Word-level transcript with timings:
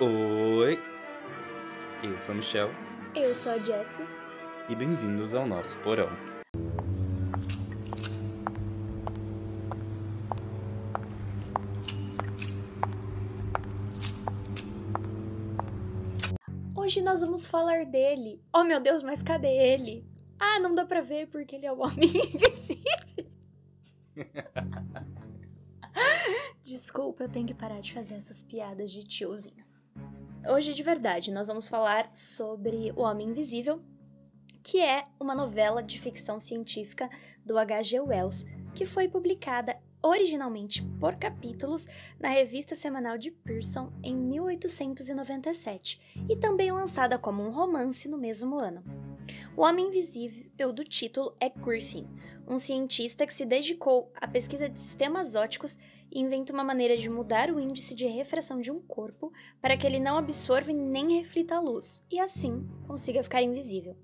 Oi, 0.00 0.78
eu 2.02 2.18
sou 2.18 2.34
o 2.34 2.36
Michel 2.36 2.70
Eu 3.14 3.34
sou 3.34 3.52
a 3.52 3.58
Jessie. 3.58 4.04
e 4.68 4.74
bem-vindos 4.74 5.34
ao 5.34 5.46
nosso 5.46 5.78
porão. 5.80 6.08
Hoje 16.74 17.02
nós 17.02 17.20
vamos 17.20 17.46
falar 17.46 17.84
dele. 17.84 18.40
Oh 18.54 18.64
meu 18.64 18.80
Deus, 18.80 19.02
mas 19.02 19.22
cadê 19.22 19.48
ele? 19.48 20.06
Ah, 20.40 20.58
não 20.60 20.74
dá 20.74 20.84
pra 20.86 21.00
ver 21.00 21.26
porque 21.28 21.56
ele 21.56 21.66
é 21.66 21.72
o 21.72 21.80
homem 21.80 22.08
invisível. 22.08 23.26
Desculpa, 26.62 27.24
eu 27.24 27.28
tenho 27.28 27.46
que 27.46 27.54
parar 27.54 27.80
de 27.80 27.92
fazer 27.92 28.14
essas 28.14 28.42
piadas 28.42 28.90
de 28.90 29.02
tiozinho. 29.04 29.64
Hoje, 30.46 30.72
de 30.72 30.82
verdade, 30.82 31.32
nós 31.32 31.48
vamos 31.48 31.68
falar 31.68 32.08
sobre 32.14 32.92
O 32.96 33.02
Homem 33.02 33.28
Invisível, 33.28 33.82
que 34.62 34.80
é 34.80 35.04
uma 35.18 35.34
novela 35.34 35.82
de 35.82 36.00
ficção 36.00 36.38
científica 36.38 37.10
do 37.44 37.58
H.G. 37.58 38.00
Wells, 38.00 38.46
que 38.74 38.86
foi 38.86 39.08
publicada 39.08 39.76
originalmente 40.02 40.82
por 41.00 41.16
capítulos 41.16 41.86
na 42.20 42.28
revista 42.28 42.74
semanal 42.74 43.18
de 43.18 43.30
Pearson 43.30 43.92
em 44.02 44.14
1897 44.14 46.00
e 46.28 46.36
também 46.36 46.70
lançada 46.70 47.18
como 47.18 47.42
um 47.42 47.50
romance 47.50 48.08
no 48.08 48.16
mesmo 48.16 48.58
ano. 48.58 48.82
O 49.56 49.62
Homem 49.62 49.88
Invisível 49.88 50.72
do 50.72 50.84
título 50.84 51.34
é 51.40 51.50
Griffin, 51.50 52.06
um 52.46 52.58
cientista 52.58 53.26
que 53.26 53.34
se 53.34 53.44
dedicou 53.44 54.10
à 54.14 54.26
pesquisa 54.26 54.68
de 54.68 54.78
sistemas 54.78 55.34
óticos 55.34 55.78
inventa 56.12 56.52
uma 56.52 56.64
maneira 56.64 56.96
de 56.96 57.08
mudar 57.08 57.50
o 57.50 57.60
índice 57.60 57.94
de 57.94 58.06
refração 58.06 58.60
de 58.60 58.70
um 58.70 58.80
corpo 58.80 59.32
para 59.60 59.76
que 59.76 59.86
ele 59.86 60.00
não 60.00 60.18
absorva 60.18 60.72
nem 60.72 61.16
reflita 61.18 61.56
a 61.56 61.60
luz, 61.60 62.04
e 62.10 62.18
assim 62.18 62.68
consiga 62.86 63.22
ficar 63.22 63.42
invisível. 63.42 63.96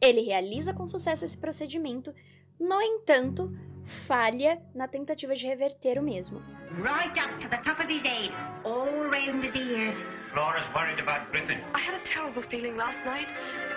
Ele 0.00 0.20
realiza 0.20 0.74
com 0.74 0.86
sucesso 0.86 1.24
esse 1.24 1.38
procedimento, 1.38 2.14
no 2.58 2.80
entanto, 2.80 3.50
falha 3.84 4.62
na 4.74 4.86
tentativa 4.86 5.34
de 5.34 5.46
reverter 5.46 5.98
o 5.98 6.02
mesmo. 6.02 6.42
right 6.82 7.16
up 7.18 7.40
to 7.40 7.48
the 7.48 7.56
top 7.58 7.80
of 7.80 7.88
his 7.88 8.02
head, 8.02 8.30
all 8.64 8.86
round 9.10 9.44
his 9.44 9.54
ears. 9.54 9.94
Flora's 10.32 10.66
worried 10.74 11.00
about 11.00 11.30
Griffin. 11.32 11.58
I 11.74 11.78
had 11.78 11.94
a 11.94 12.04
terrible 12.12 12.42
feeling 12.50 12.76
last 12.76 12.98
night. 13.06 13.28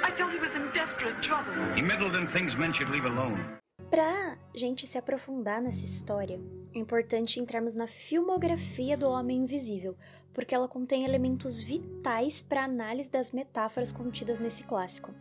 I 0.04 0.12
felt 0.18 0.32
he 0.34 0.40
was 0.40 0.54
in 0.56 0.70
desperate 0.74 1.22
trouble. 1.22 1.54
He 1.76 1.82
meddled 1.82 2.16
in 2.16 2.28
things 2.34 2.56
men 2.58 2.74
should 2.74 2.90
leave 2.90 3.06
alone. 3.06 3.40
Pra 3.90 4.38
gente 4.54 4.86
se 4.86 5.00
aprofundar 5.00 5.60
nessa 5.62 5.84
história, 5.84 6.40
é 6.76 6.78
importante 6.78 7.40
entrarmos 7.40 7.74
na 7.74 7.88
filmografia 7.88 8.96
do 8.96 9.10
Homem 9.10 9.40
Invisível, 9.40 9.98
porque 10.32 10.54
ela 10.54 10.68
contém 10.68 11.06
elementos 11.06 11.58
vitais 11.58 12.40
para 12.40 12.64
análise 12.64 13.10
das 13.10 13.32
metáforas 13.32 13.92
contidas 13.92 14.40
nesse 14.40 14.64
clássico. 14.66 15.12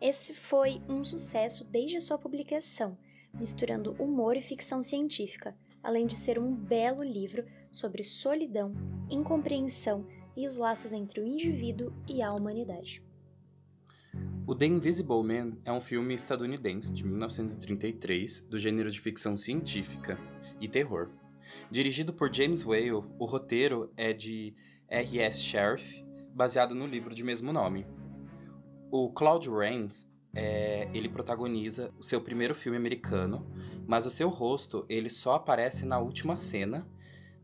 Esse 0.00 0.34
foi 0.34 0.80
um 0.88 1.02
sucesso 1.02 1.64
desde 1.64 1.96
a 1.96 2.00
sua 2.00 2.16
publicação, 2.16 2.96
misturando 3.34 3.96
humor 3.98 4.36
e 4.36 4.40
ficção 4.40 4.84
científica, 4.84 5.56
além 5.82 6.06
de 6.06 6.14
ser 6.14 6.38
um 6.38 6.54
belo 6.54 7.02
livro 7.02 7.44
sobre 7.72 8.04
solidão, 8.04 8.70
incompreensão 9.10 10.06
e 10.36 10.46
os 10.46 10.56
laços 10.56 10.92
entre 10.92 11.20
o 11.20 11.26
indivíduo 11.26 11.92
e 12.08 12.22
a 12.22 12.32
humanidade. 12.32 13.05
O 14.48 14.54
The 14.54 14.66
Invisible 14.66 15.24
Man 15.24 15.56
é 15.64 15.72
um 15.72 15.80
filme 15.80 16.14
estadunidense 16.14 16.94
de 16.94 17.04
1933 17.04 18.42
do 18.42 18.60
gênero 18.60 18.88
de 18.92 19.00
ficção 19.00 19.36
científica 19.36 20.16
e 20.60 20.68
terror. 20.68 21.10
Dirigido 21.68 22.12
por 22.12 22.32
James 22.32 22.64
Whale, 22.64 22.92
o 22.92 23.24
roteiro 23.24 23.90
é 23.96 24.12
de 24.12 24.54
R.S. 24.86 25.40
Sheriff, 25.40 26.06
baseado 26.32 26.76
no 26.76 26.86
livro 26.86 27.12
de 27.12 27.24
mesmo 27.24 27.52
nome. 27.52 27.88
O 28.88 29.10
Claude 29.10 29.50
Rains, 29.50 30.08
é, 30.32 30.88
ele 30.94 31.08
protagoniza 31.08 31.92
o 31.98 32.02
seu 32.04 32.20
primeiro 32.20 32.54
filme 32.54 32.78
americano, 32.78 33.44
mas 33.84 34.06
o 34.06 34.12
seu 34.12 34.28
rosto 34.28 34.86
ele 34.88 35.10
só 35.10 35.34
aparece 35.34 35.84
na 35.84 35.98
última 35.98 36.36
cena, 36.36 36.86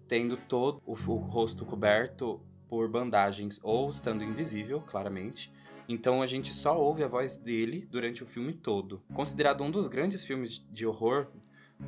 tendo 0.07 0.37
todo 0.37 0.81
o, 0.87 0.93
o 0.93 1.17
rosto 1.17 1.67
coberto 1.67 2.41
por 2.69 2.89
bandagens 2.89 3.59
ou 3.61 3.91
estando 3.91 4.23
invisível, 4.23 4.81
claramente. 4.81 5.53
Então 5.93 6.23
a 6.23 6.27
gente 6.27 6.55
só 6.55 6.81
ouve 6.81 7.05
a 7.05 7.07
voz 7.07 7.37
dele 7.37 7.87
durante 7.91 8.23
o 8.23 8.27
filme 8.27 8.55
todo. 8.55 9.03
Considerado 9.13 9.63
um 9.63 9.71
dos 9.71 9.89
grandes 9.89 10.25
filmes 10.25 10.67
de 10.73 10.87
horror 10.87 11.27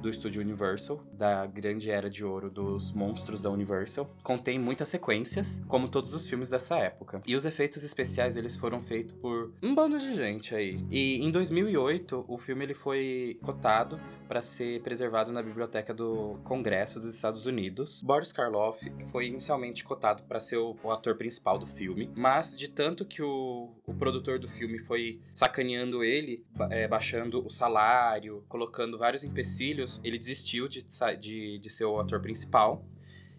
do 0.01 0.09
estúdio 0.09 0.41
Universal, 0.41 1.03
da 1.13 1.47
grande 1.47 1.91
era 1.91 2.11
de 2.11 2.25
ouro 2.25 2.51
dos 2.51 2.93
monstros 2.93 3.43
da 3.43 3.51
Universal, 3.51 4.11
contém 4.23 4.59
muitas 4.59 4.89
sequências, 4.89 5.63
como 5.69 5.89
todos 5.89 6.15
os 6.15 6.27
filmes 6.29 6.49
dessa 6.49 6.77
época. 6.77 7.23
E 7.27 7.35
os 7.35 7.45
efeitos 7.45 7.85
especiais 7.85 8.37
eles 8.37 8.57
foram 8.57 8.81
feitos 8.81 9.15
por 9.15 9.53
um 9.63 9.75
bando 9.75 9.99
de 9.99 10.15
gente 10.15 10.55
aí. 10.55 10.83
E 10.91 11.23
em 11.23 11.31
2008, 11.31 12.25
o 12.29 12.39
filme 12.39 12.65
ele 12.65 12.75
foi 12.75 13.39
cotado 13.43 13.99
para 14.29 14.41
ser 14.41 14.81
preservado 14.83 15.33
na 15.33 15.43
biblioteca 15.43 15.93
do 15.93 16.39
Congresso 16.45 16.99
dos 16.99 17.15
Estados 17.15 17.47
Unidos. 17.47 18.03
Boris 18.03 18.33
Karloff 18.33 18.91
foi 19.11 19.27
inicialmente 19.27 19.85
cotado 19.85 20.23
para 20.25 20.41
ser 20.41 20.57
o, 20.57 20.77
o 20.83 20.91
ator 20.91 21.17
principal 21.17 21.59
do 21.59 21.67
filme, 21.67 22.11
mas 22.15 22.57
de 22.57 22.69
tanto 22.69 23.05
que 23.05 23.23
o, 23.23 23.73
o 23.87 23.95
produtor 23.95 24.39
do 24.39 24.49
filme 24.49 24.79
foi 24.79 25.21
sacaneando 25.33 26.03
ele, 26.03 26.45
é, 26.71 26.89
baixando 26.89 27.45
o 27.45 27.51
salário, 27.51 28.45
colocando 28.49 28.99
vários 28.99 29.25
empecilhos, 29.25 29.84
ele 30.03 30.19
desistiu 30.19 30.69
de, 30.69 30.81
de, 31.19 31.59
de 31.59 31.71
ser 31.71 31.85
o 31.85 31.99
ator 31.99 32.21
principal. 32.21 32.85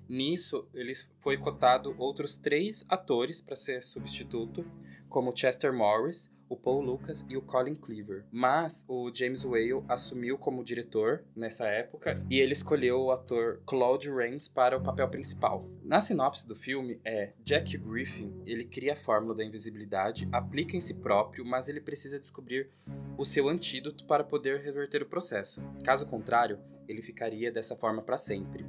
Nisso, 0.07 0.67
ele 0.73 0.93
foi 1.19 1.37
cotado 1.37 1.95
outros 1.97 2.37
três 2.37 2.85
atores 2.89 3.41
para 3.41 3.55
ser 3.55 3.81
substituto, 3.81 4.65
como 5.09 5.35
Chester 5.35 5.73
Morris, 5.73 6.31
o 6.49 6.55
Paul 6.55 6.81
Lucas 6.81 7.25
e 7.29 7.37
o 7.37 7.41
Colin 7.41 7.75
Cleaver. 7.75 8.25
Mas 8.31 8.85
o 8.87 9.11
James 9.13 9.43
Whale 9.43 9.83
assumiu 9.87 10.37
como 10.37 10.63
diretor 10.63 11.23
nessa 11.35 11.67
época 11.67 12.23
e 12.29 12.39
ele 12.39 12.53
escolheu 12.53 13.01
o 13.01 13.11
ator 13.11 13.61
Claude 13.65 14.09
Rains 14.09 14.47
para 14.47 14.77
o 14.77 14.83
papel 14.83 15.09
principal. 15.09 15.67
Na 15.83 16.01
sinopse 16.01 16.47
do 16.47 16.55
filme 16.55 16.99
é 17.03 17.33
Jack 17.43 17.77
Griffin, 17.77 18.33
ele 18.45 18.65
cria 18.65 18.93
a 18.93 18.97
fórmula 18.97 19.35
da 19.35 19.43
invisibilidade, 19.43 20.27
aplica 20.31 20.75
em 20.75 20.81
si 20.81 20.95
próprio, 20.95 21.45
mas 21.45 21.67
ele 21.67 21.81
precisa 21.81 22.19
descobrir 22.19 22.69
o 23.17 23.25
seu 23.25 23.47
antídoto 23.47 24.05
para 24.05 24.23
poder 24.23 24.59
reverter 24.59 25.01
o 25.01 25.07
processo. 25.07 25.63
Caso 25.83 26.05
contrário, 26.05 26.59
ele 26.87 27.01
ficaria 27.01 27.51
dessa 27.51 27.75
forma 27.75 28.01
para 28.01 28.17
sempre. 28.17 28.65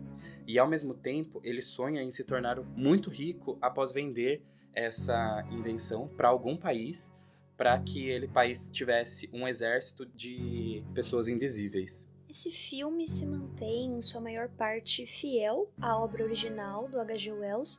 E 0.47 0.59
ao 0.59 0.69
mesmo 0.69 0.94
tempo, 0.94 1.41
ele 1.42 1.60
sonha 1.60 2.03
em 2.03 2.10
se 2.10 2.25
tornar 2.25 2.60
muito 2.60 3.10
rico 3.10 3.59
após 3.60 3.92
vender 3.92 4.42
essa 4.72 5.44
invenção 5.50 6.06
para 6.06 6.28
algum 6.28 6.56
país 6.56 7.15
para 7.56 7.78
que 7.78 8.09
ele 8.09 8.28
país 8.28 8.71
tivesse 8.71 9.28
um 9.33 9.47
exército 9.47 10.05
de 10.06 10.84
pessoas 10.94 11.28
invisíveis. 11.28 12.09
Esse 12.28 12.50
filme 12.50 13.06
se 13.06 13.25
mantém, 13.25 13.97
em 13.97 14.00
sua 14.00 14.21
maior 14.21 14.49
parte, 14.49 15.06
fiel 15.06 15.71
à 15.81 15.97
obra 15.97 16.25
original 16.25 16.89
do 16.89 17.00
H.G. 17.00 17.33
Wells, 17.33 17.78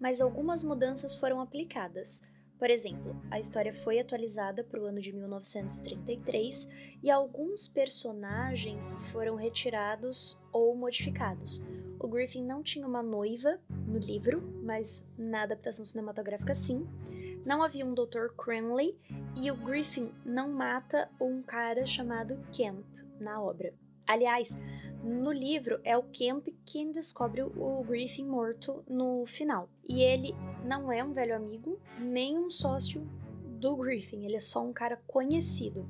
mas 0.00 0.20
algumas 0.20 0.62
mudanças 0.62 1.14
foram 1.14 1.40
aplicadas. 1.40 2.22
Por 2.58 2.70
exemplo, 2.70 3.16
a 3.30 3.38
história 3.38 3.72
foi 3.72 4.00
atualizada 4.00 4.64
para 4.64 4.80
o 4.80 4.84
ano 4.84 5.00
de 5.00 5.12
1933 5.12 6.68
e 7.02 7.10
alguns 7.10 7.68
personagens 7.68 8.94
foram 9.12 9.36
retirados 9.36 10.42
ou 10.52 10.74
modificados. 10.74 11.62
O 12.00 12.08
Griffin 12.08 12.44
não 12.44 12.62
tinha 12.62 12.86
uma 12.86 13.02
noiva 13.02 13.60
no 13.68 13.98
livro, 13.98 14.42
mas 14.62 15.08
na 15.16 15.42
adaptação 15.42 15.84
cinematográfica 15.84 16.54
sim. 16.54 16.86
Não 17.44 17.62
havia 17.62 17.86
um 17.86 17.94
Dr. 17.94 18.34
Cranley 18.36 18.96
e 19.36 19.50
o 19.50 19.56
Griffin 19.56 20.12
não 20.24 20.52
mata 20.52 21.10
um 21.20 21.42
cara 21.42 21.86
chamado 21.86 22.40
Kemp 22.52 22.86
na 23.20 23.40
obra. 23.40 23.72
Aliás, 24.08 24.56
no 25.04 25.30
livro 25.30 25.78
é 25.84 25.94
o 25.96 26.02
Kemp 26.02 26.48
quem 26.64 26.90
descobre 26.90 27.42
o 27.42 27.84
Griffin 27.84 28.24
morto 28.24 28.82
no 28.88 29.22
final. 29.26 29.68
E 29.86 30.00
ele 30.00 30.34
não 30.64 30.90
é 30.90 31.04
um 31.04 31.12
velho 31.12 31.36
amigo, 31.36 31.78
nem 32.00 32.38
um 32.38 32.48
sócio 32.48 33.06
do 33.60 33.76
Griffin, 33.76 34.24
ele 34.24 34.36
é 34.36 34.40
só 34.40 34.64
um 34.64 34.72
cara 34.72 34.96
conhecido. 35.06 35.86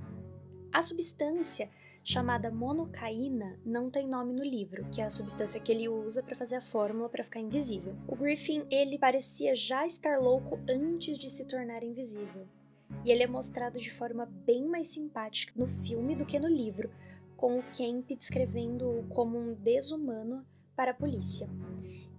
A 0.73 0.83
substância 0.83 1.71
chamada 2.03 2.51
monocaína 2.51 3.59
não 3.65 3.89
tem 3.89 4.09
nome 4.09 4.35
no 4.35 4.43
livro, 4.43 4.85
que 4.91 5.01
é 5.01 5.05
a 5.05 5.11
substância 5.11 5.61
que 5.61 5.71
ele 5.71 5.89
usa 5.89 6.21
para 6.21 6.35
fazer 6.35 6.57
a 6.57 6.61
fórmula 6.61 7.09
para 7.09 7.23
ficar 7.23 7.39
invisível. 7.39 7.95
O 8.07 8.17
Griffin, 8.17 8.67
ele 8.69 8.99
parecia 8.99 9.55
já 9.55 9.87
estar 9.87 10.19
louco 10.19 10.59
antes 10.69 11.17
de 11.19 11.31
se 11.31 11.47
tornar 11.47 11.85
invisível. 11.85 12.49
E 13.05 13.11
ele 13.11 13.23
é 13.23 13.27
mostrado 13.27 13.79
de 13.79 13.91
forma 13.91 14.27
bem 14.27 14.67
mais 14.67 14.89
simpática 14.89 15.53
no 15.55 15.67
filme 15.67 16.17
do 16.17 16.27
que 16.27 16.39
no 16.39 16.49
livro, 16.49 16.91
com 17.39 17.57
o 17.57 17.63
Kemp 17.73 18.11
descrevendo-o 18.11 19.05
como 19.05 19.39
um 19.39 19.55
desumano 19.55 20.45
para 20.75 20.91
a 20.91 20.95
polícia. 20.95 21.49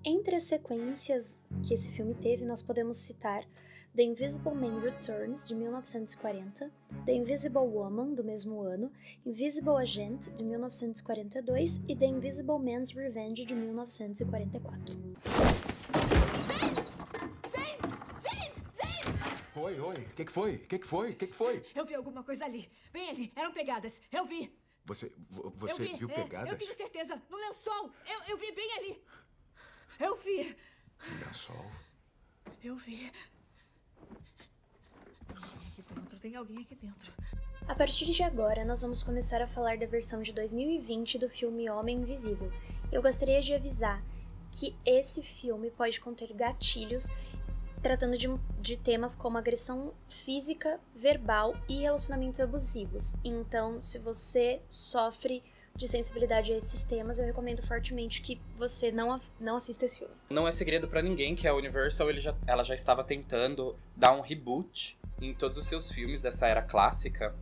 Entre 0.04 0.34
as 0.34 0.44
sequências 0.44 1.44
que 1.62 1.74
esse 1.74 1.92
filme 1.92 2.16
teve, 2.16 2.46
nós 2.46 2.64
podemos 2.64 2.96
citar 2.96 3.46
The 3.94 4.04
Invisible 4.04 4.56
Man 4.56 4.80
Returns, 4.80 5.50
de 5.50 5.56
1940, 5.56 6.72
The 7.06 7.14
Invisible 7.14 7.60
Woman, 7.60 8.14
do 8.14 8.24
mesmo 8.24 8.62
ano, 8.62 8.90
Invisible 9.26 9.76
Agent, 9.78 10.30
de 10.30 10.42
1942 10.42 11.82
e 11.86 11.96
The 11.98 12.06
Invisible 12.06 12.58
Man's 12.58 12.92
Revenge, 12.92 13.44
de 13.44 13.54
1944. 13.54 15.00
Oi, 19.62 19.80
oi. 19.82 19.96
O 19.96 20.16
que, 20.16 20.24
que 20.24 20.32
foi? 20.32 20.56
O 20.56 20.60
que, 20.60 20.80
que 20.80 20.88
foi? 20.88 21.12
O 21.12 21.16
que, 21.16 21.28
que 21.28 21.36
foi? 21.36 21.62
Eu 21.76 21.86
vi 21.86 21.94
alguma 21.94 22.24
coisa 22.24 22.46
ali. 22.46 22.70
Bem 22.94 23.10
ali. 23.10 23.34
Eram 23.36 23.52
pegadas. 23.52 24.02
Eu 24.10 24.26
vi. 24.26 24.50
Você, 24.90 25.12
você 25.30 25.86
vi. 25.86 25.98
viu 25.98 26.10
é, 26.10 26.14
pegadas? 26.16 26.52
eu 26.52 26.58
tenho 26.58 26.76
certeza. 26.76 27.22
No 27.30 27.38
lençol. 27.38 27.92
Eu, 28.08 28.22
eu 28.30 28.38
vi 28.38 28.52
bem 28.52 28.74
ali. 28.74 29.04
Eu 30.00 30.16
vi. 30.16 30.58
Lençol. 31.24 31.72
Eu 32.64 32.76
vi. 32.76 33.12
Aqui 35.30 35.84
dentro. 35.94 36.20
Tem 36.20 36.36
alguém 36.36 36.62
aqui 36.62 36.74
dentro. 36.74 37.14
A 37.68 37.76
partir 37.76 38.06
de 38.06 38.24
agora, 38.24 38.66
nós 38.66 38.82
vamos 38.82 39.04
começar 39.04 39.44
a 39.44 39.48
falar 39.48 39.78
da 39.78 39.86
versão 39.86 40.24
de 40.24 40.34
2020 40.34 41.20
do 41.20 41.30
filme 41.30 41.70
Homem 41.70 41.98
Invisível. 41.98 42.52
Eu 42.92 43.04
gostaria 43.04 43.44
de 43.44 43.54
avisar 43.54 44.04
que 44.52 44.76
esse 44.84 45.22
filme 45.22 45.70
pode 45.70 46.02
conter 46.02 46.34
gatilhos 46.34 47.10
tratando 47.82 48.18
de, 48.18 48.28
de 48.60 48.78
temas 48.78 49.16
como 49.16 49.38
agressão 49.38 49.94
física, 50.08 50.80
verbal 50.96 51.56
e 51.68 51.82
relacionamentos 51.82 52.40
abusivos. 52.40 53.16
Então, 53.24 53.80
se 53.82 54.00
você 54.00 54.62
sofre 54.68 55.44
de 55.76 55.88
sensibilidade 55.88 56.52
a 56.52 56.58
esses 56.58 56.84
temas, 56.84 57.20
eu 57.20 57.26
recomendo 57.26 57.66
fortemente 57.66 58.22
que 58.22 58.42
você 58.58 58.92
não, 58.92 59.20
não 59.40 59.56
assista 59.56 59.86
esse 59.86 60.00
filme. 60.00 60.14
Não 60.30 60.48
é 60.48 60.52
segredo 60.52 60.88
pra 60.88 61.02
ninguém 61.02 61.36
que 61.36 61.48
a 61.48 61.56
Universal 61.56 62.12
já, 62.20 62.36
ela 62.46 62.64
já 62.64 62.76
estava 62.76 63.04
tentando 63.04 63.78
dar 63.96 64.12
um 64.12 64.20
reboot 64.20 64.98
em 65.22 65.34
todos 65.34 65.58
os 65.58 65.66
seus 65.66 65.90
filmes 65.90 66.22
dessa 66.22 66.48
era 66.48 66.62
clássica. 66.62 67.34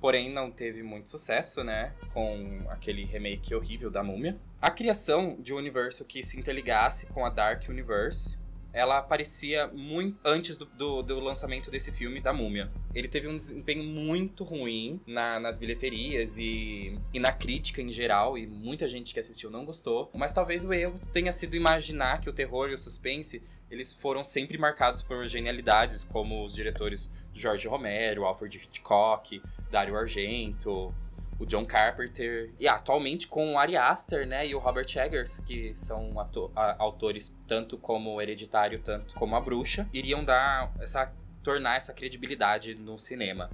Porém, 0.00 0.32
não 0.32 0.50
teve 0.50 0.82
muito 0.82 1.10
sucesso, 1.10 1.62
né? 1.62 1.92
Com 2.12 2.64
aquele 2.70 3.04
remake 3.04 3.54
horrível 3.54 3.90
da 3.90 4.02
Múmia. 4.02 4.36
A 4.60 4.70
criação 4.70 5.36
de 5.40 5.54
um 5.54 5.56
universo 5.56 6.04
que 6.04 6.22
se 6.22 6.38
interligasse 6.38 7.06
com 7.06 7.24
a 7.24 7.28
Dark 7.28 7.68
Universe, 7.68 8.38
ela 8.72 8.98
aparecia 8.98 9.66
muito 9.68 10.18
antes 10.24 10.56
do, 10.56 10.64
do, 10.64 11.02
do 11.02 11.20
lançamento 11.20 11.70
desse 11.70 11.90
filme 11.92 12.20
da 12.20 12.32
Múmia. 12.32 12.70
Ele 12.94 13.08
teve 13.08 13.28
um 13.28 13.34
desempenho 13.34 13.82
muito 13.84 14.44
ruim 14.44 15.00
na- 15.06 15.40
nas 15.40 15.58
bilheterias 15.58 16.38
e, 16.38 16.98
e 17.12 17.18
na 17.18 17.32
crítica 17.32 17.82
em 17.82 17.90
geral, 17.90 18.38
e 18.38 18.46
muita 18.46 18.86
gente 18.88 19.12
que 19.14 19.20
assistiu 19.20 19.50
não 19.50 19.64
gostou. 19.64 20.10
Mas 20.14 20.32
talvez 20.32 20.64
o 20.64 20.72
erro 20.72 21.00
tenha 21.12 21.32
sido 21.32 21.56
imaginar 21.56 22.20
que 22.20 22.30
o 22.30 22.32
terror 22.32 22.70
e 22.70 22.74
o 22.74 22.78
suspense 22.78 23.42
eles 23.70 23.92
foram 23.92 24.24
sempre 24.24 24.58
marcados 24.58 25.00
por 25.00 25.26
genialidades, 25.28 26.02
como 26.04 26.44
os 26.44 26.52
diretores 26.54 27.08
George 27.32 27.68
Romero, 27.68 28.24
Alfred 28.24 28.56
Hitchcock, 28.56 29.40
Dario 29.70 29.96
Argento, 29.96 30.92
o 31.40 31.46
John 31.46 31.64
Carpenter, 31.64 32.52
e 32.60 32.68
atualmente 32.68 33.26
com 33.26 33.54
o 33.54 33.58
Ari 33.58 33.76
Aster, 33.76 34.26
né, 34.26 34.46
e 34.46 34.54
o 34.54 34.58
Robert 34.58 34.86
Eggers, 34.94 35.40
que 35.40 35.72
são 35.74 36.14
a- 36.54 36.76
autores 36.78 37.34
tanto 37.48 37.76
como 37.78 38.20
Hereditário, 38.20 38.78
tanto 38.80 39.14
como 39.14 39.34
a 39.34 39.40
Bruxa, 39.40 39.88
iriam 39.92 40.22
dar 40.22 40.72
essa 40.80 41.12
tornar 41.42 41.76
essa 41.78 41.94
credibilidade 41.94 42.74
no 42.74 42.98
cinema. 42.98 43.50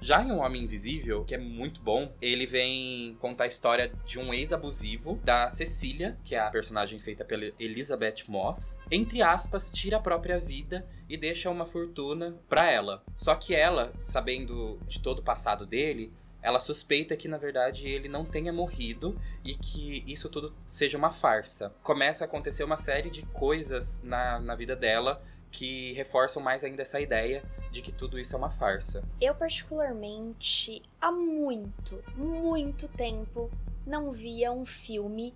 Já 0.00 0.22
em 0.22 0.30
Um 0.30 0.38
Homem 0.38 0.62
Invisível, 0.62 1.24
que 1.24 1.34
é 1.34 1.38
muito 1.38 1.80
bom, 1.82 2.12
ele 2.22 2.46
vem 2.46 3.16
contar 3.18 3.42
a 3.42 3.46
história 3.48 3.90
de 4.06 4.20
um 4.20 4.32
ex-abusivo 4.32 5.16
da 5.24 5.50
Cecília, 5.50 6.16
que 6.24 6.36
é 6.36 6.38
a 6.38 6.48
personagem 6.50 7.00
feita 7.00 7.24
pela 7.24 7.50
Elizabeth 7.58 8.22
Moss. 8.28 8.78
Entre 8.88 9.20
aspas, 9.20 9.68
tira 9.72 9.96
a 9.96 10.00
própria 10.00 10.38
vida 10.38 10.86
e 11.08 11.16
deixa 11.16 11.50
uma 11.50 11.66
fortuna 11.66 12.36
pra 12.48 12.70
ela. 12.70 13.02
Só 13.16 13.34
que 13.34 13.52
ela, 13.52 13.92
sabendo 14.00 14.78
de 14.86 15.00
todo 15.00 15.18
o 15.18 15.22
passado 15.24 15.66
dele, 15.66 16.12
ela 16.42 16.60
suspeita 16.60 17.16
que 17.16 17.28
na 17.28 17.36
verdade 17.36 17.88
ele 17.88 18.08
não 18.08 18.24
tenha 18.24 18.52
morrido 18.52 19.20
e 19.44 19.54
que 19.54 20.04
isso 20.06 20.28
tudo 20.28 20.54
seja 20.64 20.96
uma 20.96 21.10
farsa. 21.10 21.74
Começa 21.82 22.24
a 22.24 22.26
acontecer 22.26 22.64
uma 22.64 22.76
série 22.76 23.10
de 23.10 23.22
coisas 23.26 24.00
na, 24.02 24.38
na 24.38 24.54
vida 24.54 24.76
dela 24.76 25.22
que 25.50 25.92
reforçam 25.94 26.42
mais 26.42 26.62
ainda 26.62 26.82
essa 26.82 27.00
ideia 27.00 27.42
de 27.70 27.82
que 27.82 27.90
tudo 27.90 28.18
isso 28.18 28.34
é 28.34 28.38
uma 28.38 28.50
farsa. 28.50 29.02
Eu, 29.20 29.34
particularmente, 29.34 30.82
há 31.00 31.10
muito, 31.10 32.02
muito 32.14 32.88
tempo 32.88 33.50
não 33.86 34.12
via 34.12 34.52
um 34.52 34.64
filme 34.64 35.34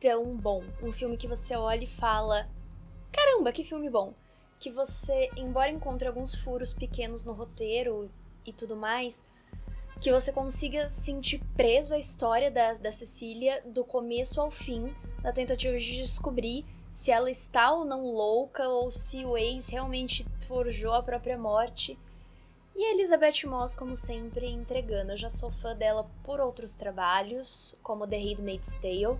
tão 0.00 0.36
bom. 0.36 0.64
Um 0.82 0.90
filme 0.90 1.16
que 1.16 1.28
você 1.28 1.54
olha 1.54 1.84
e 1.84 1.86
fala: 1.86 2.48
caramba, 3.12 3.52
que 3.52 3.62
filme 3.62 3.90
bom! 3.90 4.14
Que 4.58 4.70
você, 4.70 5.30
embora 5.36 5.70
encontre 5.70 6.08
alguns 6.08 6.34
furos 6.34 6.72
pequenos 6.72 7.24
no 7.24 7.32
roteiro 7.32 8.10
e 8.46 8.52
tudo 8.52 8.76
mais, 8.76 9.28
que 10.04 10.12
você 10.12 10.30
consiga 10.30 10.86
sentir 10.86 11.42
preso 11.56 11.94
à 11.94 11.98
história 11.98 12.50
da, 12.50 12.74
da 12.74 12.92
Cecília 12.92 13.62
do 13.64 13.82
começo 13.82 14.38
ao 14.38 14.50
fim, 14.50 14.94
na 15.22 15.32
tentativa 15.32 15.78
de 15.78 15.96
descobrir 15.96 16.66
se 16.90 17.10
ela 17.10 17.30
está 17.30 17.72
ou 17.72 17.86
não 17.86 18.04
louca 18.04 18.68
ou 18.68 18.90
se 18.90 19.24
o 19.24 19.34
ex 19.34 19.68
realmente 19.68 20.26
forjou 20.46 20.92
a 20.92 21.02
própria 21.02 21.38
morte. 21.38 21.98
E 22.76 22.84
a 22.84 22.90
Elizabeth 22.92 23.46
Moss, 23.46 23.74
como 23.74 23.96
sempre, 23.96 24.46
entregando. 24.46 25.12
Eu 25.12 25.16
já 25.16 25.30
sou 25.30 25.50
fã 25.50 25.74
dela 25.74 26.06
por 26.22 26.38
outros 26.38 26.74
trabalhos, 26.74 27.74
como 27.82 28.06
The 28.06 28.18
Handmaid's 28.18 28.74
Tale. 28.74 29.18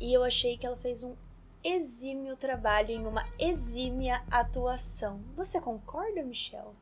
E 0.00 0.14
eu 0.14 0.24
achei 0.24 0.56
que 0.56 0.64
ela 0.64 0.78
fez 0.78 1.02
um 1.02 1.14
exímio 1.62 2.36
trabalho 2.36 2.90
em 2.90 3.06
uma 3.06 3.28
exímia 3.38 4.24
atuação. 4.30 5.20
Você 5.36 5.60
concorda, 5.60 6.22
Michelle? 6.22 6.72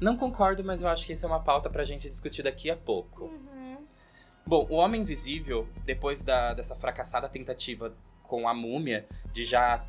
Não 0.00 0.16
concordo, 0.16 0.62
mas 0.64 0.80
eu 0.80 0.88
acho 0.88 1.06
que 1.06 1.12
isso 1.12 1.26
é 1.26 1.28
uma 1.28 1.40
pauta 1.40 1.68
pra 1.68 1.84
gente 1.84 2.08
discutir 2.08 2.42
daqui 2.42 2.70
a 2.70 2.76
pouco. 2.76 3.24
Uhum. 3.24 3.86
Bom, 4.46 4.66
o 4.70 4.76
Homem 4.76 5.02
Invisível, 5.02 5.68
depois 5.84 6.22
da, 6.22 6.52
dessa 6.52 6.74
fracassada 6.74 7.28
tentativa 7.28 7.94
com 8.22 8.48
a 8.48 8.54
múmia 8.54 9.06
de 9.32 9.44
já 9.44 9.84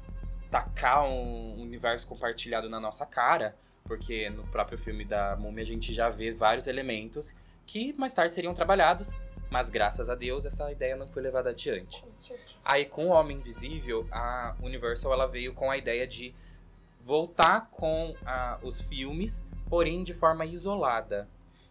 tacar 0.49 1.03
um 1.05 1.61
universo 1.61 2.07
compartilhado 2.07 2.69
na 2.69 2.79
nossa 2.79 3.05
cara, 3.05 3.55
porque 3.83 4.29
no 4.29 4.43
próprio 4.47 4.77
filme 4.77 5.05
da 5.05 5.35
múmia 5.35 5.61
a 5.61 5.65
gente 5.65 5.93
já 5.93 6.09
vê 6.09 6.31
vários 6.31 6.67
elementos 6.67 7.35
que 7.65 7.93
mais 7.93 8.13
tarde 8.13 8.33
seriam 8.33 8.53
trabalhados, 8.53 9.15
mas 9.49 9.69
graças 9.69 10.09
a 10.09 10.15
Deus 10.15 10.45
essa 10.45 10.71
ideia 10.71 10.95
não 10.95 11.07
foi 11.07 11.21
levada 11.21 11.51
adiante. 11.51 12.01
Com 12.01 12.17
certeza. 12.17 12.55
Aí 12.65 12.85
com 12.85 13.07
o 13.07 13.09
Homem 13.09 13.37
Invisível, 13.37 14.07
a 14.11 14.55
Universal 14.61 15.13
ela 15.13 15.27
veio 15.27 15.53
com 15.53 15.69
a 15.69 15.77
ideia 15.77 16.07
de 16.07 16.33
voltar 17.09 17.71
com 17.71 18.15
ah, 18.23 18.59
os 18.61 18.79
filmes, 18.79 19.43
porém 19.67 20.03
de 20.03 20.13
forma 20.13 20.45
isolada. 20.45 21.27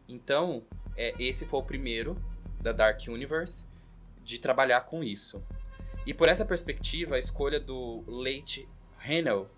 Então, 0.09 0.65
é, 0.97 1.15
esse 1.17 1.47
foi 1.47 1.61
o 1.61 1.63
primeiro 1.63 2.21
da 2.61 2.73
Dark 2.73 3.01
Universe 3.07 3.69
de 4.21 4.41
trabalhar 4.41 4.81
com 4.81 5.05
isso. 5.05 5.41
E 6.05 6.13
por 6.13 6.27
essa 6.27 6.45
perspectiva, 6.45 7.15
a 7.15 7.21
escolha 7.21 7.61
do 7.61 8.03
Late 8.09 8.69
Rennell, 8.97 9.49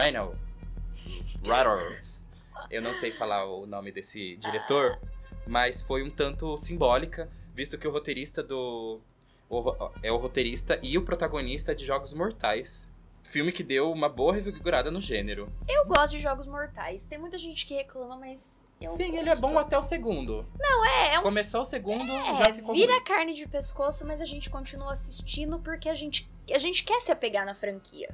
Rennell, 0.00 0.36
Rutters, 1.44 2.24
eu 2.70 2.80
não 2.80 2.94
sei 2.94 3.10
falar 3.10 3.46
o 3.46 3.66
nome 3.66 3.90
desse 3.90 4.36
diretor, 4.36 5.00
mas 5.48 5.82
foi 5.82 6.04
um 6.04 6.10
tanto 6.10 6.56
simbólica, 6.56 7.28
visto 7.52 7.76
que 7.76 7.88
o 7.88 7.90
roteirista 7.90 8.40
do 8.40 9.00
o 9.48 9.90
é 10.00 10.12
o 10.12 10.16
roteirista 10.16 10.78
e 10.80 10.96
o 10.96 11.02
protagonista 11.02 11.74
de 11.74 11.84
Jogos 11.84 12.12
Mortais. 12.12 12.88
Filme 13.22 13.52
que 13.52 13.62
deu 13.62 13.92
uma 13.92 14.08
boa 14.08 14.32
revigorada 14.34 14.90
no 14.90 15.00
gênero. 15.00 15.52
Eu 15.68 15.86
gosto 15.86 16.12
de 16.14 16.20
Jogos 16.20 16.46
Mortais. 16.46 17.04
Tem 17.06 17.18
muita 17.18 17.38
gente 17.38 17.64
que 17.64 17.74
reclama, 17.74 18.16
mas 18.16 18.64
eu 18.80 18.90
Sim, 18.90 19.16
ele 19.16 19.28
é 19.30 19.36
gosto. 19.36 19.40
bom 19.46 19.58
até 19.58 19.78
o 19.78 19.82
segundo. 19.82 20.44
É, 20.84 21.14
é 21.14 21.18
um 21.20 21.22
Começou 21.22 21.60
o 21.60 21.64
segundo, 21.64 22.10
É, 22.10 22.34
já 22.36 22.52
ficou 22.54 22.74
vira 22.74 22.92
ruim. 22.94 23.04
carne 23.04 23.32
de 23.34 23.46
pescoço, 23.46 24.06
mas 24.06 24.20
a 24.20 24.24
gente 24.24 24.50
continua 24.50 24.92
assistindo 24.92 25.60
porque 25.60 25.88
a 25.88 25.94
gente, 25.94 26.28
a 26.52 26.58
gente 26.58 26.82
quer 26.82 27.00
se 27.00 27.12
apegar 27.12 27.46
na 27.46 27.54
franquia. 27.54 28.12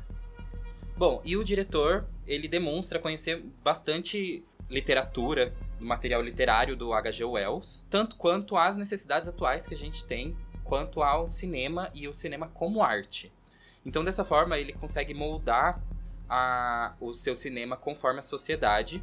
Bom, 0.97 1.21
e 1.25 1.37
o 1.37 1.45
diretor, 1.45 2.07
ele 2.27 2.49
demonstra 2.49 2.99
conhecer 2.99 3.43
bastante 3.63 4.45
literatura, 4.69 5.55
material 5.79 6.21
literário 6.23 6.77
do 6.77 6.93
H.G. 6.93 7.25
Wells, 7.25 7.87
tanto 7.89 8.17
quanto 8.17 8.57
as 8.57 8.77
necessidades 8.77 9.29
atuais 9.29 9.67
que 9.67 9.75
a 9.75 9.77
gente 9.77 10.05
tem, 10.05 10.37
quanto 10.65 11.03
ao 11.03 11.29
cinema 11.29 11.91
e 11.95 12.09
o 12.09 12.15
cinema 12.15 12.49
como 12.49 12.83
arte. 12.83 13.33
Então, 13.87 14.05
dessa 14.05 14.25
forma, 14.25 14.59
ele 14.59 14.75
consegue 14.75 15.15
moldar 15.15 15.83
a- 16.29 16.95
o 17.01 17.15
seu 17.15 17.35
cinema 17.35 17.75
conforme 17.75 18.19
a 18.19 18.23
sociedade, 18.23 19.03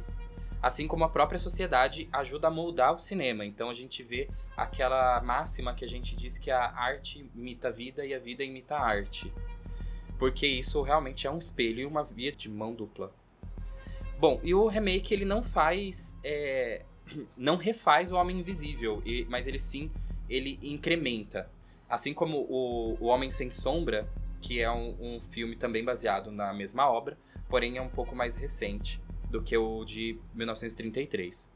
assim 0.62 0.86
como 0.86 1.02
a 1.02 1.08
própria 1.08 1.38
sociedade 1.38 2.08
ajuda 2.12 2.46
a 2.46 2.50
moldar 2.50 2.94
o 2.94 2.98
cinema. 3.00 3.44
Então, 3.44 3.68
a 3.68 3.74
gente 3.74 4.00
vê 4.02 4.28
aquela 4.56 5.20
máxima 5.22 5.74
que 5.74 5.84
a 5.84 5.88
gente 5.88 6.14
diz 6.14 6.38
que 6.38 6.50
a 6.52 6.70
arte 6.76 7.28
imita 7.34 7.68
a 7.68 7.72
vida 7.72 8.06
e 8.06 8.14
a 8.14 8.20
vida 8.20 8.44
imita 8.44 8.76
a 8.76 8.86
arte 8.86 9.32
porque 10.18 10.46
isso 10.46 10.80
realmente 10.82 11.26
é 11.26 11.30
um 11.30 11.38
espelho 11.38 11.80
e 11.80 11.86
uma 11.86 12.02
via 12.04 12.32
de 12.32 12.48
mão 12.48 12.74
dupla. 12.74 13.12
Bom, 14.18 14.40
e 14.42 14.54
o 14.54 14.66
remake 14.68 15.12
ele 15.12 15.24
não 15.24 15.42
faz, 15.42 16.18
é, 16.22 16.82
não 17.36 17.56
refaz 17.56 18.12
o 18.12 18.16
Homem 18.16 18.38
Invisível, 18.40 19.02
mas 19.28 19.46
ele 19.46 19.58
sim 19.58 19.90
ele 20.28 20.58
incrementa, 20.62 21.50
assim 21.88 22.14
como 22.14 22.38
o, 22.48 22.96
o 22.98 23.06
Homem 23.06 23.30
Sem 23.30 23.50
Sombra, 23.50 24.08
que 24.44 24.60
é 24.60 24.70
um, 24.70 24.94
um 25.00 25.20
filme 25.22 25.56
também 25.56 25.82
baseado 25.82 26.30
na 26.30 26.52
mesma 26.52 26.86
obra, 26.86 27.16
porém 27.48 27.78
é 27.78 27.82
um 27.82 27.88
pouco 27.88 28.14
mais 28.14 28.36
recente 28.36 29.00
do 29.30 29.42
que 29.42 29.56
o 29.56 29.82
de 29.86 30.18
1933. 30.34 31.50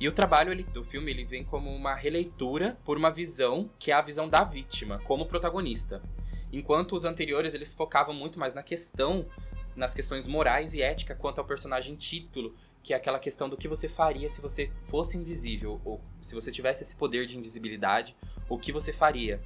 E 0.00 0.08
o 0.08 0.12
trabalho 0.12 0.50
ele- 0.50 0.64
do 0.64 0.82
filme 0.82 1.12
ele 1.12 1.24
vem 1.24 1.44
como 1.44 1.70
uma 1.70 1.94
releitura 1.94 2.76
por 2.84 2.96
uma 2.98 3.10
visão 3.12 3.70
que 3.78 3.92
é 3.92 3.94
a 3.94 4.02
visão 4.02 4.28
da 4.28 4.42
vítima 4.42 4.98
como 5.04 5.24
protagonista. 5.24 6.02
Enquanto 6.52 6.96
os 6.96 7.04
anteriores 7.04 7.54
eles 7.54 7.72
focavam 7.72 8.12
muito 8.12 8.40
mais 8.40 8.54
na 8.54 8.62
questão 8.62 9.26
nas 9.76 9.94
questões 9.94 10.26
morais 10.26 10.74
e 10.74 10.82
ética 10.82 11.14
quanto 11.14 11.38
ao 11.38 11.44
personagem 11.44 11.94
título, 11.94 12.56
que 12.82 12.92
é 12.92 12.96
aquela 12.96 13.20
questão 13.20 13.48
do 13.48 13.56
que 13.56 13.68
você 13.68 13.88
faria 13.88 14.28
se 14.28 14.40
você 14.40 14.70
fosse 14.82 15.16
invisível, 15.16 15.80
ou 15.84 16.00
se 16.20 16.34
você 16.34 16.50
tivesse 16.50 16.82
esse 16.82 16.96
poder 16.96 17.24
de 17.24 17.38
invisibilidade, 17.38 18.16
o 18.48 18.58
que 18.58 18.72
você 18.72 18.92
faria. 18.92 19.40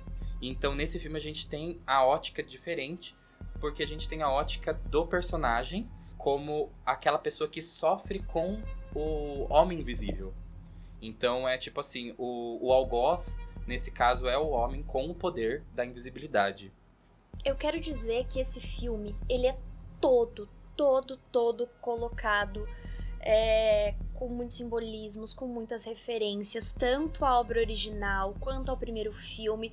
Então, 0.49 0.75
nesse 0.75 0.99
filme, 0.99 1.17
a 1.17 1.21
gente 1.21 1.47
tem 1.47 1.81
a 1.87 2.05
ótica 2.05 2.43
diferente, 2.43 3.17
porque 3.61 3.83
a 3.83 3.87
gente 3.87 4.09
tem 4.09 4.23
a 4.23 4.31
ótica 4.31 4.75
do 4.75 5.07
personagem 5.07 5.89
como 6.19 6.71
aquela 6.85 7.19
pessoa 7.19 7.49
que 7.49 7.63
sofre 7.63 8.19
com 8.21 8.63
o 8.95 9.47
homem 9.53 9.81
invisível. 9.81 10.33
Então, 11.01 11.49
é 11.49 11.57
tipo 11.59 11.81
assim: 11.81 12.15
o, 12.19 12.59
o 12.61 12.73
algoz, 12.73 13.39
nesse 13.67 13.91
caso, 13.91 14.29
é 14.29 14.37
o 14.37 14.49
homem 14.49 14.83
com 14.83 15.09
o 15.09 15.15
poder 15.15 15.63
da 15.75 15.85
invisibilidade. 15.85 16.73
Eu 17.45 17.57
quero 17.57 17.81
dizer 17.81 18.27
que 18.27 18.39
esse 18.39 18.61
filme, 18.61 19.15
ele 19.29 19.47
é 19.47 19.57
todo, 20.01 20.49
todo, 20.77 21.17
todo 21.33 21.67
colocado 21.81 22.67
é, 23.21 23.95
com 24.13 24.29
muitos 24.29 24.59
simbolismos, 24.59 25.33
com 25.33 25.47
muitas 25.47 25.85
referências, 25.85 26.73
tanto 26.73 27.25
à 27.25 27.41
obra 27.41 27.61
original 27.61 28.35
quanto 28.39 28.71
ao 28.71 28.77
primeiro 28.77 29.13
filme. 29.13 29.73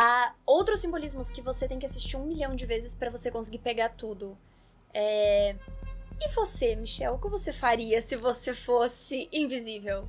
Há 0.00 0.32
outros 0.46 0.78
simbolismos 0.78 1.28
que 1.28 1.42
você 1.42 1.66
tem 1.66 1.76
que 1.76 1.84
assistir 1.84 2.16
um 2.16 2.24
milhão 2.24 2.54
de 2.54 2.64
vezes 2.64 2.94
para 2.94 3.10
você 3.10 3.32
conseguir 3.32 3.58
pegar 3.58 3.88
tudo. 3.88 4.38
É... 4.94 5.56
E 6.20 6.28
você, 6.28 6.76
Michel, 6.76 7.14
o 7.14 7.18
que 7.18 7.28
você 7.28 7.52
faria 7.52 8.00
se 8.00 8.14
você 8.14 8.54
fosse 8.54 9.28
invisível? 9.32 10.08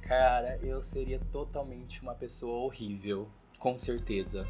Cara, 0.00 0.58
eu 0.62 0.82
seria 0.82 1.18
totalmente 1.30 2.00
uma 2.00 2.14
pessoa 2.14 2.64
horrível, 2.64 3.28
com 3.58 3.76
certeza. 3.76 4.48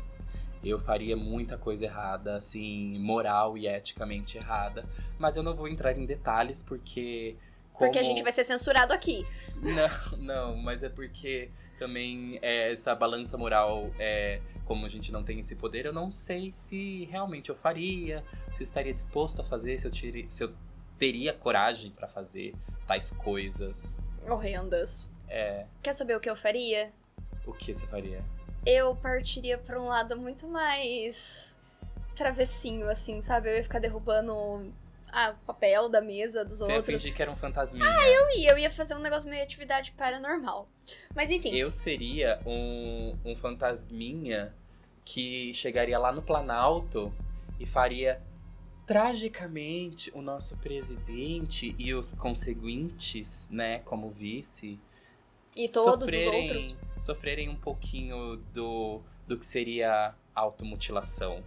Eu 0.62 0.78
faria 0.78 1.16
muita 1.16 1.58
coisa 1.58 1.84
errada, 1.84 2.36
assim, 2.36 3.00
moral 3.00 3.58
e 3.58 3.66
eticamente 3.66 4.38
errada. 4.38 4.88
Mas 5.18 5.34
eu 5.34 5.42
não 5.42 5.56
vou 5.56 5.66
entrar 5.66 5.98
em 5.98 6.06
detalhes 6.06 6.62
porque. 6.62 7.36
Como... 7.72 7.90
Porque 7.90 7.98
a 7.98 8.04
gente 8.04 8.22
vai 8.22 8.30
ser 8.30 8.44
censurado 8.44 8.92
aqui. 8.92 9.24
Não, 9.60 10.18
não, 10.18 10.56
mas 10.56 10.82
é 10.82 10.88
porque 10.88 11.50
também 11.78 12.38
é, 12.42 12.72
essa 12.72 12.92
balança 12.94 13.38
moral, 13.38 13.90
é, 14.00 14.40
como 14.68 14.84
a 14.84 14.88
gente 14.90 15.10
não 15.10 15.24
tem 15.24 15.40
esse 15.40 15.56
poder, 15.56 15.86
eu 15.86 15.94
não 15.94 16.12
sei 16.12 16.52
se 16.52 17.06
realmente 17.06 17.48
eu 17.48 17.56
faria, 17.56 18.22
se 18.52 18.60
eu 18.60 18.64
estaria 18.64 18.92
disposto 18.92 19.40
a 19.40 19.44
fazer, 19.44 19.80
se 19.80 19.86
eu, 19.86 19.90
tire, 19.90 20.26
se 20.28 20.44
eu 20.44 20.52
teria 20.98 21.32
coragem 21.32 21.90
para 21.90 22.06
fazer 22.06 22.54
tais 22.86 23.10
coisas. 23.10 23.98
Horrendas. 24.28 25.10
É. 25.26 25.64
Quer 25.82 25.94
saber 25.94 26.14
o 26.16 26.20
que 26.20 26.28
eu 26.28 26.36
faria? 26.36 26.90
O 27.46 27.52
que 27.54 27.72
você 27.72 27.86
faria? 27.86 28.22
Eu 28.66 28.94
partiria 28.94 29.56
pra 29.56 29.80
um 29.80 29.86
lado 29.86 30.18
muito 30.18 30.46
mais 30.46 31.56
travessinho, 32.14 32.90
assim, 32.90 33.22
sabe? 33.22 33.48
Eu 33.48 33.56
ia 33.56 33.62
ficar 33.62 33.78
derrubando 33.78 34.70
ah, 35.12 35.34
o 35.42 35.46
papel 35.46 35.88
da 35.88 36.00
mesa 36.00 36.44
dos 36.44 36.58
Você 36.58 36.70
ia 36.70 36.76
outros. 36.76 37.00
fingir 37.02 37.14
que 37.16 37.22
era 37.22 37.30
um 37.30 37.36
fantasminha. 37.36 37.84
Ah, 37.88 38.08
eu 38.08 38.38
ia, 38.38 38.50
eu 38.52 38.58
ia 38.58 38.70
fazer 38.70 38.94
um 38.94 38.98
negócio 39.00 39.28
meio 39.28 39.42
atividade 39.42 39.92
paranormal. 39.92 40.68
Mas 41.14 41.30
enfim. 41.30 41.54
Eu 41.54 41.70
seria 41.70 42.40
um, 42.46 43.16
um 43.24 43.34
fantasminha 43.36 44.54
que 45.04 45.52
chegaria 45.54 45.98
lá 45.98 46.12
no 46.12 46.22
Planalto 46.22 47.12
e 47.58 47.64
faria 47.66 48.20
tragicamente 48.86 50.10
o 50.14 50.20
nosso 50.22 50.56
presidente 50.56 51.74
e 51.78 51.94
os 51.94 52.12
conseguintes, 52.14 53.46
né, 53.50 53.78
como 53.80 54.10
vice, 54.10 54.78
E 55.56 55.68
todos 55.68 56.10
sofrerem, 56.10 56.46
os 56.46 56.52
outros. 56.70 56.76
sofrerem 57.00 57.48
um 57.48 57.56
pouquinho 57.56 58.36
do, 58.52 59.00
do 59.26 59.38
que 59.38 59.46
seria 59.46 60.14
automutilação. 60.34 61.42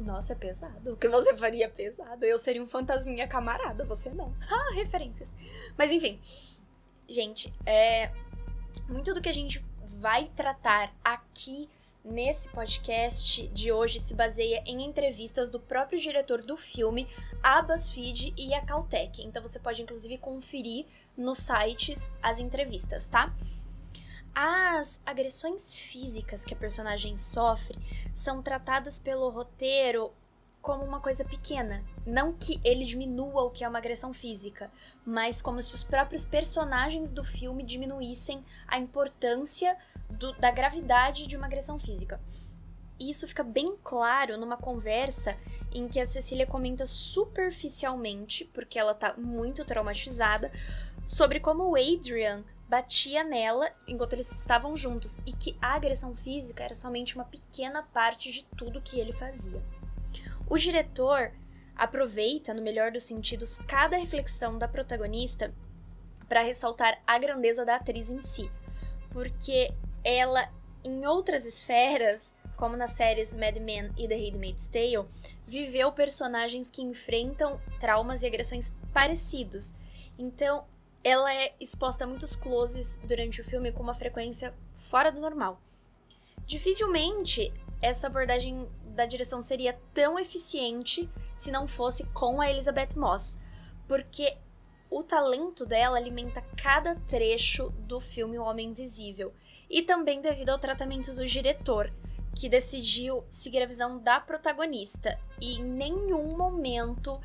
Nossa, 0.00 0.34
é 0.34 0.36
pesado. 0.36 0.92
O 0.92 0.96
que 0.96 1.08
você 1.08 1.34
faria 1.36 1.64
é 1.64 1.68
pesado. 1.68 2.24
Eu 2.24 2.38
seria 2.38 2.62
um 2.62 2.66
fantasminha 2.66 3.26
camarada, 3.26 3.84
você 3.84 4.10
não. 4.10 4.34
Ah, 4.50 4.74
referências. 4.74 5.34
Mas 5.76 5.90
enfim. 5.90 6.20
Gente, 7.08 7.52
é. 7.64 8.10
Muito 8.88 9.12
do 9.14 9.20
que 9.20 9.28
a 9.28 9.34
gente 9.34 9.64
vai 9.98 10.30
tratar 10.36 10.94
aqui 11.02 11.68
nesse 12.04 12.48
podcast 12.50 13.48
de 13.48 13.72
hoje 13.72 13.98
se 13.98 14.14
baseia 14.14 14.62
em 14.64 14.84
entrevistas 14.84 15.50
do 15.50 15.58
próprio 15.58 15.98
diretor 15.98 16.40
do 16.40 16.56
filme, 16.56 17.08
a 17.42 17.60
BuzzFeed 17.62 18.32
e 18.36 18.54
a 18.54 18.64
Caltech. 18.64 19.22
Então 19.22 19.42
você 19.42 19.58
pode 19.58 19.82
inclusive 19.82 20.16
conferir 20.18 20.86
nos 21.16 21.38
sites 21.38 22.12
as 22.22 22.38
entrevistas, 22.38 23.08
tá? 23.08 23.34
As 24.38 25.00
agressões 25.06 25.72
físicas 25.72 26.44
que 26.44 26.52
a 26.52 26.56
personagem 26.58 27.16
sofre 27.16 27.78
são 28.14 28.42
tratadas 28.42 28.98
pelo 28.98 29.30
roteiro 29.30 30.12
como 30.60 30.84
uma 30.84 31.00
coisa 31.00 31.24
pequena. 31.24 31.82
Não 32.04 32.34
que 32.34 32.60
ele 32.62 32.84
diminua 32.84 33.44
o 33.44 33.50
que 33.50 33.64
é 33.64 33.68
uma 33.68 33.78
agressão 33.78 34.12
física, 34.12 34.70
mas 35.06 35.40
como 35.40 35.62
se 35.62 35.74
os 35.74 35.82
próprios 35.82 36.26
personagens 36.26 37.10
do 37.10 37.24
filme 37.24 37.62
diminuíssem 37.62 38.44
a 38.68 38.78
importância 38.78 39.74
do- 40.10 40.34
da 40.34 40.50
gravidade 40.50 41.26
de 41.26 41.34
uma 41.34 41.46
agressão 41.46 41.78
física. 41.78 42.20
E 43.00 43.08
isso 43.08 43.26
fica 43.26 43.42
bem 43.42 43.74
claro 43.82 44.36
numa 44.36 44.58
conversa 44.58 45.34
em 45.72 45.88
que 45.88 45.98
a 45.98 46.04
Cecília 46.04 46.46
comenta 46.46 46.84
superficialmente, 46.84 48.44
porque 48.52 48.78
ela 48.78 48.92
tá 48.92 49.14
muito 49.16 49.64
traumatizada, 49.64 50.52
sobre 51.06 51.40
como 51.40 51.70
o 51.70 51.74
Adrian 51.76 52.44
batia 52.68 53.22
nela 53.22 53.70
enquanto 53.86 54.14
eles 54.14 54.30
estavam 54.30 54.76
juntos 54.76 55.18
e 55.24 55.32
que 55.32 55.56
a 55.60 55.74
agressão 55.74 56.14
física 56.14 56.64
era 56.64 56.74
somente 56.74 57.14
uma 57.14 57.24
pequena 57.24 57.82
parte 57.82 58.32
de 58.32 58.44
tudo 58.56 58.82
que 58.82 58.98
ele 58.98 59.12
fazia. 59.12 59.62
O 60.48 60.56
diretor 60.56 61.32
aproveita, 61.76 62.54
no 62.54 62.62
melhor 62.62 62.90
dos 62.90 63.04
sentidos, 63.04 63.60
cada 63.66 63.96
reflexão 63.96 64.58
da 64.58 64.66
protagonista 64.66 65.54
para 66.28 66.42
ressaltar 66.42 67.00
a 67.06 67.18
grandeza 67.18 67.64
da 67.64 67.76
atriz 67.76 68.10
em 68.10 68.20
si, 68.20 68.50
porque 69.10 69.72
ela, 70.02 70.50
em 70.84 71.06
outras 71.06 71.46
esferas, 71.46 72.34
como 72.56 72.76
nas 72.76 72.92
séries 72.92 73.32
Mad 73.32 73.56
Men 73.58 73.92
e 73.96 74.08
The 74.08 74.16
Handmaid's 74.16 74.66
Tale, 74.68 75.06
viveu 75.46 75.92
personagens 75.92 76.70
que 76.70 76.82
enfrentam 76.82 77.60
traumas 77.78 78.22
e 78.22 78.26
agressões 78.26 78.74
parecidos. 78.92 79.74
Então, 80.18 80.64
ela 81.02 81.32
é 81.32 81.54
exposta 81.60 82.04
a 82.04 82.06
muitos 82.06 82.34
closes 82.34 82.98
durante 83.04 83.40
o 83.40 83.44
filme 83.44 83.72
com 83.72 83.82
uma 83.82 83.94
frequência 83.94 84.54
fora 84.72 85.10
do 85.12 85.20
normal. 85.20 85.60
Dificilmente 86.46 87.52
essa 87.80 88.06
abordagem 88.06 88.68
da 88.94 89.06
direção 89.06 89.42
seria 89.42 89.78
tão 89.92 90.18
eficiente 90.18 91.08
se 91.34 91.50
não 91.50 91.66
fosse 91.66 92.04
com 92.06 92.40
a 92.40 92.50
Elizabeth 92.50 92.96
Moss, 92.96 93.36
porque 93.86 94.36
o 94.90 95.02
talento 95.02 95.66
dela 95.66 95.98
alimenta 95.98 96.42
cada 96.56 96.94
trecho 96.94 97.70
do 97.80 98.00
filme 98.00 98.38
O 98.38 98.44
Homem 98.44 98.68
Invisível, 98.68 99.34
e 99.68 99.82
também 99.82 100.20
devido 100.20 100.50
ao 100.50 100.58
tratamento 100.58 101.12
do 101.12 101.26
diretor, 101.26 101.92
que 102.34 102.48
decidiu 102.48 103.24
seguir 103.30 103.62
a 103.62 103.66
visão 103.66 103.98
da 103.98 104.20
protagonista, 104.20 105.18
e 105.40 105.56
em 105.56 105.64
nenhum 105.64 106.36
momento 106.36 107.20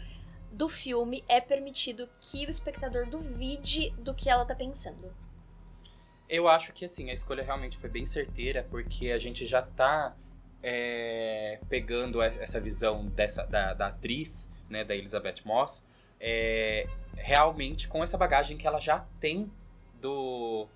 do 0.52 0.68
filme 0.68 1.24
é 1.28 1.40
permitido 1.40 2.10
que 2.20 2.46
o 2.46 2.50
espectador 2.50 3.08
duvide 3.08 3.92
do 3.92 4.14
que 4.14 4.30
ela 4.30 4.46
tá 4.46 4.54
pensando. 4.56 5.14
Eu 6.28 6.48
acho 6.48 6.72
que 6.74 6.86
assim, 6.86 7.10
a 7.10 7.14
escolha 7.14 7.44
realmente 7.44 7.78
foi 7.78 7.90
bem 7.90 8.06
certeira, 8.06 8.66
porque 8.70 9.12
a 9.12 9.18
gente 9.18 9.46
já 9.46 9.62
tá 9.62 10.16
é, 10.64 11.60
pegando 11.70 12.22
essa 12.22 12.60
visão 12.60 13.08
dessa, 13.08 13.44
da, 13.46 13.74
da 13.74 13.88
atriz, 13.88 14.50
né, 14.70 14.84
da 14.84 14.96
Elizabeth 14.96 15.42
Moss, 15.44 15.86
é, 16.20 16.88
realmente 17.16 17.88
com 17.88 18.04
essa 18.04 18.18
bagagem 18.18 18.58
que 18.58 18.66
ela 18.68 18.80
já 18.80 19.06
tem 19.20 19.52
do, 20.00 20.68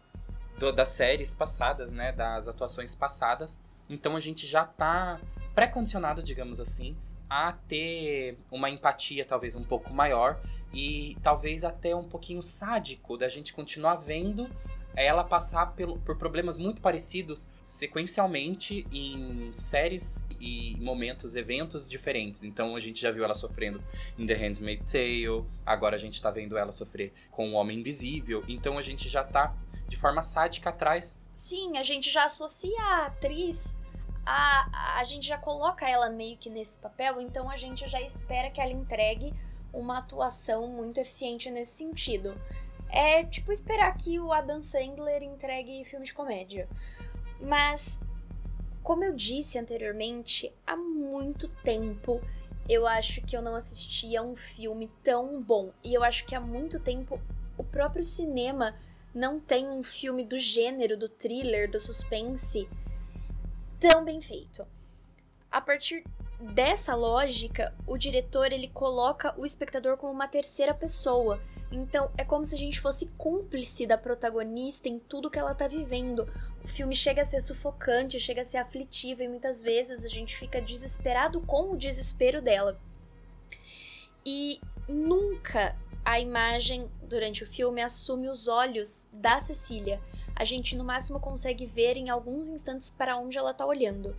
do- 0.57 0.71
das 0.73 0.89
séries 0.89 1.33
passadas, 1.33 1.91
né, 1.91 2.11
das 2.11 2.47
atuações 2.47 2.93
passadas. 2.95 3.61
Então 3.89 4.15
a 4.15 4.19
gente 4.19 4.45
já 4.47 4.65
tá 4.65 5.19
pré-condicionado, 5.53 6.21
digamos 6.23 6.59
assim, 6.59 6.97
a 7.29 7.51
ter 7.53 8.37
uma 8.51 8.69
empatia 8.69 9.25
talvez 9.25 9.55
um 9.55 9.63
pouco 9.63 9.93
maior 9.93 10.39
e 10.73 11.17
talvez 11.23 11.63
até 11.63 11.95
um 11.95 12.03
pouquinho 12.07 12.43
sádico 12.43 13.17
da 13.17 13.27
gente 13.29 13.53
continuar 13.53 13.95
vendo 13.95 14.49
ela 14.97 15.23
passar 15.25 15.73
pelo- 15.73 15.97
por 15.99 16.17
problemas 16.17 16.55
muito 16.55 16.81
parecidos 16.81 17.47
sequencialmente 17.63 18.85
em 18.91 19.49
séries 19.53 20.25
e 20.39 20.77
momentos, 20.79 21.35
eventos 21.35 21.89
diferentes. 21.89 22.43
Então 22.43 22.75
a 22.75 22.79
gente 22.79 23.01
já 23.01 23.11
viu 23.11 23.23
ela 23.23 23.35
sofrendo 23.35 23.83
em 24.17 24.25
The 24.25 24.33
Handmaid's 24.33 24.91
Tale, 24.91 25.45
agora 25.65 25.95
a 25.95 25.99
gente 25.99 26.21
tá 26.21 26.29
vendo 26.31 26.57
ela 26.57 26.71
sofrer 26.71 27.13
com 27.31 27.49
o 27.49 27.53
Homem 27.53 27.79
Invisível. 27.79 28.43
Então 28.47 28.77
a 28.77 28.81
gente 28.81 29.09
já 29.09 29.23
tá 29.23 29.53
de 29.87 29.97
forma 29.97 30.21
sádica 30.21 30.69
atrás. 30.69 31.19
Sim, 31.33 31.77
a 31.77 31.83
gente 31.83 32.09
já 32.09 32.25
associa 32.25 32.81
a 32.81 33.05
atriz 33.07 33.77
a, 34.25 34.97
a 34.99 35.03
gente 35.03 35.27
já 35.27 35.37
coloca 35.37 35.87
ela 35.87 36.09
meio 36.09 36.37
que 36.37 36.49
nesse 36.49 36.79
papel, 36.79 37.21
então 37.21 37.49
a 37.49 37.55
gente 37.55 37.85
já 37.87 38.01
espera 38.01 38.49
que 38.49 38.59
ela 38.59 38.71
entregue 38.71 39.33
uma 39.71 39.99
atuação 39.99 40.67
muito 40.67 40.99
eficiente 40.99 41.51
nesse 41.51 41.77
sentido. 41.77 42.35
É 42.89 43.23
tipo 43.23 43.51
esperar 43.51 43.95
que 43.95 44.19
o 44.19 44.31
Adam 44.31 44.61
Sandler 44.61 45.23
entregue 45.23 45.83
filme 45.83 46.05
de 46.05 46.13
comédia. 46.13 46.67
Mas, 47.41 47.99
como 48.81 49.03
eu 49.03 49.13
disse 49.13 49.59
anteriormente, 49.59 50.51
há 50.65 50.75
muito 50.75 51.47
tempo 51.47 52.21
eu 52.67 52.87
acho 52.87 53.21
que 53.21 53.37
eu 53.37 53.41
não 53.41 53.53
assistia 53.53 54.23
um 54.23 54.33
filme 54.33 54.91
tão 55.03 55.41
bom. 55.41 55.71
E 55.83 55.93
eu 55.93 56.03
acho 56.03 56.25
que 56.25 56.33
há 56.33 56.39
muito 56.39 56.79
tempo 56.79 57.19
o 57.57 57.63
próprio 57.63 58.03
cinema 58.03 58.75
não 59.13 59.39
tem 59.39 59.69
um 59.69 59.83
filme 59.83 60.23
do 60.23 60.37
gênero, 60.37 60.97
do 60.97 61.07
thriller, 61.07 61.69
do 61.69 61.79
suspense 61.79 62.67
tão 63.89 64.03
bem 64.03 64.19
feito. 64.19 64.65
A 65.51 65.61
partir 65.61 66.03
dessa 66.39 66.95
lógica, 66.95 67.73
o 67.87 67.97
diretor 67.97 68.51
ele 68.51 68.67
coloca 68.67 69.33
o 69.39 69.45
espectador 69.45 69.95
como 69.97 70.11
uma 70.11 70.27
terceira 70.27 70.73
pessoa. 70.73 71.39
Então 71.71 72.11
é 72.17 72.23
como 72.23 72.43
se 72.43 72.55
a 72.55 72.57
gente 72.57 72.79
fosse 72.79 73.05
cúmplice 73.17 73.85
da 73.85 73.97
protagonista 73.97 74.89
em 74.89 74.99
tudo 74.99 75.29
que 75.29 75.39
ela 75.39 75.53
tá 75.53 75.67
vivendo. 75.67 76.27
O 76.63 76.67
filme 76.67 76.95
chega 76.95 77.21
a 77.21 77.25
ser 77.25 77.39
sufocante, 77.41 78.19
chega 78.19 78.41
a 78.41 78.45
ser 78.45 78.57
aflitivo 78.57 79.21
e 79.21 79.27
muitas 79.27 79.61
vezes 79.61 80.03
a 80.03 80.09
gente 80.09 80.35
fica 80.35 80.61
desesperado 80.61 81.39
com 81.41 81.71
o 81.71 81.77
desespero 81.77 82.41
dela. 82.41 82.79
E 84.25 84.59
nunca 84.87 85.77
a 86.03 86.19
imagem 86.19 86.89
durante 87.03 87.43
o 87.43 87.47
filme 87.47 87.81
assume 87.81 88.29
os 88.29 88.47
olhos 88.47 89.07
da 89.13 89.39
Cecília. 89.39 90.01
A 90.35 90.43
gente 90.43 90.75
no 90.75 90.83
máximo 90.83 91.19
consegue 91.19 91.65
ver 91.65 91.97
em 91.97 92.09
alguns 92.09 92.49
instantes 92.49 92.89
para 92.89 93.17
onde 93.17 93.37
ela 93.37 93.53
tá 93.53 93.65
olhando 93.65 94.15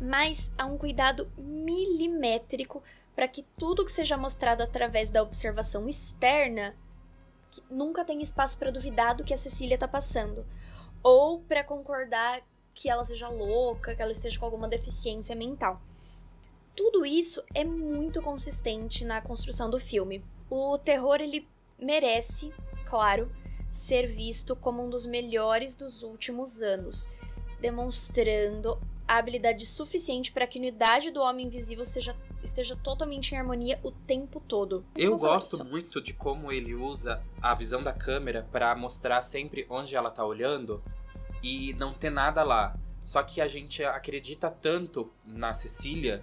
mas 0.00 0.50
há 0.56 0.64
um 0.64 0.78
cuidado 0.78 1.30
milimétrico 1.36 2.82
para 3.14 3.26
que 3.26 3.42
tudo 3.56 3.84
que 3.84 3.90
seja 3.90 4.16
mostrado 4.16 4.62
através 4.62 5.10
da 5.10 5.22
observação 5.22 5.88
externa 5.88 6.76
nunca 7.68 8.04
tenha 8.04 8.22
espaço 8.22 8.56
para 8.58 8.70
duvidar 8.70 9.16
do 9.16 9.24
que 9.24 9.34
a 9.34 9.36
Cecília 9.36 9.74
está 9.74 9.88
passando, 9.88 10.46
ou 11.02 11.40
para 11.40 11.64
concordar 11.64 12.40
que 12.72 12.88
ela 12.88 13.04
seja 13.04 13.28
louca, 13.28 13.94
que 13.94 14.00
ela 14.00 14.12
esteja 14.12 14.38
com 14.38 14.44
alguma 14.44 14.68
deficiência 14.68 15.34
mental. 15.34 15.80
Tudo 16.76 17.04
isso 17.04 17.42
é 17.52 17.64
muito 17.64 18.22
consistente 18.22 19.04
na 19.04 19.20
construção 19.20 19.68
do 19.68 19.80
filme. 19.80 20.24
O 20.48 20.78
terror 20.78 21.20
ele 21.20 21.48
merece, 21.76 22.54
claro, 22.84 23.32
ser 23.70 24.06
visto 24.06 24.56
como 24.56 24.84
um 24.84 24.90
dos 24.90 25.06
melhores 25.06 25.74
dos 25.74 26.02
últimos 26.02 26.62
anos, 26.62 27.08
demonstrando 27.60 28.78
a 29.06 29.16
habilidade 29.16 29.64
suficiente 29.64 30.30
para 30.30 30.46
que 30.46 30.58
a 30.58 30.60
unidade 30.60 31.10
do 31.10 31.22
Homem 31.22 31.46
Invisível 31.46 31.84
seja, 31.84 32.14
esteja 32.42 32.76
totalmente 32.76 33.32
em 33.32 33.38
harmonia 33.38 33.80
o 33.82 33.90
tempo 33.90 34.38
todo. 34.38 34.84
Eu 34.94 35.16
gosto 35.16 35.64
muito 35.64 36.00
de 36.00 36.12
como 36.12 36.52
ele 36.52 36.74
usa 36.74 37.22
a 37.40 37.54
visão 37.54 37.82
da 37.82 37.92
câmera 37.92 38.46
para 38.52 38.74
mostrar 38.76 39.22
sempre 39.22 39.66
onde 39.70 39.96
ela 39.96 40.10
tá 40.10 40.24
olhando 40.24 40.82
e 41.42 41.72
não 41.74 41.94
ter 41.94 42.10
nada 42.10 42.42
lá. 42.42 42.76
Só 43.00 43.22
que 43.22 43.40
a 43.40 43.48
gente 43.48 43.82
acredita 43.82 44.50
tanto 44.50 45.10
na 45.24 45.54
Cecília 45.54 46.22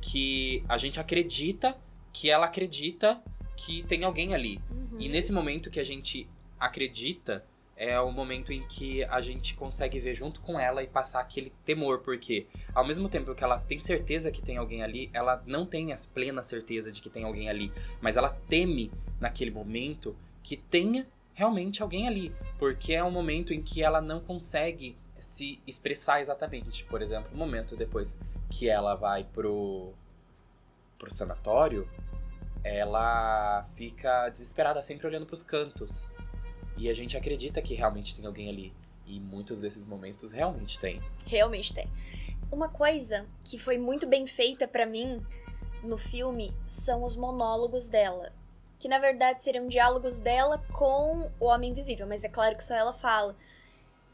que 0.00 0.64
a 0.68 0.76
gente 0.76 0.98
acredita 0.98 1.76
que 2.12 2.28
ela 2.28 2.46
acredita 2.46 3.22
que 3.56 3.84
tem 3.84 4.02
alguém 4.02 4.34
ali. 4.34 4.60
Uhum. 4.70 5.00
E 5.00 5.08
nesse 5.08 5.32
momento 5.32 5.70
que 5.70 5.78
a 5.78 5.84
gente 5.84 6.28
acredita, 6.58 7.44
é 7.76 7.98
o 7.98 8.10
momento 8.12 8.52
em 8.52 8.62
que 8.66 9.04
a 9.04 9.20
gente 9.20 9.54
consegue 9.54 9.98
ver 9.98 10.14
junto 10.14 10.40
com 10.40 10.58
ela 10.58 10.82
e 10.82 10.86
passar 10.86 11.20
aquele 11.20 11.52
temor, 11.64 12.00
porque 12.00 12.46
ao 12.74 12.86
mesmo 12.86 13.08
tempo 13.08 13.34
que 13.34 13.42
ela 13.42 13.58
tem 13.58 13.78
certeza 13.78 14.30
que 14.30 14.40
tem 14.40 14.56
alguém 14.56 14.82
ali, 14.82 15.10
ela 15.12 15.42
não 15.46 15.66
tem 15.66 15.92
a 15.92 15.96
plena 16.12 16.42
certeza 16.42 16.92
de 16.92 17.00
que 17.00 17.10
tem 17.10 17.24
alguém 17.24 17.48
ali, 17.48 17.72
mas 18.00 18.16
ela 18.16 18.30
teme 18.48 18.92
naquele 19.20 19.50
momento 19.50 20.16
que 20.42 20.56
tenha 20.56 21.06
realmente 21.34 21.82
alguém 21.82 22.06
ali, 22.06 22.34
porque 22.58 22.92
é 22.92 23.02
um 23.02 23.10
momento 23.10 23.52
em 23.52 23.60
que 23.60 23.82
ela 23.82 24.00
não 24.00 24.20
consegue 24.20 24.96
se 25.18 25.60
expressar 25.66 26.20
exatamente. 26.20 26.84
Por 26.84 27.02
exemplo, 27.02 27.30
o 27.32 27.36
momento 27.36 27.76
depois 27.76 28.18
que 28.50 28.68
ela 28.68 28.94
vai 28.94 29.24
pro 29.24 29.92
pro 30.96 31.12
sanatório, 31.12 31.88
ela 32.62 33.66
fica 33.74 34.28
desesperada 34.30 34.80
sempre 34.80 35.06
olhando 35.06 35.26
para 35.26 35.34
os 35.34 35.42
cantos 35.42 36.08
e 36.76 36.88
a 36.88 36.94
gente 36.94 37.16
acredita 37.16 37.62
que 37.62 37.74
realmente 37.74 38.14
tem 38.14 38.26
alguém 38.26 38.48
ali. 38.48 38.72
E 39.06 39.20
muitos 39.20 39.60
desses 39.60 39.84
momentos 39.84 40.32
realmente 40.32 40.78
tem. 40.78 41.00
Realmente 41.26 41.72
tem. 41.72 41.88
Uma 42.50 42.68
coisa 42.68 43.26
que 43.44 43.58
foi 43.58 43.76
muito 43.76 44.06
bem 44.06 44.26
feita 44.26 44.66
para 44.66 44.86
mim 44.86 45.24
no 45.82 45.98
filme 45.98 46.54
são 46.68 47.02
os 47.02 47.16
monólogos 47.16 47.88
dela. 47.88 48.32
Que 48.78 48.88
na 48.88 48.98
verdade 48.98 49.44
seriam 49.44 49.66
diálogos 49.66 50.18
dela 50.18 50.58
com 50.72 51.30
o 51.38 51.46
Homem 51.46 51.70
Invisível, 51.70 52.06
mas 52.06 52.24
é 52.24 52.28
claro 52.28 52.56
que 52.56 52.64
só 52.64 52.74
ela 52.74 52.92
fala. 52.92 53.36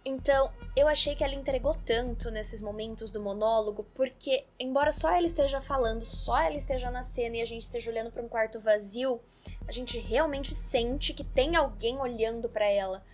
Então, 0.05 0.51
eu 0.75 0.89
achei 0.89 1.15
que 1.15 1.23
ela 1.23 1.35
entregou 1.35 1.75
tanto 1.75 2.31
nesses 2.31 2.63
momentos 2.63 3.11
do 3.11 3.21
monólogo, 3.21 3.85
porque, 3.95 4.45
embora 4.59 4.93
só 4.93 5.11
ela 5.11 5.27
esteja 5.27 5.61
falando, 5.61 6.05
só 6.05 6.41
ela 6.41 6.57
esteja 6.57 6.91
na 6.91 7.03
cena 7.03 7.37
e 7.37 7.43
a 7.43 7.45
gente 7.45 7.63
esteja 7.63 7.91
olhando 7.91 8.11
para 8.11 8.23
um 8.23 8.29
quarto 8.29 8.59
vazio, 8.59 9.21
a 9.69 9.73
gente 9.73 9.99
realmente 9.99 10.55
sente 10.55 11.13
que 11.13 11.23
tem 11.23 11.55
alguém 11.55 11.99
olhando 11.99 12.49
para 12.49 12.67
ela. 12.67 13.05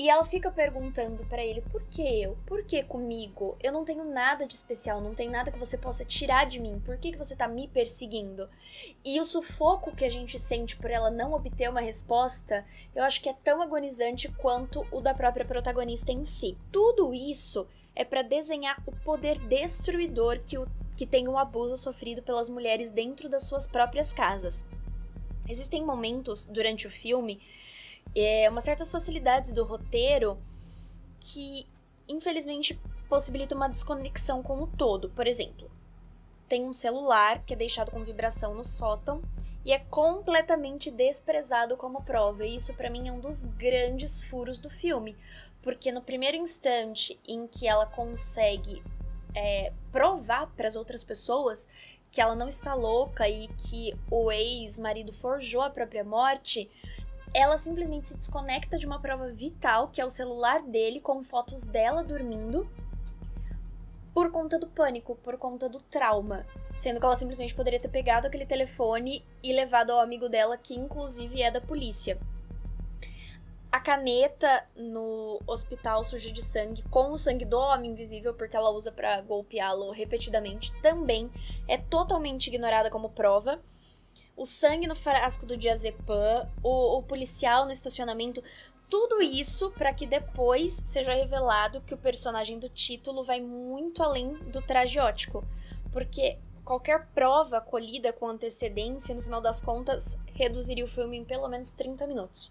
E 0.00 0.08
ela 0.08 0.24
fica 0.24 0.50
perguntando 0.50 1.26
para 1.26 1.44
ele: 1.44 1.60
por 1.60 1.82
que 1.82 2.00
eu? 2.00 2.34
Por 2.46 2.64
que 2.64 2.82
comigo? 2.82 3.54
Eu 3.62 3.70
não 3.70 3.84
tenho 3.84 4.02
nada 4.02 4.46
de 4.46 4.54
especial, 4.54 4.98
não 4.98 5.14
tem 5.14 5.28
nada 5.28 5.50
que 5.50 5.58
você 5.58 5.76
possa 5.76 6.06
tirar 6.06 6.46
de 6.46 6.58
mim. 6.58 6.80
Por 6.82 6.96
que, 6.96 7.12
que 7.12 7.18
você 7.18 7.36
tá 7.36 7.46
me 7.46 7.68
perseguindo? 7.68 8.48
E 9.04 9.20
o 9.20 9.26
sufoco 9.26 9.94
que 9.94 10.06
a 10.06 10.08
gente 10.08 10.38
sente 10.38 10.74
por 10.74 10.90
ela 10.90 11.10
não 11.10 11.34
obter 11.34 11.68
uma 11.68 11.82
resposta, 11.82 12.64
eu 12.94 13.04
acho 13.04 13.20
que 13.20 13.28
é 13.28 13.34
tão 13.44 13.60
agonizante 13.60 14.26
quanto 14.38 14.86
o 14.90 15.02
da 15.02 15.12
própria 15.12 15.44
protagonista 15.44 16.10
em 16.10 16.24
si. 16.24 16.56
Tudo 16.72 17.12
isso 17.12 17.68
é 17.94 18.02
para 18.02 18.22
desenhar 18.22 18.82
o 18.86 18.92
poder 19.04 19.38
destruidor 19.40 20.40
que, 20.46 20.56
o, 20.56 20.66
que 20.96 21.04
tem 21.04 21.28
o 21.28 21.36
abuso 21.36 21.76
sofrido 21.76 22.22
pelas 22.22 22.48
mulheres 22.48 22.90
dentro 22.90 23.28
das 23.28 23.42
suas 23.42 23.66
próprias 23.66 24.14
casas. 24.14 24.64
Existem 25.46 25.84
momentos 25.84 26.46
durante 26.46 26.86
o 26.86 26.90
filme 26.90 27.38
é, 28.14 28.48
umas 28.48 28.64
certas 28.64 28.90
facilidades 28.90 29.52
do 29.52 29.64
roteiro 29.64 30.38
que, 31.20 31.66
infelizmente, 32.08 32.80
possibilitam 33.08 33.56
uma 33.56 33.68
desconexão 33.68 34.42
com 34.42 34.62
o 34.62 34.66
todo. 34.66 35.10
Por 35.10 35.26
exemplo, 35.26 35.70
tem 36.48 36.64
um 36.64 36.72
celular 36.72 37.44
que 37.44 37.52
é 37.52 37.56
deixado 37.56 37.92
com 37.92 38.02
vibração 38.02 38.54
no 38.54 38.64
sótão 38.64 39.22
e 39.64 39.72
é 39.72 39.78
completamente 39.78 40.90
desprezado 40.90 41.76
como 41.76 42.02
prova. 42.02 42.44
E 42.44 42.56
isso, 42.56 42.74
para 42.74 42.90
mim, 42.90 43.08
é 43.08 43.12
um 43.12 43.20
dos 43.20 43.44
grandes 43.44 44.24
furos 44.24 44.58
do 44.58 44.68
filme, 44.68 45.16
porque 45.62 45.92
no 45.92 46.02
primeiro 46.02 46.36
instante 46.36 47.20
em 47.26 47.46
que 47.46 47.68
ela 47.68 47.86
consegue 47.86 48.82
é, 49.34 49.72
provar 49.92 50.48
para 50.56 50.66
as 50.66 50.74
outras 50.74 51.04
pessoas 51.04 51.68
que 52.10 52.20
ela 52.20 52.34
não 52.34 52.48
está 52.48 52.74
louca 52.74 53.28
e 53.28 53.46
que 53.46 53.96
o 54.10 54.32
ex-marido 54.32 55.12
forjou 55.12 55.62
a 55.62 55.70
própria 55.70 56.02
morte, 56.02 56.68
ela 57.32 57.56
simplesmente 57.56 58.08
se 58.08 58.16
desconecta 58.16 58.76
de 58.76 58.86
uma 58.86 59.00
prova 59.00 59.28
vital, 59.28 59.88
que 59.88 60.00
é 60.00 60.04
o 60.04 60.10
celular 60.10 60.62
dele 60.62 61.00
com 61.00 61.22
fotos 61.22 61.66
dela 61.66 62.02
dormindo, 62.02 62.68
por 64.12 64.30
conta 64.30 64.58
do 64.58 64.66
pânico, 64.66 65.14
por 65.16 65.36
conta 65.36 65.68
do 65.68 65.80
trauma. 65.80 66.44
Sendo 66.76 66.98
que 66.98 67.06
ela 67.06 67.16
simplesmente 67.16 67.54
poderia 67.54 67.78
ter 67.78 67.88
pegado 67.88 68.26
aquele 68.26 68.46
telefone 68.46 69.24
e 69.42 69.52
levado 69.52 69.90
ao 69.90 70.00
amigo 70.00 70.28
dela, 70.28 70.56
que 70.56 70.74
inclusive 70.74 71.42
é 71.42 71.50
da 71.50 71.60
polícia. 71.60 72.18
A 73.70 73.78
caneta 73.78 74.66
no 74.74 75.40
hospital 75.46 76.04
suja 76.04 76.32
de 76.32 76.42
sangue, 76.42 76.82
com 76.90 77.12
o 77.12 77.18
sangue 77.18 77.44
do 77.44 77.56
homem 77.56 77.92
invisível, 77.92 78.34
porque 78.34 78.56
ela 78.56 78.70
usa 78.70 78.90
para 78.90 79.20
golpeá-lo 79.20 79.92
repetidamente, 79.92 80.72
também 80.82 81.30
é 81.68 81.78
totalmente 81.78 82.48
ignorada 82.48 82.90
como 82.90 83.10
prova 83.10 83.62
o 84.40 84.46
sangue 84.46 84.86
no 84.86 84.94
frasco 84.94 85.44
do 85.44 85.54
diazepam, 85.54 86.48
o, 86.62 86.96
o 86.96 87.02
policial 87.02 87.66
no 87.66 87.72
estacionamento, 87.72 88.42
tudo 88.88 89.20
isso 89.20 89.70
para 89.72 89.92
que 89.92 90.06
depois 90.06 90.80
seja 90.82 91.12
revelado 91.12 91.82
que 91.82 91.92
o 91.92 91.98
personagem 91.98 92.58
do 92.58 92.66
título 92.66 93.22
vai 93.22 93.38
muito 93.42 94.02
além 94.02 94.32
do 94.50 94.62
tragiótico, 94.62 95.44
porque 95.92 96.38
qualquer 96.64 97.06
prova 97.08 97.60
colhida 97.60 98.14
com 98.14 98.28
antecedência, 98.28 99.14
no 99.14 99.20
final 99.20 99.42
das 99.42 99.60
contas, 99.60 100.18
reduziria 100.32 100.86
o 100.86 100.88
filme 100.88 101.18
em 101.18 101.24
pelo 101.24 101.46
menos 101.46 101.74
30 101.74 102.06
minutos. 102.06 102.50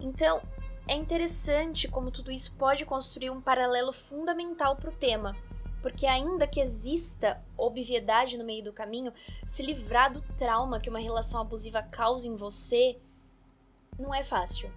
Então, 0.00 0.42
é 0.88 0.96
interessante 0.96 1.86
como 1.86 2.10
tudo 2.10 2.32
isso 2.32 2.52
pode 2.58 2.84
construir 2.84 3.30
um 3.30 3.40
paralelo 3.40 3.92
fundamental 3.92 4.74
para 4.74 4.90
o 4.90 4.96
tema 4.96 5.36
porque 5.84 6.06
ainda 6.06 6.46
que 6.46 6.60
exista 6.60 7.44
obviedade 7.58 8.38
no 8.38 8.44
meio 8.44 8.64
do 8.64 8.72
caminho, 8.72 9.12
se 9.46 9.62
livrar 9.62 10.10
do 10.10 10.22
trauma 10.34 10.80
que 10.80 10.88
uma 10.88 10.98
relação 10.98 11.42
abusiva 11.42 11.82
causa 11.82 12.26
em 12.26 12.34
você 12.34 12.98
não 13.98 14.14
é 14.14 14.22
fácil. 14.22 14.72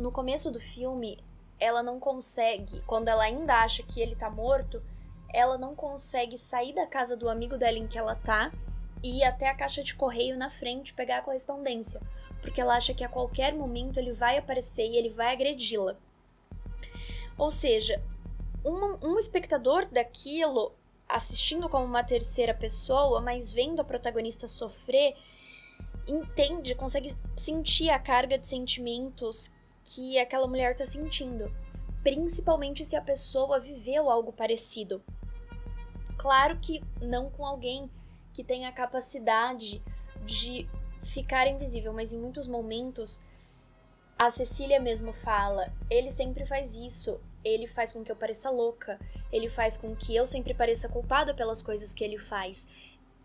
No 0.00 0.10
começo 0.10 0.50
do 0.50 0.58
filme, 0.58 1.22
ela 1.60 1.84
não 1.84 2.00
consegue, 2.00 2.80
quando 2.80 3.06
ela 3.06 3.22
ainda 3.22 3.62
acha 3.62 3.80
que 3.84 4.00
ele 4.00 4.16
tá 4.16 4.28
morto, 4.28 4.82
ela 5.32 5.56
não 5.56 5.72
consegue 5.72 6.36
sair 6.36 6.74
da 6.74 6.84
casa 6.84 7.16
do 7.16 7.28
amigo 7.28 7.56
dela 7.56 7.78
em 7.78 7.86
que 7.86 7.96
ela 7.96 8.16
tá 8.16 8.50
e 9.04 9.20
ir 9.20 9.22
até 9.22 9.48
a 9.48 9.54
caixa 9.54 9.84
de 9.84 9.94
correio 9.94 10.36
na 10.36 10.50
frente 10.50 10.94
pegar 10.94 11.18
a 11.18 11.22
correspondência, 11.22 12.00
porque 12.40 12.60
ela 12.60 12.76
acha 12.76 12.92
que 12.92 13.04
a 13.04 13.08
qualquer 13.08 13.54
momento 13.54 14.00
ele 14.00 14.10
vai 14.10 14.36
aparecer 14.36 14.88
e 14.88 14.96
ele 14.96 15.10
vai 15.10 15.32
agredi-la. 15.32 15.94
Ou 17.38 17.52
seja, 17.52 18.02
um, 18.66 19.12
um 19.12 19.18
espectador 19.18 19.86
daquilo 19.86 20.74
assistindo 21.08 21.68
como 21.68 21.84
uma 21.84 22.02
terceira 22.02 22.52
pessoa, 22.52 23.20
mas 23.20 23.52
vendo 23.52 23.78
a 23.78 23.84
protagonista 23.84 24.48
sofrer, 24.48 25.14
entende, 26.06 26.74
consegue 26.74 27.16
sentir 27.36 27.90
a 27.90 27.98
carga 27.98 28.36
de 28.36 28.48
sentimentos 28.48 29.52
que 29.84 30.18
aquela 30.18 30.48
mulher 30.48 30.74
tá 30.74 30.84
sentindo, 30.84 31.54
principalmente 32.02 32.84
se 32.84 32.96
a 32.96 33.00
pessoa 33.00 33.60
viveu 33.60 34.10
algo 34.10 34.32
parecido. 34.32 35.00
Claro 36.18 36.58
que 36.58 36.82
não 37.00 37.30
com 37.30 37.46
alguém 37.46 37.88
que 38.32 38.42
tenha 38.42 38.68
a 38.68 38.72
capacidade 38.72 39.80
de 40.24 40.68
ficar 41.00 41.46
invisível, 41.46 41.92
mas 41.92 42.12
em 42.12 42.18
muitos 42.18 42.48
momentos 42.48 43.20
a 44.18 44.30
Cecília 44.30 44.80
mesmo 44.80 45.12
fala: 45.12 45.72
ele 45.88 46.10
sempre 46.10 46.44
faz 46.44 46.74
isso, 46.74 47.20
ele 47.46 47.66
faz 47.66 47.92
com 47.92 48.02
que 48.02 48.10
eu 48.10 48.16
pareça 48.16 48.50
louca, 48.50 48.98
ele 49.32 49.48
faz 49.48 49.76
com 49.76 49.94
que 49.94 50.14
eu 50.14 50.26
sempre 50.26 50.52
pareça 50.52 50.88
culpada 50.88 51.32
pelas 51.32 51.62
coisas 51.62 51.94
que 51.94 52.02
ele 52.02 52.18
faz. 52.18 52.66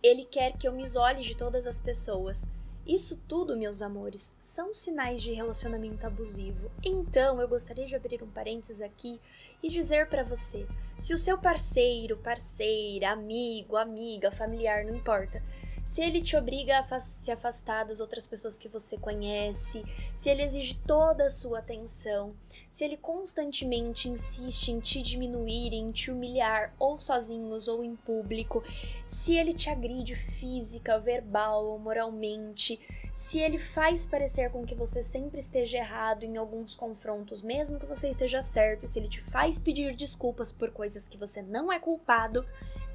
Ele 0.03 0.25
quer 0.25 0.57
que 0.57 0.67
eu 0.67 0.73
me 0.73 0.83
isole 0.83 1.21
de 1.21 1.35
todas 1.35 1.65
as 1.65 1.79
pessoas. 1.79 2.49
Isso 2.85 3.17
tudo, 3.27 3.57
meus 3.57 3.81
amores, 3.81 4.35
são 4.39 4.73
sinais 4.73 5.21
de 5.21 5.31
relacionamento 5.31 6.05
abusivo. 6.05 6.71
Então, 6.83 7.39
eu 7.39 7.47
gostaria 7.47 7.85
de 7.85 7.95
abrir 7.95 8.23
um 8.23 8.29
parênteses 8.29 8.81
aqui 8.81 9.19
e 9.61 9.69
dizer 9.69 10.07
para 10.07 10.23
você: 10.23 10.67
se 10.97 11.13
o 11.13 11.17
seu 11.17 11.37
parceiro, 11.37 12.17
parceira, 12.17 13.11
amigo, 13.11 13.77
amiga, 13.77 14.31
familiar, 14.31 14.83
não 14.83 14.95
importa, 14.95 15.43
se 15.83 16.01
ele 16.01 16.21
te 16.21 16.35
obriga 16.35 16.79
a 16.79 16.99
se 16.99 17.31
afastar 17.31 17.85
das 17.85 17.99
outras 17.99 18.27
pessoas 18.27 18.57
que 18.57 18.67
você 18.67 18.97
conhece, 18.97 19.83
se 20.15 20.29
ele 20.29 20.43
exige 20.43 20.75
toda 20.85 21.25
a 21.25 21.29
sua 21.29 21.59
atenção, 21.59 22.33
se 22.69 22.83
ele 22.85 22.97
constantemente 22.97 24.09
insiste 24.09 24.69
em 24.69 24.79
te 24.79 25.01
diminuir, 25.01 25.73
em 25.73 25.91
te 25.91 26.11
humilhar, 26.11 26.73
ou 26.79 26.99
sozinhos 26.99 27.67
ou 27.67 27.83
em 27.83 27.95
público, 27.95 28.63
se 29.07 29.35
ele 29.35 29.53
te 29.53 29.69
agride 29.69 30.15
física, 30.15 30.99
verbal 30.99 31.65
ou 31.65 31.79
moralmente, 31.79 32.79
se 33.13 33.39
ele 33.39 33.57
faz 33.57 34.05
parecer 34.05 34.51
com 34.51 34.65
que 34.65 34.75
você 34.75 35.03
sempre 35.03 35.39
esteja 35.39 35.77
errado 35.77 36.23
em 36.23 36.37
alguns 36.37 36.75
confrontos, 36.75 37.41
mesmo 37.41 37.79
que 37.79 37.85
você 37.85 38.09
esteja 38.09 38.41
certo, 38.41 38.85
e 38.85 38.87
se 38.87 38.99
ele 38.99 39.07
te 39.07 39.21
faz 39.21 39.59
pedir 39.59 39.95
desculpas 39.95 40.51
por 40.51 40.71
coisas 40.71 41.07
que 41.07 41.17
você 41.17 41.41
não 41.41 41.71
é 41.71 41.79
culpado, 41.79 42.45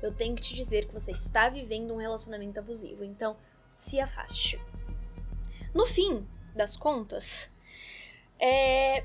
eu 0.02 0.12
tenho 0.12 0.34
que 0.34 0.42
te 0.42 0.54
dizer 0.54 0.86
que 0.86 0.94
você 0.94 1.12
está 1.12 1.48
vivendo 1.48 1.94
um 1.94 1.98
relacionamento 1.98 2.60
abusivo. 2.60 3.04
Então, 3.04 3.36
se 3.74 4.00
afaste. 4.00 4.60
No 5.74 5.86
fim 5.86 6.26
das 6.54 6.76
contas, 6.76 7.50
é 8.38 9.04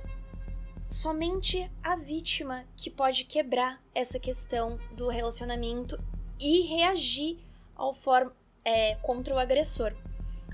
somente 0.90 1.72
a 1.82 1.96
vítima 1.96 2.66
que 2.76 2.90
pode 2.90 3.24
quebrar 3.24 3.82
essa 3.96 4.20
questão 4.20 4.78
do 4.94 5.08
relacionamento 5.08 5.98
e 6.40 6.62
reagir 6.62 7.40
ao 7.76 7.94
form 7.94 8.30
é, 8.64 8.96
contra 8.96 9.34
o 9.34 9.40
agressor. 9.40 9.96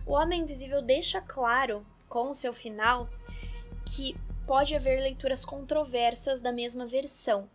O 0.06 0.14
Homem 0.14 0.42
Invisível 0.42 0.82
deixa 0.82 1.20
claro, 1.22 1.86
com 2.08 2.30
o 2.30 2.36
seu 2.36 2.54
final, 2.54 3.10
que 3.86 4.16
pode 4.46 4.76
haver 4.76 5.02
leituras 5.02 5.44
controversas 5.44 6.40
da 6.40 6.54
mesma 6.54 6.86
versão, 6.86 7.50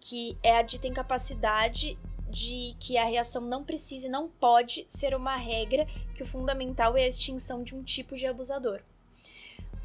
que 0.00 0.36
é 0.42 0.58
a 0.58 0.62
dita 0.62 0.86
incapacidade 0.86 1.98
de 2.36 2.74
que 2.78 2.98
a 2.98 3.04
reação 3.06 3.40
não 3.40 3.64
precisa 3.64 4.08
e 4.08 4.10
não 4.10 4.28
pode 4.28 4.84
ser 4.90 5.14
uma 5.14 5.36
regra, 5.36 5.86
que 6.14 6.22
o 6.22 6.26
fundamental 6.26 6.94
é 6.94 7.04
a 7.04 7.08
extinção 7.08 7.62
de 7.64 7.74
um 7.74 7.82
tipo 7.82 8.14
de 8.14 8.26
abusador. 8.26 8.82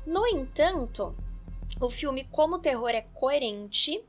No 0.06 0.28
entanto, 0.28 1.16
o 1.80 1.90
filme, 1.90 2.26
como 2.26 2.60
terror, 2.60 2.90
é 2.90 3.04
coerente 3.14 4.04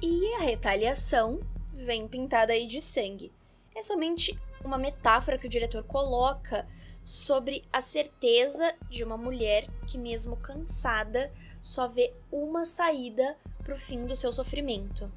e 0.00 0.32
a 0.34 0.42
retaliação 0.42 1.40
vem 1.72 2.06
pintada 2.06 2.52
aí 2.52 2.68
de 2.68 2.80
sangue. 2.80 3.32
É 3.74 3.82
somente 3.82 4.38
uma 4.64 4.78
metáfora 4.78 5.36
que 5.36 5.48
o 5.48 5.50
diretor 5.50 5.82
coloca 5.82 6.68
sobre 7.02 7.64
a 7.72 7.80
certeza 7.80 8.76
de 8.88 9.02
uma 9.02 9.16
mulher 9.16 9.66
que, 9.88 9.98
mesmo 9.98 10.36
cansada, 10.36 11.32
só 11.60 11.88
vê 11.88 12.14
uma 12.30 12.64
saída 12.64 13.36
para 13.64 13.74
o 13.74 13.78
fim 13.78 14.06
do 14.06 14.14
seu 14.14 14.32
sofrimento: 14.32 15.10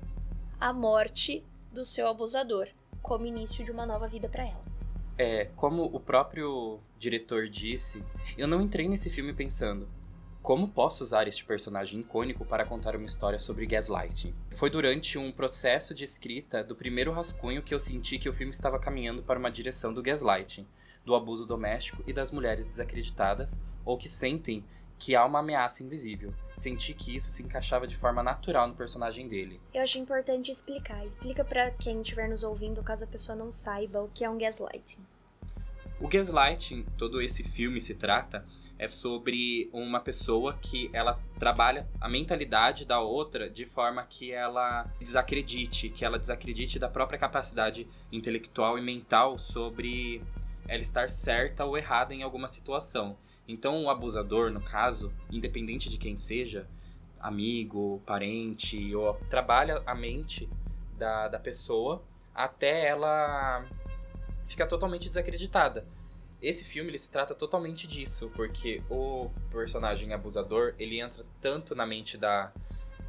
a 0.59 0.73
morte 0.73 1.43
do 1.71 1.85
seu 1.85 2.07
abusador, 2.07 2.67
como 3.01 3.25
início 3.25 3.63
de 3.63 3.71
uma 3.71 3.85
nova 3.85 4.07
vida 4.07 4.27
para 4.27 4.43
ela. 4.43 4.63
É, 5.17 5.45
como 5.55 5.83
o 5.83 5.99
próprio 5.99 6.79
diretor 6.97 7.47
disse, 7.49 8.03
eu 8.37 8.47
não 8.47 8.61
entrei 8.61 8.87
nesse 8.87 9.09
filme 9.09 9.33
pensando 9.33 9.87
como 10.41 10.69
posso 10.69 11.03
usar 11.03 11.27
este 11.27 11.43
personagem 11.43 11.99
icônico 11.99 12.45
para 12.45 12.65
contar 12.65 12.95
uma 12.95 13.05
história 13.05 13.37
sobre 13.37 13.65
gaslighting. 13.65 14.33
Foi 14.51 14.69
durante 14.69 15.17
um 15.17 15.31
processo 15.31 15.93
de 15.93 16.03
escrita 16.03 16.63
do 16.63 16.75
primeiro 16.75 17.11
rascunho 17.11 17.61
que 17.61 17.73
eu 17.73 17.79
senti 17.79 18.17
que 18.17 18.29
o 18.29 18.33
filme 18.33 18.51
estava 18.51 18.79
caminhando 18.79 19.21
para 19.21 19.37
uma 19.37 19.51
direção 19.51 19.93
do 19.93 20.01
gaslighting, 20.01 20.65
do 21.05 21.13
abuso 21.13 21.45
doméstico 21.45 22.03
e 22.07 22.13
das 22.13 22.31
mulheres 22.31 22.65
desacreditadas 22.65 23.59
ou 23.83 23.97
que 23.97 24.07
sentem 24.07 24.63
que 24.99 25.15
há 25.15 25.25
uma 25.25 25.39
ameaça 25.39 25.81
invisível. 25.81 26.33
Senti 26.55 26.93
que 26.93 27.15
isso 27.15 27.31
se 27.31 27.41
encaixava 27.41 27.87
de 27.87 27.95
forma 27.95 28.21
natural 28.21 28.67
no 28.67 28.75
personagem 28.75 29.29
dele. 29.29 29.61
Eu 29.73 29.81
acho 29.81 29.97
importante 29.97 30.51
explicar. 30.51 31.05
Explica 31.05 31.45
para 31.45 31.71
quem 31.71 32.01
estiver 32.01 32.27
nos 32.27 32.43
ouvindo, 32.43 32.83
caso 32.83 33.05
a 33.05 33.07
pessoa 33.07 33.35
não 33.35 33.49
saiba, 33.49 34.01
o 34.03 34.09
que 34.09 34.25
é 34.25 34.29
um 34.29 34.37
gaslighting. 34.37 34.99
O 36.01 36.07
gaslighting, 36.07 36.85
todo 36.97 37.21
esse 37.21 37.43
filme 37.43 37.79
se 37.79 37.95
trata, 37.95 38.45
é 38.77 38.87
sobre 38.87 39.69
uma 39.73 39.99
pessoa 39.99 40.57
que 40.61 40.89
ela 40.93 41.19
trabalha 41.37 41.85
a 41.99 42.07
mentalidade 42.07 42.85
da 42.85 43.01
outra 43.01 43.49
de 43.49 43.65
forma 43.65 44.05
que 44.05 44.31
ela 44.31 44.85
desacredite, 44.99 45.89
que 45.89 46.05
ela 46.05 46.17
desacredite 46.17 46.79
da 46.79 46.87
própria 46.87 47.19
capacidade 47.19 47.85
intelectual 48.11 48.77
e 48.77 48.81
mental 48.81 49.37
sobre 49.37 50.21
ela 50.67 50.81
estar 50.81 51.09
certa 51.09 51.65
ou 51.65 51.77
errada 51.77 52.13
em 52.13 52.23
alguma 52.23 52.47
situação. 52.47 53.17
Então, 53.49 53.83
o 53.83 53.89
abusador, 53.89 54.51
no 54.51 54.61
caso, 54.61 55.11
independente 55.31 55.89
de 55.89 55.97
quem 55.97 56.15
seja, 56.15 56.67
amigo, 57.19 57.99
parente, 58.05 58.93
ou 58.93 59.15
trabalha 59.27 59.81
a 59.87 59.95
mente 59.95 60.47
da, 60.95 61.27
da 61.27 61.39
pessoa 61.39 62.03
até 62.33 62.85
ela 62.87 63.65
ficar 64.47 64.67
totalmente 64.67 65.07
desacreditada. 65.07 65.83
Esse 66.39 66.63
filme 66.63 66.91
ele 66.91 66.99
se 66.99 67.09
trata 67.09 67.33
totalmente 67.33 67.87
disso, 67.87 68.31
porque 68.35 68.83
o 68.87 69.31
personagem 69.49 70.13
abusador 70.13 70.75
ele 70.77 70.99
entra 70.99 71.25
tanto 71.41 71.73
na 71.73 71.87
mente 71.87 72.19
da, 72.19 72.53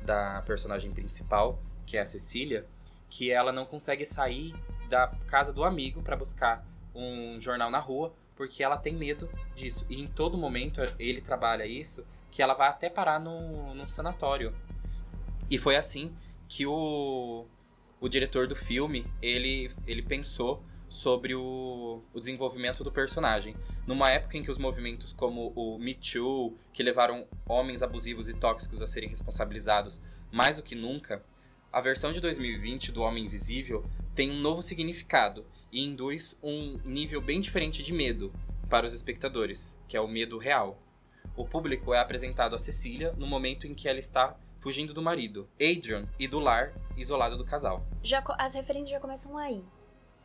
da 0.03 0.41
personagem 0.47 0.91
principal, 0.91 1.63
que 1.85 1.99
é 1.99 2.01
a 2.01 2.07
Cecília, 2.07 2.67
que 3.11 3.31
ela 3.31 3.53
não 3.53 3.67
consegue 3.67 4.07
sair 4.07 4.55
da 4.89 5.09
casa 5.27 5.53
do 5.53 5.65
amigo 5.65 6.03
para 6.03 6.17
buscar 6.17 6.67
um 6.95 7.39
jornal 7.39 7.71
na 7.71 7.79
rua, 7.79 8.15
porque 8.41 8.65
ela 8.65 8.79
tem 8.79 8.97
medo 8.97 9.29
disso. 9.55 9.85
E 9.91 10.01
em 10.01 10.07
todo 10.07 10.39
momento 10.39 10.81
ele 10.99 11.21
trabalha 11.21 11.67
isso, 11.67 12.07
que 12.31 12.41
ela 12.41 12.55
vai 12.55 12.71
até 12.71 12.89
parar 12.89 13.21
no, 13.21 13.75
num 13.75 13.87
sanatório. 13.87 14.55
E 15.51 15.59
foi 15.59 15.77
assim 15.77 16.11
que 16.49 16.65
o, 16.65 17.45
o 18.01 18.09
diretor 18.09 18.47
do 18.47 18.57
filme, 18.57 19.07
ele, 19.21 19.71
ele 19.87 20.01
pensou 20.01 20.65
sobre 20.89 21.35
o, 21.35 22.03
o 22.15 22.19
desenvolvimento 22.19 22.83
do 22.83 22.91
personagem. 22.91 23.55
Numa 23.87 24.09
época 24.09 24.39
em 24.39 24.43
que 24.43 24.51
os 24.51 24.57
movimentos 24.57 25.13
como 25.13 25.53
o 25.55 25.79
Me 25.79 25.95
Too, 25.95 26.57
que 26.73 26.83
levaram 26.83 27.27
homens 27.47 27.83
abusivos 27.83 28.27
e 28.27 28.33
tóxicos 28.33 28.81
a 28.81 28.87
serem 28.87 29.11
responsabilizados 29.11 30.03
mais 30.33 30.57
do 30.57 30.63
que 30.63 30.75
nunca, 30.75 31.23
a 31.71 31.83
versão 31.83 32.11
de 32.11 32.21
2020 32.21 32.91
do 32.91 33.03
Homem 33.03 33.27
Invisível 33.27 33.85
tem 34.15 34.31
um 34.31 34.41
novo 34.41 34.63
significado 34.63 35.45
e 35.73 35.85
induz 35.85 36.39
um 36.43 36.79
nível 36.85 37.21
bem 37.21 37.41
diferente 37.41 37.83
de 37.83 37.93
medo 37.93 38.33
para 38.69 38.87
os 38.87 38.93
espectadores, 38.93 39.79
que 39.89 39.97
é 39.97 40.01
o 40.01 40.09
medo 40.09 40.39
real. 40.39 40.79
O 41.37 41.45
público 41.45 41.95
é 41.95 41.99
apresentado 41.99 42.55
a 42.55 42.59
Cecília 42.59 43.13
no 43.17 43.27
momento 43.27 43.67
em 43.67 43.75
que 43.75 43.89
ela 43.89 43.99
está 43.99 44.37
fugindo 44.61 44.93
do 44.93 45.03
marido, 45.03 45.49
Adrian, 45.55 46.07
e 46.19 46.29
do 46.29 46.39
lar 46.39 46.73
isolado 46.97 47.37
do 47.37 47.45
casal. 47.45 47.85
Já, 48.03 48.23
as 48.39 48.55
referências 48.55 48.91
já 48.91 49.01
começam 49.01 49.37
aí. 49.37 49.65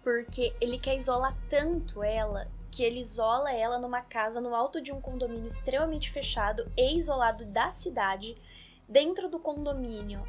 Porque 0.03 0.53
ele 0.61 0.77
quer 0.77 0.95
isolar 0.95 1.35
tanto 1.49 2.03
ela 2.03 2.47
que 2.71 2.83
ele 2.83 2.99
isola 2.99 3.53
ela 3.53 3.79
numa 3.79 4.01
casa 4.01 4.41
no 4.41 4.53
alto 4.53 4.81
de 4.81 4.91
um 4.91 4.99
condomínio 4.99 5.47
extremamente 5.47 6.11
fechado 6.11 6.69
e 6.77 6.97
isolado 6.97 7.45
da 7.45 7.71
cidade. 7.71 8.35
Dentro 8.87 9.29
do 9.29 9.39
condomínio, 9.39 10.21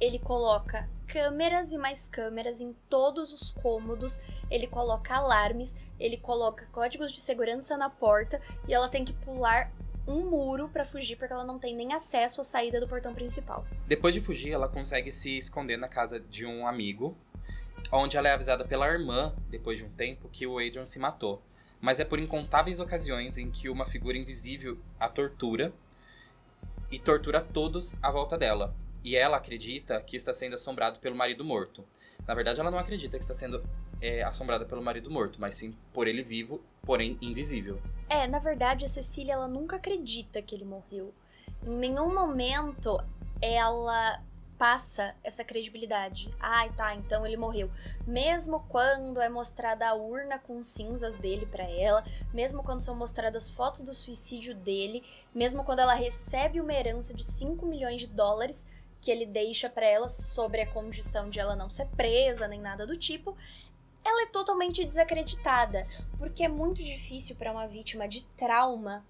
ele 0.00 0.18
coloca 0.18 0.88
câmeras 1.06 1.72
e 1.72 1.78
mais 1.78 2.08
câmeras 2.08 2.60
em 2.60 2.74
todos 2.88 3.32
os 3.32 3.50
cômodos, 3.50 4.20
ele 4.50 4.66
coloca 4.66 5.14
alarmes, 5.14 5.76
ele 5.98 6.16
coloca 6.16 6.66
códigos 6.72 7.12
de 7.12 7.18
segurança 7.18 7.76
na 7.76 7.88
porta 7.88 8.40
e 8.68 8.74
ela 8.74 8.88
tem 8.88 9.04
que 9.04 9.12
pular 9.12 9.72
um 10.06 10.28
muro 10.28 10.68
para 10.68 10.84
fugir 10.84 11.16
porque 11.16 11.32
ela 11.32 11.44
não 11.44 11.58
tem 11.58 11.74
nem 11.74 11.92
acesso 11.92 12.40
à 12.40 12.44
saída 12.44 12.80
do 12.80 12.86
portão 12.86 13.14
principal. 13.14 13.64
Depois 13.86 14.14
de 14.14 14.20
fugir, 14.20 14.52
ela 14.52 14.68
consegue 14.68 15.10
se 15.10 15.36
esconder 15.36 15.76
na 15.76 15.88
casa 15.88 16.20
de 16.20 16.46
um 16.46 16.66
amigo, 16.66 17.16
onde 17.90 18.16
ela 18.16 18.28
é 18.28 18.32
avisada 18.32 18.64
pela 18.64 18.86
irmã, 18.86 19.34
depois 19.48 19.78
de 19.78 19.84
um 19.84 19.90
tempo, 19.90 20.28
que 20.28 20.46
o 20.46 20.58
Adrian 20.58 20.86
se 20.86 20.98
matou. 20.98 21.42
Mas 21.80 22.00
é 22.00 22.04
por 22.04 22.18
incontáveis 22.18 22.80
ocasiões 22.80 23.36
em 23.36 23.50
que 23.50 23.68
uma 23.68 23.84
figura 23.84 24.16
invisível 24.16 24.78
a 24.98 25.08
tortura 25.08 25.72
e 26.90 26.98
tortura 26.98 27.40
todos 27.40 27.96
à 28.02 28.10
volta 28.10 28.38
dela, 28.38 28.74
e 29.06 29.14
ela 29.14 29.36
acredita 29.36 30.00
que 30.00 30.16
está 30.16 30.34
sendo 30.34 30.56
assombrado 30.56 30.98
pelo 30.98 31.14
marido 31.14 31.44
morto. 31.44 31.84
Na 32.26 32.34
verdade, 32.34 32.58
ela 32.58 32.72
não 32.72 32.78
acredita 32.78 33.16
que 33.16 33.22
está 33.22 33.34
sendo 33.34 33.62
é, 34.02 34.24
assombrada 34.24 34.64
pelo 34.64 34.82
marido 34.82 35.08
morto, 35.08 35.40
mas 35.40 35.54
sim 35.54 35.76
por 35.92 36.08
ele 36.08 36.24
vivo, 36.24 36.60
porém 36.82 37.16
invisível. 37.22 37.80
É, 38.08 38.26
na 38.26 38.40
verdade, 38.40 38.84
a 38.84 38.88
Cecília 38.88 39.34
ela 39.34 39.46
nunca 39.46 39.76
acredita 39.76 40.42
que 40.42 40.56
ele 40.56 40.64
morreu. 40.64 41.14
Em 41.64 41.70
nenhum 41.70 42.12
momento 42.12 42.98
ela 43.40 44.20
passa 44.58 45.14
essa 45.22 45.44
credibilidade. 45.44 46.34
Ai, 46.40 46.72
tá, 46.72 46.94
então 46.94 47.24
ele 47.24 47.36
morreu. 47.36 47.70
Mesmo 48.06 48.60
quando 48.68 49.20
é 49.20 49.28
mostrada 49.28 49.86
a 49.86 49.94
urna 49.94 50.38
com 50.38 50.64
cinzas 50.64 51.16
dele 51.18 51.46
para 51.46 51.64
ela, 51.64 52.02
mesmo 52.32 52.62
quando 52.62 52.80
são 52.80 52.96
mostradas 52.96 53.50
fotos 53.50 53.82
do 53.82 53.94
suicídio 53.94 54.54
dele, 54.54 55.04
mesmo 55.34 55.62
quando 55.62 55.80
ela 55.80 55.94
recebe 55.94 56.60
uma 56.60 56.72
herança 56.72 57.14
de 57.14 57.22
5 57.22 57.66
milhões 57.66 58.00
de 58.00 58.08
dólares 58.08 58.66
que 59.06 59.10
ele 59.12 59.24
deixa 59.24 59.70
para 59.70 59.86
ela 59.86 60.08
sobre 60.08 60.60
a 60.60 60.66
condição 60.66 61.30
de 61.30 61.38
ela 61.38 61.54
não 61.54 61.70
ser 61.70 61.86
presa 61.96 62.48
nem 62.48 62.60
nada 62.60 62.84
do 62.84 62.96
tipo, 62.96 63.36
ela 64.04 64.24
é 64.24 64.26
totalmente 64.26 64.84
desacreditada, 64.84 65.84
porque 66.18 66.42
é 66.42 66.48
muito 66.48 66.82
difícil 66.82 67.36
para 67.36 67.52
uma 67.52 67.68
vítima 67.68 68.08
de 68.08 68.24
trauma 68.36 69.06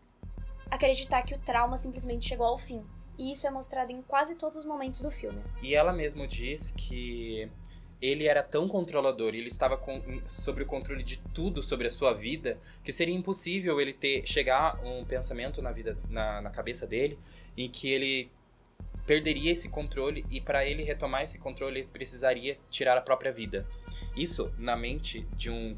acreditar 0.71 1.23
que 1.23 1.35
o 1.35 1.39
trauma 1.39 1.79
simplesmente 1.79 2.29
chegou 2.29 2.45
ao 2.45 2.59
fim. 2.59 2.85
E 3.19 3.33
isso 3.33 3.47
é 3.47 3.51
mostrado 3.51 3.91
em 3.91 4.03
quase 4.03 4.37
todos 4.37 4.59
os 4.59 4.67
momentos 4.67 5.01
do 5.01 5.11
filme. 5.11 5.43
E 5.63 5.75
ela 5.75 5.95
mesma 5.95 6.29
diz 6.29 6.73
que 6.73 7.51
ele 7.99 8.27
era 8.27 8.43
tão 8.43 8.69
controlador 8.69 9.35
ele 9.35 9.49
estava 9.49 9.79
com, 9.79 10.21
sobre 10.29 10.63
o 10.63 10.67
controle 10.67 11.03
de 11.03 11.17
tudo 11.33 11.63
sobre 11.63 11.87
a 11.87 11.91
sua 11.91 12.13
vida 12.13 12.59
que 12.85 12.93
seria 12.93 13.15
impossível 13.15 13.81
ele 13.81 13.95
ter 13.95 14.27
chegar 14.27 14.79
um 14.85 15.03
pensamento 15.03 15.63
na 15.63 15.73
vida 15.73 15.97
na, 16.11 16.43
na 16.43 16.51
cabeça 16.51 16.87
dele 16.87 17.19
em 17.57 17.71
que 17.71 17.91
ele 17.91 18.31
perderia 19.07 19.53
esse 19.53 19.69
controle 19.69 20.27
e 20.31 20.41
para 20.41 20.67
ele 20.67 20.83
retomar 20.83 21.23
esse 21.23 21.39
controle 21.39 21.81
ele 21.81 21.89
precisaria 21.89 22.59
tirar 22.69 22.99
a 22.99 23.01
própria 23.01 23.33
vida. 23.33 23.67
Isso 24.17 24.53
na 24.59 24.77
mente 24.77 25.27
de 25.37 25.51
um, 25.51 25.77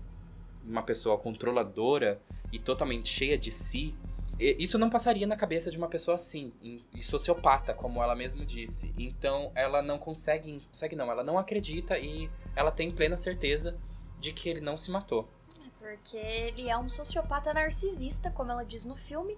uma 0.64 0.83
pessoa 0.83 1.19
controladora 1.19 2.21
e 2.53 2.59
totalmente 2.59 3.09
cheia 3.09 3.37
de 3.37 3.51
si 3.51 3.95
isso 4.41 4.79
não 4.79 4.88
passaria 4.88 5.27
na 5.27 5.37
cabeça 5.37 5.69
de 5.69 5.77
uma 5.77 5.88
pessoa 5.88 6.14
assim, 6.14 6.53
e 6.62 7.03
sociopata, 7.03 7.75
como 7.75 8.01
ela 8.01 8.14
mesma 8.14 8.45
disse. 8.45 8.95
Então 8.97 9.51
ela 9.55 9.83
não 9.83 9.99
consegue, 9.99 10.62
consegue 10.71 10.95
não, 10.95 11.11
ela 11.11 11.25
não 11.25 11.37
acredita 11.37 11.99
e 11.99 12.31
ela 12.55 12.71
tem 12.71 12.93
plena 12.93 13.17
certeza 13.17 13.77
de 14.21 14.33
que 14.33 14.49
ele 14.49 14.61
não 14.61 14.77
se 14.77 14.93
matou. 14.93 15.29
É 15.61 15.71
porque 15.81 16.17
ele 16.17 16.71
é 16.71 16.79
um 16.79 16.88
sociopata 16.88 17.53
narcisista, 17.53 18.31
como 18.31 18.53
ela 18.53 18.64
diz 18.64 18.85
no 18.85 18.95
filme. 18.95 19.37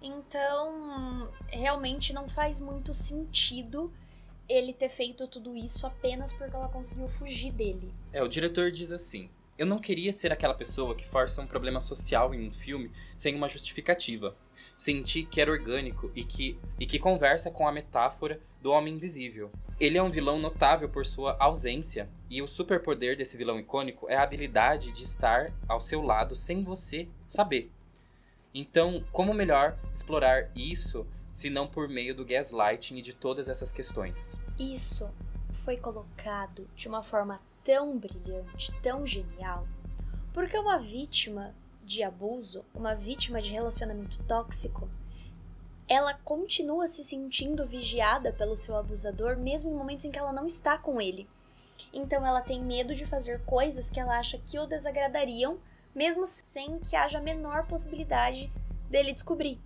Então, 0.00 1.28
realmente 1.48 2.12
não 2.12 2.28
faz 2.28 2.60
muito 2.60 2.94
sentido 2.94 3.92
ele 4.48 4.72
ter 4.72 4.88
feito 4.88 5.26
tudo 5.26 5.56
isso 5.56 5.86
apenas 5.86 6.32
porque 6.32 6.56
ela 6.56 6.68
conseguiu 6.68 7.08
fugir 7.08 7.52
dele. 7.52 7.92
É, 8.12 8.22
o 8.22 8.28
diretor 8.28 8.70
diz 8.70 8.92
assim: 8.92 9.30
eu 9.58 9.66
não 9.66 9.80
queria 9.80 10.12
ser 10.12 10.32
aquela 10.32 10.54
pessoa 10.54 10.94
que 10.94 11.04
força 11.04 11.42
um 11.42 11.46
problema 11.46 11.80
social 11.80 12.32
em 12.32 12.46
um 12.46 12.50
filme 12.52 12.92
sem 13.16 13.34
uma 13.34 13.48
justificativa. 13.48 14.36
Senti 14.76 15.24
que 15.24 15.40
era 15.40 15.50
orgânico 15.50 16.12
e 16.14 16.22
que, 16.22 16.56
e 16.78 16.86
que 16.86 17.00
conversa 17.00 17.50
com 17.50 17.66
a 17.66 17.72
metáfora 17.72 18.40
do 18.62 18.70
homem 18.70 18.94
invisível. 18.94 19.50
Ele 19.80 19.98
é 19.98 20.02
um 20.02 20.10
vilão 20.10 20.38
notável 20.38 20.88
por 20.88 21.04
sua 21.04 21.36
ausência, 21.40 22.08
e 22.30 22.40
o 22.40 22.46
superpoder 22.46 23.16
desse 23.16 23.36
vilão 23.36 23.58
icônico 23.58 24.08
é 24.08 24.16
a 24.16 24.22
habilidade 24.22 24.92
de 24.92 25.02
estar 25.02 25.52
ao 25.68 25.80
seu 25.80 26.02
lado 26.02 26.36
sem 26.36 26.62
você 26.62 27.08
saber. 27.26 27.72
Então, 28.54 29.04
como 29.12 29.34
melhor 29.34 29.78
explorar 29.94 30.50
isso 30.54 31.06
se 31.32 31.50
não 31.50 31.66
por 31.66 31.88
meio 31.88 32.14
do 32.14 32.24
gaslighting 32.24 32.96
e 32.96 33.02
de 33.02 33.12
todas 33.12 33.48
essas 33.48 33.72
questões? 33.72 34.36
Isso 34.58 35.10
foi 35.52 35.76
colocado 35.76 36.68
de 36.74 36.88
uma 36.88 37.02
forma 37.02 37.40
tão 37.62 37.98
brilhante, 37.98 38.72
tão 38.80 39.06
genial, 39.06 39.66
porque 40.32 40.58
uma 40.58 40.78
vítima 40.78 41.54
de 41.84 42.02
abuso, 42.02 42.64
uma 42.74 42.94
vítima 42.94 43.40
de 43.40 43.50
relacionamento 43.50 44.22
tóxico, 44.24 44.88
ela 45.88 46.14
continua 46.14 46.86
se 46.86 47.02
sentindo 47.02 47.66
vigiada 47.66 48.32
pelo 48.32 48.56
seu 48.56 48.76
abusador 48.76 49.38
mesmo 49.38 49.70
em 49.70 49.74
momentos 49.74 50.04
em 50.04 50.10
que 50.10 50.18
ela 50.18 50.32
não 50.32 50.44
está 50.44 50.76
com 50.76 51.00
ele. 51.00 51.28
Então 51.92 52.26
ela 52.26 52.40
tem 52.40 52.62
medo 52.62 52.94
de 52.94 53.06
fazer 53.06 53.42
coisas 53.44 53.90
que 53.90 53.98
ela 53.98 54.18
acha 54.18 54.38
que 54.38 54.58
o 54.58 54.66
desagradariam, 54.66 55.58
mesmo 55.94 56.24
sem 56.26 56.78
que 56.78 56.96
haja 56.96 57.18
a 57.18 57.22
menor 57.22 57.66
possibilidade 57.66 58.52
dele 58.90 59.12
descobrir. 59.12 59.60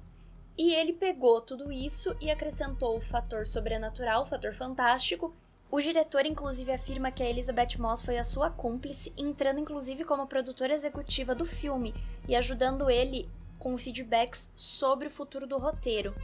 E 0.57 0.75
ele 0.75 0.93
pegou 0.93 1.41
tudo 1.41 1.73
isso 1.73 2.15
e 2.21 2.31
acrescentou 2.31 2.97
o 2.97 3.01
fator 3.01 3.47
sobrenatural, 3.47 4.23
o 4.23 4.27
fator 4.27 4.53
fantástico, 4.53 5.35
o 5.73 5.81
diretor, 5.81 6.27
inclusive, 6.27 6.71
afirma 6.71 7.11
que 7.11 7.23
a 7.23 7.31
Elizabeth 7.31 7.79
Moss 7.79 8.03
foi 8.03 8.19
a 8.19 8.25
sua 8.25 8.51
cúmplice, 8.51 9.11
entrando 9.17 9.59
inclusive 9.59 10.05
como 10.05 10.27
produtora 10.27 10.75
executiva 10.75 11.35
do 11.35 11.47
filme 11.47 11.95
e 12.29 12.37
ajudando 12.37 12.91
ele 12.91 13.27
com 13.59 13.79
feedbacks 13.79 14.51
sobre 14.55 15.07
o 15.07 15.11
futuro 15.11 15.47
do 15.47 15.57
roteiro. 15.57 16.15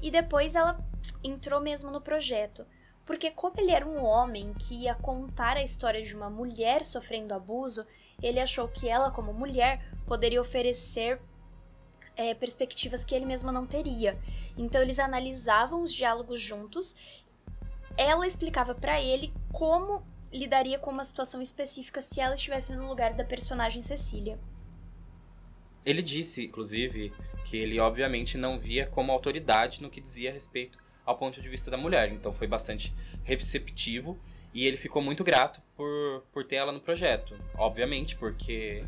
E 0.00 0.10
depois 0.10 0.54
ela 0.54 0.82
entrou 1.22 1.60
mesmo 1.60 1.90
no 1.90 2.00
projeto. 2.00 2.66
Porque, 3.04 3.30
como 3.30 3.54
ele 3.58 3.70
era 3.70 3.86
um 3.86 4.02
homem 4.02 4.54
que 4.54 4.84
ia 4.84 4.94
contar 4.94 5.56
a 5.56 5.62
história 5.62 6.02
de 6.02 6.14
uma 6.14 6.30
mulher 6.30 6.84
sofrendo 6.84 7.34
abuso, 7.34 7.86
ele 8.22 8.40
achou 8.40 8.66
que 8.68 8.88
ela, 8.88 9.10
como 9.10 9.32
mulher, 9.32 9.84
poderia 10.06 10.40
oferecer 10.40 11.20
é, 12.16 12.34
perspectivas 12.34 13.04
que 13.04 13.14
ele 13.14 13.26
mesmo 13.26 13.52
não 13.52 13.66
teria. 13.66 14.18
Então, 14.56 14.80
eles 14.80 14.98
analisavam 14.98 15.82
os 15.82 15.92
diálogos 15.92 16.40
juntos 16.40 16.96
ela 17.96 18.26
explicava 18.26 18.74
para 18.74 19.00
ele 19.00 19.32
como 19.52 20.04
lidaria 20.32 20.78
com 20.78 20.90
uma 20.90 21.04
situação 21.04 21.40
específica 21.40 22.00
se 22.00 22.20
ela 22.20 22.34
estivesse 22.34 22.74
no 22.74 22.88
lugar 22.88 23.14
da 23.14 23.24
personagem 23.24 23.80
Cecília. 23.80 24.38
Ele 25.86 26.02
disse, 26.02 26.46
inclusive, 26.46 27.12
que 27.44 27.56
ele 27.56 27.78
obviamente 27.78 28.36
não 28.38 28.58
via 28.58 28.86
como 28.86 29.12
autoridade 29.12 29.82
no 29.82 29.90
que 29.90 30.00
dizia 30.00 30.30
a 30.30 30.32
respeito 30.32 30.78
ao 31.04 31.16
ponto 31.16 31.40
de 31.40 31.48
vista 31.48 31.70
da 31.70 31.76
mulher, 31.76 32.10
então 32.12 32.32
foi 32.32 32.46
bastante 32.46 32.92
receptivo 33.22 34.18
e 34.52 34.66
ele 34.66 34.76
ficou 34.76 35.02
muito 35.02 35.24
grato 35.24 35.60
por, 35.76 36.22
por 36.32 36.44
ter 36.44 36.56
ela 36.56 36.72
no 36.72 36.80
projeto. 36.80 37.36
Obviamente, 37.56 38.16
porque 38.16 38.84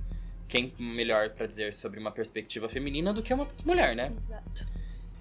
quem 0.49 0.73
melhor 0.79 1.31
para 1.31 1.47
dizer 1.47 1.75
sobre 1.75 1.99
uma 1.99 2.13
perspectiva 2.13 2.69
feminina 2.69 3.13
do 3.13 3.23
que 3.23 3.35
uma 3.35 3.49
mulher, 3.65 3.97
né? 3.97 4.13
Exato. 4.17 4.67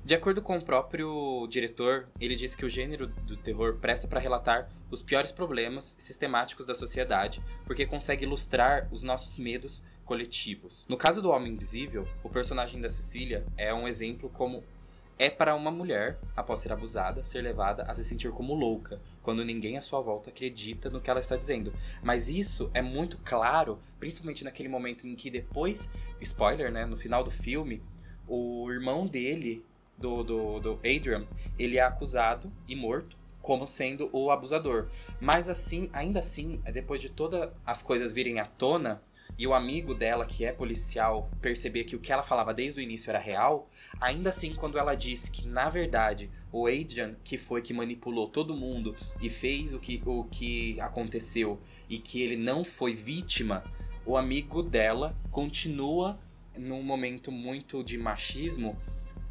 De 0.06 0.14
acordo 0.14 0.40
com 0.40 0.56
o 0.56 0.62
próprio 0.62 1.48
diretor, 1.50 2.08
ele 2.22 2.36
diz 2.36 2.54
que 2.54 2.64
o 2.64 2.70
gênero 2.70 3.08
do 3.08 3.36
terror 3.36 3.78
presta 3.78 4.08
para 4.08 4.20
relatar 4.20 4.70
os 4.92 5.02
piores 5.02 5.32
problemas 5.32 5.96
sistemáticos 5.98 6.68
da 6.68 6.76
sociedade, 6.76 7.42
porque 7.66 7.88
consegue 7.88 8.24
ilustrar 8.24 8.88
os 8.92 9.02
nossos 9.02 9.40
medos 9.40 9.84
coletivos. 10.06 10.86
No 10.88 10.96
caso 10.96 11.24
do 11.24 11.32
Homem 11.32 11.54
Invisível, 11.54 12.08
o 12.24 12.30
personagem 12.30 12.80
da 12.80 12.88
Cecília 12.88 13.44
é 13.58 13.74
um 13.74 13.88
exemplo 13.88 14.30
como 14.30 14.64
é 15.18 15.30
para 15.30 15.56
uma 15.56 15.72
mulher, 15.72 16.20
após 16.36 16.60
ser 16.60 16.74
abusada, 16.74 17.24
ser 17.24 17.42
levada 17.42 17.84
a 17.84 17.94
se 17.94 18.04
sentir 18.04 18.32
como 18.32 18.54
louca, 18.54 19.00
quando 19.24 19.46
ninguém 19.46 19.78
à 19.78 19.82
sua 19.82 20.02
volta 20.02 20.30
acredita 20.30 20.90
no 20.90 21.00
que 21.00 21.10
ela 21.10 21.20
está 21.20 21.36
dizendo. 21.36 21.74
Mas 22.04 22.30
isso 22.30 22.70
é 22.74 22.82
muito 22.82 23.18
claro, 23.24 23.80
principalmente 24.00 24.44
naquele 24.44 24.70
momento 24.70 25.08
em 25.08 25.16
que 25.16 25.30
depois, 25.30 25.90
spoiler, 26.20 26.72
né, 26.72 26.86
no 26.86 26.98
final 26.98 27.24
do 27.24 27.32
filme, 27.32 27.82
o 28.28 28.70
irmão 28.72 29.08
dele 29.08 29.64
do, 29.98 30.24
do, 30.24 30.60
do 30.60 30.74
Adrian, 30.80 31.26
ele 31.58 31.78
é 31.78 31.82
acusado 31.82 32.52
e 32.68 32.76
morto 32.76 33.18
como 33.42 33.68
sendo 33.68 34.10
o 34.12 34.32
abusador. 34.32 34.88
Mas 35.22 35.48
assim, 35.48 35.90
ainda 35.94 36.20
assim, 36.20 36.60
depois 36.74 37.00
de 37.00 37.10
todas 37.10 37.52
as 37.66 37.82
coisas 37.82 38.12
virem 38.12 38.40
à 38.40 38.46
tona 38.46 39.02
e 39.38 39.46
o 39.46 39.54
amigo 39.54 39.94
dela, 39.94 40.26
que 40.26 40.46
é 40.46 40.52
policial, 40.52 41.30
perceber 41.42 41.84
que 41.84 41.96
o 41.96 42.00
que 42.00 42.12
ela 42.12 42.24
falava 42.24 42.54
desde 42.54 42.80
o 42.80 42.84
início 42.84 43.10
era 43.10 43.20
real, 43.20 43.70
ainda 44.00 44.30
assim, 44.30 44.54
quando 44.54 44.78
ela 44.78 44.96
diz 44.96 45.28
que 45.30 45.48
na 45.48 45.70
verdade 45.70 46.30
o 46.52 46.68
Adrian 46.68 47.16
que 47.24 47.38
foi 47.38 47.62
que 47.62 47.74
manipulou 47.74 48.30
todo 48.30 48.56
mundo 48.56 48.96
e 49.22 49.30
fez 49.30 49.74
o 49.74 49.80
que, 49.80 50.02
o 50.06 50.24
que 50.26 50.80
aconteceu 50.80 51.60
e 51.90 51.98
que 51.98 52.22
ele 52.22 52.38
não 52.38 52.64
foi 52.64 52.96
vítima, 52.96 53.64
o 54.06 54.16
amigo 54.16 54.64
dela 54.64 55.16
continua 55.32 56.18
num 56.58 56.82
momento 56.82 57.32
muito 57.32 57.84
de 57.84 57.98
machismo 57.98 58.78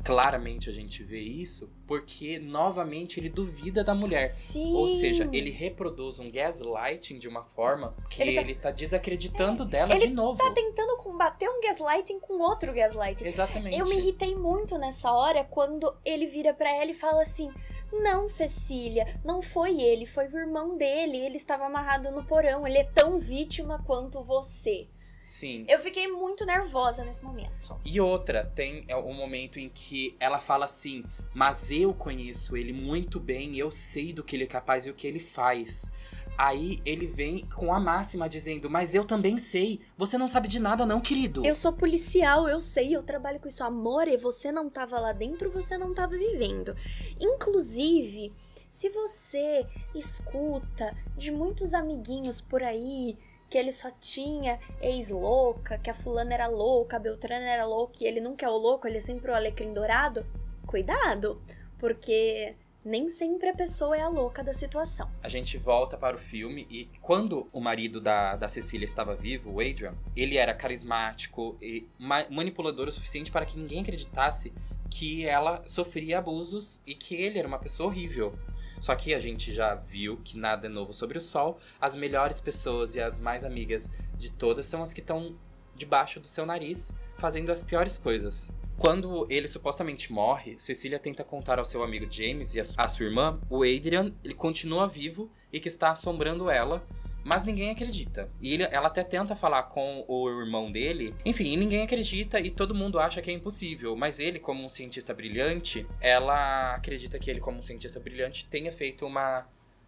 claramente 0.05 0.69
a 0.69 0.73
gente 0.73 1.03
vê 1.03 1.21
isso, 1.21 1.73
porque 1.87 2.39
novamente 2.39 3.19
ele 3.19 3.31
duvida 3.31 3.83
da 3.83 3.95
mulher. 3.95 4.29
Sim. 4.29 4.75
Ou 4.75 4.89
seja, 4.89 5.29
ele 5.33 5.51
reproduz 5.51 6.19
um 6.19 6.31
gaslighting 6.31 7.19
de 7.19 7.27
uma 7.27 7.43
forma 7.43 7.97
que 8.11 8.21
ele 8.23 8.35
tá, 8.35 8.41
ele 8.43 8.55
tá 8.55 8.71
desacreditando 8.71 9.63
é, 9.63 9.67
dela 9.67 9.99
de 9.99 10.09
novo. 10.09 10.41
Ele 10.43 10.49
tá 10.49 10.55
tentando 10.55 10.97
combater 10.99 11.49
um 11.49 11.61
gaslighting 11.61 12.21
com 12.21 12.35
outro 12.39 12.73
gaslighting. 12.73 13.25
Exatamente. 13.25 13.79
Eu 13.79 13.87
me 13.87 13.97
irritei 13.97 14.35
muito 14.37 14.77
nessa 14.77 15.11
hora 15.11 15.43
quando 15.45 15.97
ele 16.05 16.27
vira 16.27 16.53
para 16.53 16.71
ela 16.71 16.91
e 16.91 16.95
fala 16.95 17.23
assim: 17.23 17.51
não, 17.91 18.29
Cecília, 18.29 19.07
não 19.25 19.41
foi 19.41 19.81
ele, 19.81 20.05
foi 20.05 20.27
o 20.27 20.37
irmão 20.37 20.77
dele. 20.77 21.17
Ele 21.17 21.37
estava 21.37 21.65
amarrado 21.67 22.11
no 22.11 22.25
porão. 22.25 22.67
Ele 22.67 22.79
é 22.79 22.85
tão 22.85 23.19
vítima 23.19 23.83
quanto 23.87 24.23
você. 24.23 24.87
Sim. 25.25 25.65
Eu 25.71 25.79
fiquei 25.79 26.07
muito 26.07 26.45
nervosa 26.45 27.03
nesse 27.03 27.25
momento. 27.25 27.81
E 27.83 27.99
outra, 27.99 28.45
tem 28.45 28.85
é, 28.87 28.95
um 28.95 29.15
momento 29.15 29.59
em 29.59 29.71
que 29.71 30.15
ela 30.21 30.39
fala 30.39 30.67
assim: 30.67 31.03
Mas 31.33 31.71
eu 31.71 31.95
conheço 31.95 32.55
ele 32.55 32.75
muito 32.75 33.19
bem, 33.19 33.57
eu 33.57 33.71
sei 33.71 34.13
do 34.13 34.23
que 34.23 34.37
ele 34.37 34.45
é 34.45 34.47
capaz 34.47 34.85
e 34.85 34.91
o 34.91 34.95
que 34.95 35.07
ele 35.07 35.19
faz. 35.19 35.91
Aí 36.37 36.83
ele 36.85 37.07
vem 37.07 37.47
com 37.47 37.73
a 37.73 37.81
máxima 37.81 38.29
dizendo: 38.29 38.69
Mas 38.69 38.95
eu 38.95 39.03
também 39.03 39.39
sei. 39.39 39.81
Você 39.97 40.19
não 40.19 40.29
sabe 40.29 40.47
de 40.47 40.61
nada, 40.61 40.85
não, 40.85 41.01
querido. 41.01 41.43
Eu 41.43 41.55
sou 41.55 41.73
policial, 41.73 42.47
eu 42.47 42.61
sei, 42.61 42.95
eu 42.95 43.03
trabalho 43.03 43.41
com 43.41 43.49
isso. 43.49 43.65
Amor, 43.65 44.07
e 44.07 44.19
você 44.19 44.53
não 44.53 44.69
tava 44.69 45.01
lá 45.01 45.13
dentro, 45.13 45.51
você 45.51 45.79
não 45.79 45.95
tava 45.95 46.19
vivendo. 46.19 46.77
Inclusive, 47.19 48.31
se 48.69 48.91
você 48.91 49.67
escuta 49.95 50.95
de 51.17 51.31
muitos 51.31 51.73
amiguinhos 51.73 52.43
por 52.43 52.63
aí 52.63 53.17
que 53.55 53.59
ele 53.59 53.71
só 53.71 53.89
tinha 54.01 54.59
ex-louca, 54.83 55.79
que 55.79 55.89
a 55.89 55.95
fulana 55.95 56.35
era 56.35 56.49
louca, 56.49 56.97
a 56.97 56.99
Beltrana 56.99 57.49
era 57.49 57.65
louca 57.65 57.99
e 58.01 58.05
ele 58.05 58.21
nunca 58.21 58.45
é 58.45 58.49
o 58.49 58.57
louco, 58.57 58.85
ele 58.85 58.99
é 58.99 59.01
sempre 59.01 59.31
o 59.31 59.35
alecrim 59.35 59.73
dourado, 59.73 60.27
cuidado, 60.67 61.41
porque 61.79 62.57
nem 62.85 63.09
sempre 63.09 63.51
a 63.51 63.55
pessoa 63.55 63.97
é 63.97 64.01
a 64.01 64.09
louca 64.09 64.43
da 64.43 64.53
situação. 64.53 65.09
A 65.23 65.29
gente 65.29 65.57
volta 65.57 65.97
para 65.97 66.17
o 66.17 66.19
filme 66.19 66.67
e 66.69 66.87
quando 67.01 67.49
o 67.53 67.61
marido 67.61 68.01
da, 68.01 68.35
da 68.35 68.49
Cecília 68.49 68.87
estava 68.87 69.15
vivo, 69.15 69.53
o 69.53 69.61
Adrian, 69.61 69.95
ele 70.17 70.37
era 70.37 70.53
carismático 70.53 71.57
e 71.63 71.87
ma 71.97 72.27
manipulador 72.29 72.89
o 72.89 72.91
suficiente 72.91 73.31
para 73.31 73.47
que 73.47 73.57
ninguém 73.57 73.83
acreditasse 73.83 74.53
que 74.91 75.25
ela 75.25 75.63
sofria 75.65 76.19
abusos 76.19 76.81
e 76.85 76.93
que 76.93 77.15
ele 77.15 77.39
era 77.39 77.47
uma 77.47 77.61
pessoa 77.61 77.89
horrível. 77.89 78.37
Só 78.85 78.95
que 78.95 79.15
a 79.15 79.19
gente 79.19 79.51
já 79.51 79.75
viu 79.75 80.21
que 80.23 80.37
nada 80.37 80.67
é 80.67 80.69
novo 80.69 80.93
sobre 80.93 81.17
o 81.17 81.21
sol. 81.23 81.59
As 81.81 81.97
melhores 81.97 82.39
pessoas 82.39 82.95
e 82.95 83.01
as 83.01 83.19
mais 83.19 83.43
amigas 83.43 83.91
de 84.15 84.31
todas 84.31 84.67
são 84.67 84.83
as 84.83 84.93
que 84.93 85.01
estão 85.01 85.35
debaixo 85.75 86.21
do 86.21 86.27
seu 86.27 86.45
nariz, 86.45 86.93
fazendo 87.17 87.51
as 87.51 87.63
piores 87.63 87.97
coisas. 87.97 88.51
Quando 88.77 89.27
ele 89.31 89.49
supostamente 89.49 90.13
morre, 90.13 90.61
Cecília 90.61 90.99
tenta 90.99 91.25
contar 91.25 91.59
ao 91.59 91.65
seu 91.65 91.83
amigo 91.83 92.07
James 92.11 92.55
e 92.55 92.61
a 92.61 92.87
sua 92.87 93.07
irmã, 93.07 93.41
o 93.49 93.63
Adrian, 93.63 94.13
ele 94.23 94.35
continua 94.35 94.87
vivo 94.87 95.31
e 95.51 95.59
que 95.59 95.69
está 95.69 95.91
assombrando 95.91 96.51
ela, 96.51 96.87
mas 97.25 97.45
ninguém 97.45 97.71
acredita. 97.71 98.31
E 98.41 98.53
ele, 98.53 98.65
ela 98.65 98.89
até 98.89 99.03
tenta 99.03 99.35
falar 99.35 99.65
com 99.65 100.05
o 100.07 100.29
irmão 100.29 100.71
dele, 100.71 101.15
enfim, 101.25 101.57
ninguém 101.57 101.83
acredita 101.83 102.39
e 102.39 102.51
todo 102.51 102.75
mundo 102.75 102.99
acha 102.99 103.23
que 103.23 103.31
é 103.31 103.35
impossível. 103.35 103.97
Mas 103.97 104.19
ele, 104.19 104.39
como 104.39 104.65
um 104.65 104.69
cientista 104.69 105.15
brilhante, 105.15 105.87
ela 106.01 106.75
acredita 106.75 107.19
que 107.19 107.31
ele, 107.31 107.41
como 107.41 107.59
um 107.59 107.63
cientista 107.63 107.99
brilhante, 107.99 108.47
tenha 108.47 108.71
feito 108.71 109.07
uma 109.07 109.47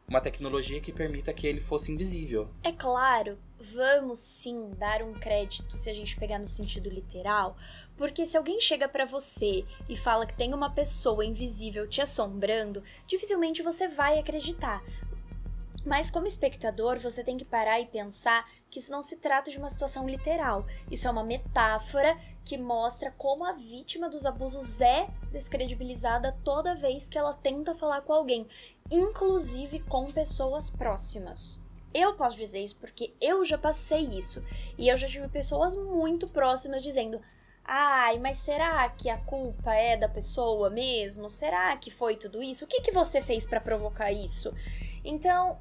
uma 0.09 0.21
tecnologia 0.21 0.81
que 0.81 0.93
permita 0.93 1.33
que 1.33 1.47
ele 1.47 1.61
fosse 1.61 1.91
invisível. 1.91 2.49
É 2.63 2.71
claro, 2.71 3.39
vamos 3.59 4.21
sim 4.21 4.71
dar 4.79 5.03
um 5.03 5.13
crédito 5.13 5.77
se 5.77 5.91
a 5.91 5.95
gente 5.95 6.17
pegar 6.17 6.39
no 6.39 6.47
sentido 6.47 6.89
literal, 6.89 7.57
porque 7.97 8.25
se 8.25 8.37
alguém 8.37 8.61
chega 8.61 8.89
para 8.89 9.05
você 9.05 9.65
e 9.89 9.97
fala 9.97 10.27
que 10.27 10.37
tem 10.37 10.55
uma 10.55 10.71
pessoa 10.71 11.25
invisível 11.25 11.89
te 11.89 12.01
assombrando, 12.01 12.83
dificilmente 13.07 13.63
você 13.63 13.89
vai 13.89 14.19
acreditar. 14.19 14.83
Mas 15.87 16.11
como 16.11 16.27
espectador, 16.27 16.99
você 16.99 17.23
tem 17.23 17.37
que 17.37 17.45
parar 17.45 17.79
e 17.79 17.87
pensar 17.87 18.45
que 18.69 18.81
isso 18.81 18.91
não 18.91 19.01
se 19.01 19.19
trata 19.19 19.53
de 19.53 19.57
uma 19.57 19.71
situação 19.71 20.09
literal. 20.09 20.67
Isso 20.91 21.07
é 21.07 21.11
uma 21.13 21.23
metáfora 21.23 22.17
que 22.45 22.59
mostra 22.59 23.13
como 23.13 23.45
a 23.45 23.53
vítima 23.53 24.11
dos 24.11 24.27
abusos 24.27 24.81
é 24.81 25.09
descredibilizada 25.31 26.37
toda 26.43 26.75
vez 26.75 27.09
que 27.09 27.17
ela 27.17 27.33
tenta 27.33 27.73
falar 27.73 28.01
com 28.01 28.13
alguém, 28.13 28.49
inclusive 28.91 29.79
com 29.79 30.11
pessoas 30.11 30.69
próximas. 30.69 31.61
Eu 31.95 32.15
posso 32.15 32.37
dizer 32.37 32.59
isso 32.59 32.77
porque 32.77 33.15
eu 33.21 33.45
já 33.45 33.57
passei 33.57 34.01
isso 34.01 34.43
e 34.77 34.89
eu 34.89 34.97
já 34.97 35.07
tive 35.07 35.29
pessoas 35.29 35.77
muito 35.77 36.27
próximas 36.27 36.83
dizendo: 36.83 37.21
Ai, 37.65 38.19
mas 38.19 38.39
será 38.39 38.89
que 38.91 39.09
a 39.09 39.19
culpa 39.19 39.73
é 39.73 39.97
da 39.97 40.09
pessoa 40.09 40.69
mesmo? 40.69 41.31
Será 41.31 41.77
que 41.77 41.93
foi 41.93 42.17
tudo 42.17 42.43
isso? 42.43 42.65
O 42.65 42.69
que, 42.69 42.81
que 42.81 42.93
você 42.93 43.23
fez 43.23 43.47
para 43.47 43.61
provocar 43.61 44.11
isso? 44.11 44.53
Então, 45.05 45.59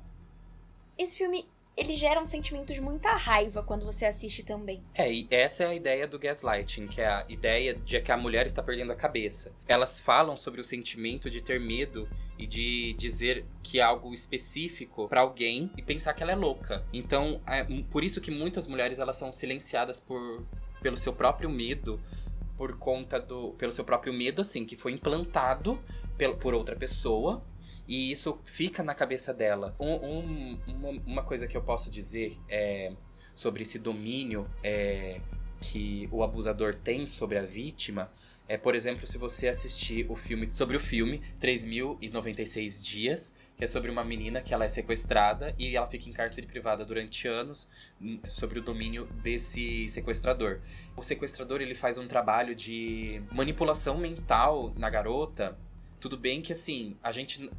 esse 0.97 1.15
filme 1.15 1.45
ele 1.77 1.93
gera 1.93 2.21
um 2.21 2.25
sentimento 2.25 2.73
de 2.73 2.79
muita 2.79 3.12
raiva 3.15 3.62
quando 3.62 3.86
você 3.86 4.05
assiste 4.05 4.43
também. 4.43 4.81
É, 4.93 5.12
e 5.12 5.27
essa 5.29 5.63
é 5.63 5.67
a 5.67 5.75
ideia 5.75 6.08
do 6.08 6.17
gaslighting, 6.17 6.88
que 6.88 7.01
é 7.01 7.08
a 7.08 7.25
ideia 7.27 7.73
de 7.73 7.99
que 7.99 8.12
a 8.12 8.17
mulher 8.17 8.45
está 8.45 8.63
perdendo 8.63 8.93
a 8.93 8.95
cabeça. 8.95 9.51
Elas 9.67 9.99
falam 9.99 10.38
sobre 10.38 10.62
o 10.62 10.63
sentimento 10.63 11.29
de 11.29 11.41
ter 11.41 11.60
medo 11.60 12.08
e 12.38 12.47
de 12.47 12.93
dizer 12.93 13.45
que 13.62 13.79
é 13.79 13.84
algo 13.84 14.13
específico 14.13 15.08
para 15.10 15.21
alguém 15.21 15.69
e 15.75 15.81
pensar 15.81 16.13
que 16.13 16.23
ela 16.23 16.31
é 16.31 16.36
louca. 16.36 16.86
Então, 16.93 17.41
é 17.45 17.65
por 17.91 18.03
isso 18.03 18.21
que 18.21 18.31
muitas 18.31 18.67
mulheres 18.67 18.99
elas 18.99 19.17
são 19.17 19.34
silenciadas 19.34 19.99
por 19.99 20.45
pelo 20.81 20.97
seu 20.97 21.13
próprio 21.13 21.49
medo, 21.49 21.99
por 22.55 22.77
conta 22.77 23.19
do 23.19 23.51
pelo 23.53 23.71
seu 23.71 23.84
próprio 23.84 24.13
medo 24.13 24.41
assim, 24.41 24.65
que 24.65 24.77
foi 24.77 24.91
implantado 24.91 25.79
por 26.39 26.53
outra 26.53 26.75
pessoa 26.75 27.43
e 27.88 28.12
isso 28.12 28.39
fica 28.43 28.84
na 28.84 28.93
cabeça 28.93 29.34
dela. 29.34 29.76
Um, 29.80 29.93
um, 29.93 30.60
uma, 30.67 30.89
uma, 31.06 31.24
coisa 31.24 31.48
que 31.48 31.56
eu 31.56 31.62
posso 31.62 31.89
dizer 31.89 32.38
é, 32.50 32.91
sobre 33.34 33.63
esse 33.63 33.78
domínio 33.78 34.50
é, 34.63 35.19
que 35.62 36.10
o 36.12 36.24
abusador 36.24 36.76
tem 36.76 37.06
sobre 37.08 37.38
a 37.38 37.43
vítima 37.43 38.12
é, 38.48 38.58
por 38.58 38.76
exemplo, 38.76 39.08
se 39.08 39.17
você 39.17 39.48
assistir 39.48 40.06
o 40.10 40.15
filme 40.15 40.50
sobre 40.52 40.78
o 40.78 40.80
filme 40.80 41.19
3096 41.39 42.86
dias, 42.86 43.34
que 43.58 43.63
é 43.63 43.67
sobre 43.67 43.89
uma 43.89 44.04
menina 44.04 44.39
que 44.39 44.54
ela 44.54 44.65
é 44.65 44.69
sequestrada 44.69 45.56
e 45.58 45.76
ela 45.76 45.88
fica 45.88 46.08
em 46.08 46.13
cárcere 46.13 46.45
privada 46.45 46.86
durante 46.86 47.28
anos 47.28 47.67
hum, 48.00 48.19
sobre 48.24 48.60
o 48.60 48.62
domínio 48.62 49.08
desse 49.24 49.89
sequestrador. 49.89 50.62
O 50.95 51.02
sequestrador 51.02 51.60
ele 51.60 51.74
faz 51.74 51.98
um 51.98 52.08
trabalho 52.08 52.54
de 52.54 53.19
manipulação 53.32 53.98
mental 53.98 54.71
na 54.78 54.91
garota 54.91 55.58
tudo 56.05 56.17
bem 56.17 56.39
que, 56.39 56.51
assim, 56.53 56.95
a 57.01 57.11
gente. 57.11 57.49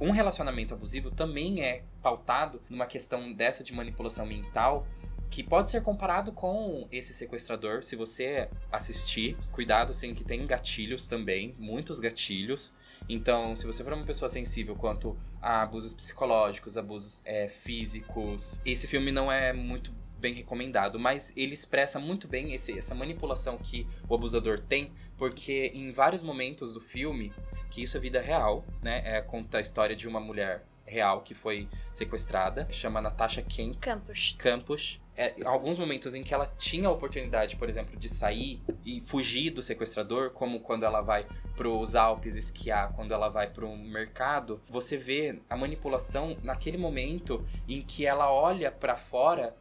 Um 0.00 0.10
relacionamento 0.10 0.74
abusivo 0.74 1.12
também 1.12 1.62
é 1.62 1.84
pautado 2.02 2.60
numa 2.68 2.86
questão 2.86 3.32
dessa 3.32 3.62
de 3.62 3.72
manipulação 3.72 4.26
mental 4.26 4.84
que 5.30 5.44
pode 5.44 5.70
ser 5.70 5.80
comparado 5.80 6.32
com 6.32 6.88
esse 6.90 7.14
sequestrador, 7.14 7.84
se 7.84 7.94
você 7.94 8.50
assistir. 8.72 9.36
Cuidado, 9.52 9.94
sim, 9.94 10.12
que 10.12 10.24
tem 10.24 10.44
gatilhos 10.44 11.06
também, 11.06 11.54
muitos 11.56 12.00
gatilhos. 12.00 12.74
Então, 13.08 13.54
se 13.54 13.64
você 13.64 13.84
for 13.84 13.92
uma 13.92 14.04
pessoa 14.04 14.28
sensível 14.28 14.74
quanto 14.74 15.16
a 15.40 15.62
abusos 15.62 15.94
psicológicos, 15.94 16.76
abusos 16.76 17.22
é, 17.24 17.46
físicos, 17.46 18.60
esse 18.66 18.88
filme 18.88 19.12
não 19.12 19.30
é 19.30 19.52
muito 19.52 19.94
bem 20.22 20.32
recomendado, 20.32 21.00
mas 21.00 21.32
ele 21.36 21.52
expressa 21.52 21.98
muito 21.98 22.28
bem 22.28 22.54
esse, 22.54 22.78
essa 22.78 22.94
manipulação 22.94 23.58
que 23.58 23.86
o 24.08 24.14
abusador 24.14 24.58
tem, 24.60 24.92
porque 25.18 25.72
em 25.74 25.90
vários 25.90 26.22
momentos 26.22 26.72
do 26.72 26.80
filme 26.80 27.32
que 27.72 27.82
isso 27.82 27.96
é 27.96 28.00
vida 28.00 28.20
real, 28.20 28.64
né? 28.82 29.02
É, 29.02 29.22
conta 29.22 29.56
a 29.56 29.60
história 29.60 29.96
de 29.96 30.06
uma 30.06 30.20
mulher 30.20 30.62
real 30.84 31.22
que 31.22 31.32
foi 31.32 31.66
sequestrada, 31.90 32.68
chama 32.70 33.00
Natasha 33.00 33.40
Kemp 33.40 33.80
Campos. 33.80 34.36
Campos. 34.38 35.00
É, 35.16 35.34
alguns 35.44 35.78
momentos 35.78 36.14
em 36.14 36.22
que 36.22 36.34
ela 36.34 36.46
tinha 36.58 36.88
a 36.88 36.90
oportunidade, 36.90 37.56
por 37.56 37.68
exemplo, 37.70 37.96
de 37.96 38.10
sair 38.10 38.62
e 38.84 39.00
fugir 39.00 39.50
do 39.50 39.62
sequestrador, 39.62 40.30
como 40.30 40.60
quando 40.60 40.84
ela 40.84 41.00
vai 41.00 41.26
para 41.56 41.68
os 41.68 41.94
Alpes 41.94 42.36
esquiar, 42.36 42.92
quando 42.92 43.12
ela 43.12 43.30
vai 43.30 43.48
para 43.48 43.64
um 43.64 43.76
mercado, 43.76 44.60
você 44.68 44.96
vê 44.98 45.40
a 45.48 45.56
manipulação 45.56 46.36
naquele 46.42 46.76
momento 46.76 47.42
em 47.66 47.80
que 47.80 48.04
ela 48.04 48.30
olha 48.30 48.70
para 48.70 48.96
fora 48.96 49.56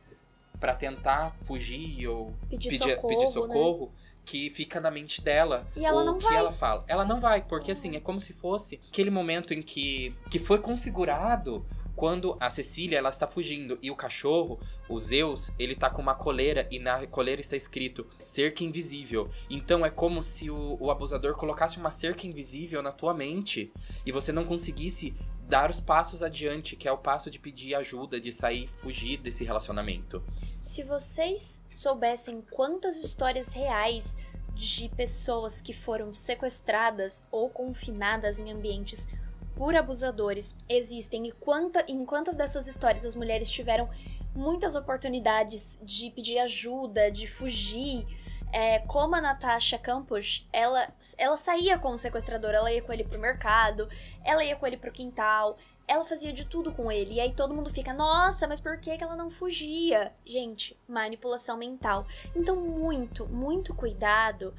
para 0.59 0.75
tentar 0.75 1.35
fugir 1.43 2.07
ou 2.07 2.33
pedir, 2.49 2.69
pedir 2.69 2.77
socorro, 2.77 3.07
pedir 3.07 3.27
socorro 3.27 3.85
né? 3.85 4.10
Que 4.25 4.49
fica 4.49 4.79
na 4.79 4.91
mente 4.91 5.21
dela. 5.21 5.67
E 5.75 5.85
ela 5.85 6.03
não 6.03 6.17
que 6.17 6.25
vai. 6.25 6.35
ela 6.35 6.51
fala. 6.51 6.83
Ela 6.87 7.05
não 7.05 7.19
vai, 7.19 7.41
porque 7.41 7.71
assim, 7.71 7.95
é 7.95 7.99
como 7.99 8.21
se 8.21 8.33
fosse 8.33 8.79
aquele 8.87 9.09
momento 9.09 9.53
em 9.53 9.61
que, 9.61 10.15
que 10.29 10.39
foi 10.39 10.59
configurado 10.59 11.65
quando 11.95 12.35
a 12.39 12.49
Cecília 12.49 12.97
ela 12.97 13.09
está 13.09 13.27
fugindo 13.27 13.77
e 13.81 13.91
o 13.91 13.95
cachorro, 13.95 14.59
o 14.89 14.97
Zeus, 14.97 15.51
ele 15.59 15.75
tá 15.75 15.89
com 15.89 16.01
uma 16.01 16.15
coleira 16.15 16.67
e 16.71 16.79
na 16.79 17.05
coleira 17.05 17.41
está 17.41 17.55
escrito 17.55 18.07
cerca 18.17 18.63
invisível. 18.63 19.29
Então 19.49 19.85
é 19.85 19.89
como 19.91 20.23
se 20.23 20.49
o, 20.49 20.77
o 20.79 20.89
abusador 20.89 21.35
colocasse 21.35 21.77
uma 21.77 21.91
cerca 21.91 22.25
invisível 22.25 22.81
na 22.81 22.91
tua 22.91 23.13
mente 23.13 23.71
e 24.05 24.11
você 24.11 24.31
não 24.31 24.45
conseguisse 24.45 25.13
dar 25.51 25.69
os 25.69 25.81
passos 25.81 26.23
adiante, 26.23 26.77
que 26.77 26.87
é 26.87 26.91
o 26.93 26.97
passo 26.97 27.29
de 27.29 27.37
pedir 27.37 27.75
ajuda, 27.75 28.21
de 28.21 28.31
sair, 28.31 28.69
fugir 28.81 29.17
desse 29.17 29.43
relacionamento. 29.43 30.23
Se 30.61 30.81
vocês 30.81 31.61
soubessem 31.73 32.41
quantas 32.49 32.95
histórias 32.95 33.51
reais 33.51 34.15
de 34.55 34.87
pessoas 34.87 35.59
que 35.59 35.73
foram 35.73 36.13
sequestradas 36.13 37.27
ou 37.29 37.49
confinadas 37.49 38.39
em 38.39 38.49
ambientes 38.49 39.09
por 39.53 39.75
abusadores 39.75 40.55
existem 40.69 41.27
e 41.27 41.33
quanta, 41.33 41.83
em 41.85 42.05
quantas 42.05 42.37
dessas 42.37 42.65
histórias 42.65 43.05
as 43.05 43.17
mulheres 43.17 43.51
tiveram 43.51 43.89
muitas 44.33 44.73
oportunidades 44.73 45.77
de 45.83 46.11
pedir 46.11 46.39
ajuda, 46.39 47.11
de 47.11 47.27
fugir, 47.27 48.07
é, 48.51 48.79
como 48.79 49.15
a 49.15 49.21
Natasha 49.21 49.77
Campos, 49.77 50.47
ela, 50.51 50.87
ela 51.17 51.37
saía 51.37 51.77
com 51.77 51.91
o 51.93 51.97
sequestrador, 51.97 52.51
ela 52.51 52.71
ia 52.71 52.81
com 52.81 52.91
ele 52.91 53.03
pro 53.03 53.19
mercado, 53.19 53.89
ela 54.23 54.43
ia 54.43 54.55
com 54.55 54.67
ele 54.67 54.77
pro 54.77 54.91
quintal, 54.91 55.57
ela 55.87 56.05
fazia 56.05 56.31
de 56.31 56.45
tudo 56.45 56.71
com 56.71 56.91
ele. 56.91 57.15
E 57.15 57.19
aí 57.19 57.33
todo 57.33 57.53
mundo 57.53 57.69
fica, 57.69 57.93
nossa, 57.93 58.47
mas 58.47 58.59
por 58.59 58.79
que, 58.79 58.91
ela 59.01 59.15
não 59.15 59.29
fugia? 59.29 60.13
Gente, 60.25 60.77
manipulação 60.87 61.57
mental. 61.57 62.05
Então, 62.35 62.55
muito, 62.55 63.27
muito 63.27 63.75
cuidado 63.75 64.53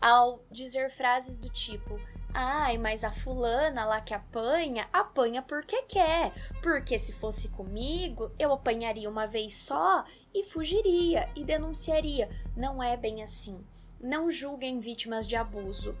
ao 0.00 0.40
dizer 0.50 0.90
frases 0.90 1.38
do 1.38 1.48
tipo: 1.48 2.00
Ai, 2.36 2.78
mas 2.78 3.04
a 3.04 3.12
fulana 3.12 3.84
lá 3.84 4.00
que 4.00 4.12
apanha, 4.12 4.88
apanha 4.92 5.40
porque 5.40 5.82
quer. 5.82 6.32
Porque 6.60 6.98
se 6.98 7.12
fosse 7.12 7.48
comigo, 7.48 8.32
eu 8.36 8.52
apanharia 8.52 9.08
uma 9.08 9.24
vez 9.24 9.54
só 9.54 10.02
e 10.34 10.42
fugiria 10.42 11.30
e 11.36 11.44
denunciaria. 11.44 12.28
Não 12.56 12.82
é 12.82 12.96
bem 12.96 13.22
assim. 13.22 13.64
Não 14.00 14.28
julguem 14.28 14.80
vítimas 14.80 15.28
de 15.28 15.36
abuso. 15.36 15.96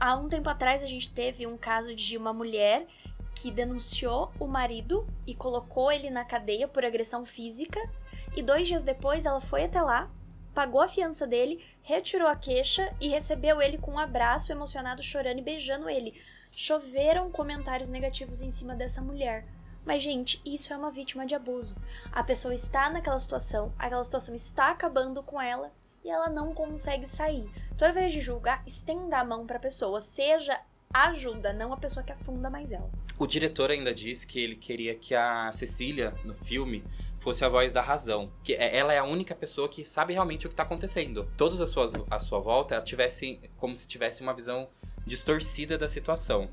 Há 0.00 0.16
um 0.16 0.28
tempo 0.28 0.50
atrás 0.50 0.82
a 0.82 0.86
gente 0.86 1.08
teve 1.10 1.46
um 1.46 1.56
caso 1.56 1.94
de 1.94 2.16
uma 2.16 2.32
mulher 2.32 2.88
que 3.36 3.48
denunciou 3.52 4.32
o 4.40 4.48
marido 4.48 5.06
e 5.24 5.36
colocou 5.36 5.92
ele 5.92 6.10
na 6.10 6.24
cadeia 6.24 6.66
por 6.66 6.84
agressão 6.84 7.24
física. 7.24 7.80
E 8.36 8.42
dois 8.42 8.66
dias 8.66 8.82
depois 8.82 9.24
ela 9.24 9.40
foi 9.40 9.64
até 9.64 9.80
lá, 9.80 10.10
pagou 10.54 10.80
a 10.80 10.88
fiança 10.88 11.26
dele, 11.26 11.62
retirou 11.82 12.28
a 12.28 12.36
queixa 12.36 12.94
e 13.00 13.08
recebeu 13.08 13.60
ele 13.60 13.76
com 13.76 13.92
um 13.92 13.98
abraço 13.98 14.52
emocionado, 14.52 15.02
chorando 15.02 15.38
e 15.38 15.42
beijando 15.42 15.88
ele. 15.88 16.14
Choveram 16.52 17.30
comentários 17.30 17.90
negativos 17.90 18.40
em 18.40 18.50
cima 18.50 18.74
dessa 18.74 19.02
mulher. 19.02 19.44
Mas, 19.84 20.02
gente, 20.02 20.40
isso 20.46 20.72
é 20.72 20.76
uma 20.76 20.90
vítima 20.90 21.26
de 21.26 21.34
abuso. 21.34 21.76
A 22.12 22.22
pessoa 22.22 22.54
está 22.54 22.88
naquela 22.88 23.18
situação, 23.18 23.74
aquela 23.78 24.02
situação 24.04 24.34
está 24.34 24.70
acabando 24.70 25.22
com 25.22 25.40
ela 25.40 25.72
e 26.04 26.10
ela 26.10 26.30
não 26.30 26.54
consegue 26.54 27.06
sair. 27.06 27.50
Então, 27.74 27.88
ao 27.88 27.92
invés 27.92 28.12
de 28.12 28.20
julgar, 28.20 28.62
estenda 28.66 29.18
a 29.18 29.24
mão 29.24 29.46
pra 29.46 29.58
pessoa. 29.58 30.00
Seja 30.00 30.58
ajuda, 30.92 31.52
não 31.52 31.72
a 31.72 31.76
pessoa 31.76 32.04
que 32.04 32.12
afunda 32.12 32.48
mais 32.48 32.72
ela. 32.72 32.88
O 33.18 33.26
diretor 33.26 33.70
ainda 33.70 33.92
disse 33.92 34.26
que 34.26 34.38
ele 34.38 34.56
queria 34.56 34.94
que 34.94 35.14
a 35.14 35.50
Cecília, 35.52 36.14
no 36.24 36.34
filme, 36.34 36.84
fosse 37.24 37.42
a 37.44 37.48
voz 37.48 37.72
da 37.72 37.80
razão. 37.80 38.30
Que 38.44 38.52
é- 38.52 38.76
ela 38.76 38.92
é 38.92 38.98
a 38.98 39.04
única 39.04 39.34
pessoa 39.34 39.66
que 39.68 39.84
sabe 39.84 40.12
realmente 40.12 40.46
o 40.46 40.50
que 40.50 40.54
tá 40.54 40.62
acontecendo. 40.62 41.26
Todos 41.36 41.60
à 41.60 41.66
sua, 41.66 41.90
à 42.10 42.18
sua 42.18 42.38
volta 42.38 42.80
tivessem 42.82 43.40
como 43.56 43.74
se 43.76 43.88
tivesse 43.88 44.22
uma 44.22 44.34
visão 44.34 44.68
distorcida 45.06 45.78
da 45.78 45.88
situação. 45.88 46.50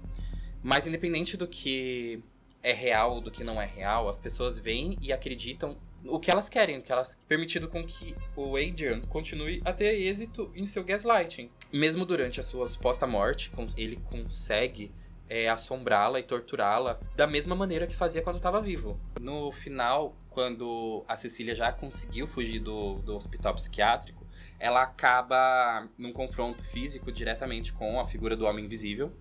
Mas 0.64 0.88
independente 0.88 1.36
do 1.36 1.48
que 1.48 2.24
é 2.64 2.72
real 2.72 3.16
ou 3.16 3.22
do 3.22 3.30
que 3.30 3.44
não 3.44 3.62
é 3.62 3.66
real, 3.66 4.08
as 4.08 4.20
pessoas 4.20 4.58
veem 4.58 4.98
e 5.02 5.12
acreditam 5.12 5.78
o 6.06 6.20
que 6.20 6.32
elas 6.32 6.48
querem, 6.48 6.78
o 6.78 6.82
que 6.82 6.92
elas 6.92 7.20
permitido 7.28 7.68
com 7.68 7.84
que 7.84 8.16
o 8.36 8.56
Adrian 8.56 9.02
continue 9.02 9.62
a 9.66 9.74
ter 9.74 9.94
êxito 10.02 10.52
em 10.56 10.66
seu 10.66 10.84
gaslighting. 10.84 11.50
Mesmo 11.72 12.06
durante 12.06 12.40
a 12.40 12.44
sua 12.44 12.66
suposta 12.68 13.06
morte, 13.06 13.52
ele 13.78 13.98
consegue 14.10 14.92
é, 15.30 15.48
assombrá-la 15.48 16.20
e 16.20 16.24
torturá-la 16.24 17.00
da 17.16 17.26
mesma 17.26 17.56
maneira 17.56 17.88
que 17.88 17.96
fazia 17.96 18.22
quando 18.22 18.36
estava 18.36 18.62
vivo. 18.62 19.00
No 19.20 19.52
final, 19.52 20.16
quando 20.32 21.04
a 21.08 21.16
Cecília 21.16 21.54
já 21.54 21.72
conseguiu 21.72 22.26
fugir 22.26 22.60
do, 22.60 22.96
do 23.00 23.16
hospital 23.16 23.54
psiquiátrico, 23.54 24.26
ela 24.58 24.82
acaba 24.82 25.88
num 25.98 26.14
confronto 26.14 26.64
físico 26.64 27.12
diretamente 27.12 27.74
com 27.74 28.00
a 28.00 28.08
figura 28.08 28.36
do 28.36 28.46
homem 28.46 28.66
invisível. 28.66 29.12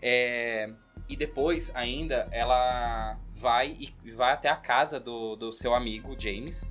É, 0.00 0.70
e 1.08 1.16
depois, 1.16 1.70
ainda, 1.74 2.28
ela 2.32 3.18
vai 3.34 3.76
e 3.78 4.10
vai 4.10 4.32
até 4.32 4.48
a 4.48 4.56
casa 4.56 4.98
do, 4.98 5.36
do 5.36 5.52
seu 5.52 5.74
amigo 5.74 6.18
James, 6.18 6.68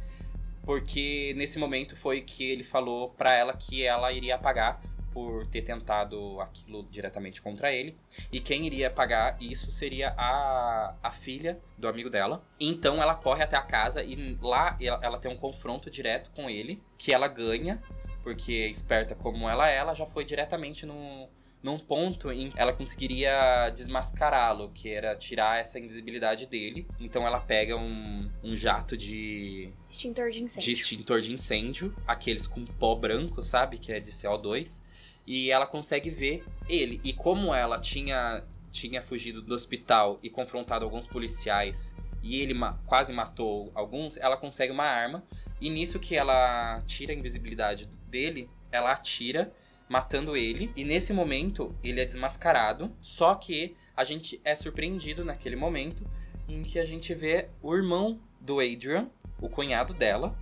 porque 0.63 1.33
nesse 1.37 1.59
momento 1.59 1.95
foi 1.95 2.21
que 2.21 2.49
ele 2.49 2.63
falou 2.63 3.09
pra 3.11 3.33
ela 3.35 3.53
que 3.53 3.83
ela 3.83 4.11
iria 4.11 4.37
pagar 4.37 4.81
por 5.17 5.47
ter 5.47 5.63
tentado 5.63 6.39
aquilo 6.39 6.87
diretamente 6.91 7.41
contra 7.41 7.73
ele. 7.73 7.97
E 8.31 8.39
quem 8.39 8.67
iria 8.67 8.87
pagar 8.87 9.35
isso 9.41 9.71
seria 9.71 10.13
a, 10.15 10.93
a 11.01 11.09
filha 11.09 11.59
do 11.75 11.87
amigo 11.87 12.07
dela. 12.07 12.45
Então 12.59 13.01
ela 13.01 13.15
corre 13.15 13.41
até 13.43 13.57
a 13.57 13.63
casa 13.63 14.03
e 14.03 14.37
lá 14.39 14.77
ela, 14.79 14.99
ela 15.01 15.17
tem 15.17 15.31
um 15.31 15.35
confronto 15.35 15.89
direto 15.89 16.29
com 16.35 16.47
ele, 16.47 16.83
que 16.99 17.11
ela 17.11 17.27
ganha, 17.27 17.81
porque 18.21 18.67
esperta 18.67 19.15
como 19.15 19.49
ela 19.49 19.67
é, 19.67 19.77
ela 19.77 19.95
já 19.95 20.05
foi 20.05 20.23
diretamente 20.23 20.85
no, 20.85 21.27
num 21.61 21.79
ponto 21.79 22.31
em 22.31 22.51
que 22.51 22.59
ela 22.59 22.71
conseguiria 22.71 23.69
desmascará-lo, 23.71 24.69
que 24.69 24.89
era 24.89 25.15
tirar 25.15 25.59
essa 25.59 25.79
invisibilidade 25.79 26.45
dele. 26.45 26.87
Então 26.99 27.25
ela 27.25 27.39
pega 27.39 27.75
um, 27.75 28.29
um 28.43 28.55
jato 28.55 28.95
de, 28.95 29.69
Extintor 29.89 30.29
de 30.29 30.43
incêndio. 30.43 30.61
de 30.61 30.71
extintor 30.71 31.21
de 31.21 31.33
incêndio, 31.33 31.95
aqueles 32.07 32.45
com 32.45 32.63
pó 32.65 32.95
branco, 32.95 33.41
sabe? 33.41 33.77
Que 33.77 33.91
é 33.91 33.99
de 33.99 34.11
CO2. 34.11 34.83
E 35.27 35.51
ela 35.51 35.67
consegue 35.67 36.09
ver 36.09 36.43
ele. 36.69 37.01
E 37.03 37.11
como 37.11 37.53
ela 37.53 37.79
tinha, 37.79 38.43
tinha 38.71 39.01
fugido 39.01 39.41
do 39.41 39.53
hospital 39.53 40.17
e 40.23 40.29
confrontado 40.29 40.85
alguns 40.85 41.05
policiais, 41.05 41.93
e 42.23 42.41
ele 42.41 42.53
ma- 42.53 42.79
quase 42.85 43.11
matou 43.11 43.69
alguns, 43.75 44.15
ela 44.17 44.37
consegue 44.37 44.71
uma 44.71 44.85
arma. 44.85 45.23
E 45.59 45.69
nisso 45.69 45.99
que 45.99 46.15
ela 46.15 46.81
tira 46.87 47.11
a 47.11 47.15
invisibilidade 47.15 47.89
dele, 48.07 48.49
ela 48.71 48.91
atira, 48.91 49.51
matando 49.89 50.37
ele. 50.37 50.71
E 50.75 50.83
nesse 50.85 51.11
momento, 51.11 51.75
ele 51.83 51.99
é 51.99 52.05
desmascarado. 52.05 52.95
Só 53.01 53.35
que 53.35 53.75
a 53.95 54.03
gente 54.03 54.39
é 54.45 54.55
surpreendido 54.55 55.25
naquele 55.25 55.55
momento 55.55 56.05
em 56.47 56.63
que 56.63 56.79
a 56.79 56.85
gente 56.85 57.13
vê 57.13 57.49
o 57.61 57.75
irmão 57.75 58.19
do 58.39 58.59
Adrian, 58.59 59.09
o 59.41 59.49
cunhado 59.49 59.93
dela, 59.93 60.37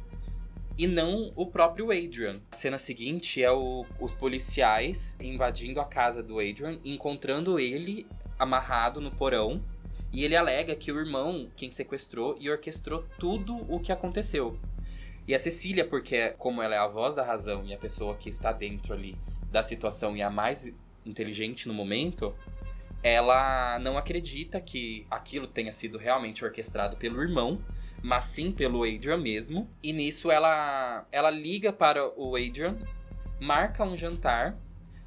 e 0.78 0.88
não 0.88 1.32
o 1.36 1.46
próprio 1.46 1.92
Adrian. 1.92 2.42
A 2.52 2.56
cena 2.56 2.78
seguinte 2.78 3.42
é 3.42 3.52
o- 3.52 3.86
os 4.00 4.14
policiais 4.14 5.16
invadindo 5.20 5.80
a 5.80 5.86
casa 5.86 6.22
do 6.22 6.40
Adrian, 6.40 6.80
encontrando 6.84 7.60
ele 7.60 8.06
amarrado 8.38 9.00
no 9.00 9.12
porão. 9.12 9.64
E 10.12 10.24
ele 10.24 10.38
alega 10.38 10.76
que 10.76 10.92
o 10.92 11.00
irmão 11.00 11.50
quem 11.58 11.70
sequestrou 11.70 12.38
e 12.40 12.50
orquestrou 12.50 13.06
tudo 13.20 13.66
o 13.70 13.80
que 13.80 13.92
aconteceu. 13.92 14.58
E 15.28 15.34
a 15.34 15.40
Cecília, 15.40 15.86
porque 15.86 16.30
como 16.38 16.62
ela 16.62 16.76
é 16.76 16.78
a 16.78 16.88
voz 16.88 17.16
da 17.16 17.26
razão 17.26 17.66
e 17.66 17.74
a 17.74 17.78
pessoa 17.78 18.16
que 18.16 18.30
está 18.30 18.54
dentro 18.54 18.94
ali 18.94 19.18
da 19.52 19.62
situação 19.64 20.16
e 20.16 20.22
a 20.22 20.30
mais 20.30 20.72
inteligente 21.06 21.68
no 21.68 21.74
momento, 21.74 22.34
ela 23.04 23.78
não 23.80 23.98
acredita 23.98 24.62
que 24.62 25.06
aquilo 25.12 25.48
tenha 25.48 25.72
sido 25.72 25.98
realmente 25.98 26.46
orquestrado 26.46 26.96
pelo 26.98 27.22
irmão, 27.22 27.60
mas 28.06 28.26
sim 28.26 28.52
pelo 28.52 28.84
Adrian 28.84 29.18
mesmo. 29.18 29.68
E 29.82 29.92
nisso 29.92 30.30
ela 30.30 31.08
ela 31.12 31.32
liga 31.32 31.74
para 31.74 32.08
o 32.16 32.36
Adrian, 32.36 32.78
marca 33.40 33.84
um 33.84 33.98
jantar 33.98 34.56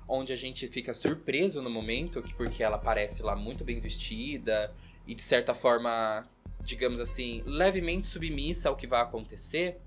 onde 0.08 0.32
a 0.32 0.36
gente 0.36 0.66
fica 0.66 0.92
surpreso 0.92 1.62
no 1.62 1.70
momento, 1.70 2.20
que- 2.20 2.34
porque 2.34 2.60
ela 2.60 2.76
parece 2.76 3.22
lá 3.22 3.36
muito 3.36 3.62
bem 3.62 3.78
vestida 3.78 4.74
e 5.06 5.14
de 5.14 5.22
certa 5.22 5.54
forma, 5.54 6.28
digamos 6.64 7.00
assim, 7.00 7.40
levemente 7.46 8.04
submissa 8.04 8.68
ao 8.68 8.74
que 8.74 8.86
vai 8.86 9.00
acontecer, 9.00 9.78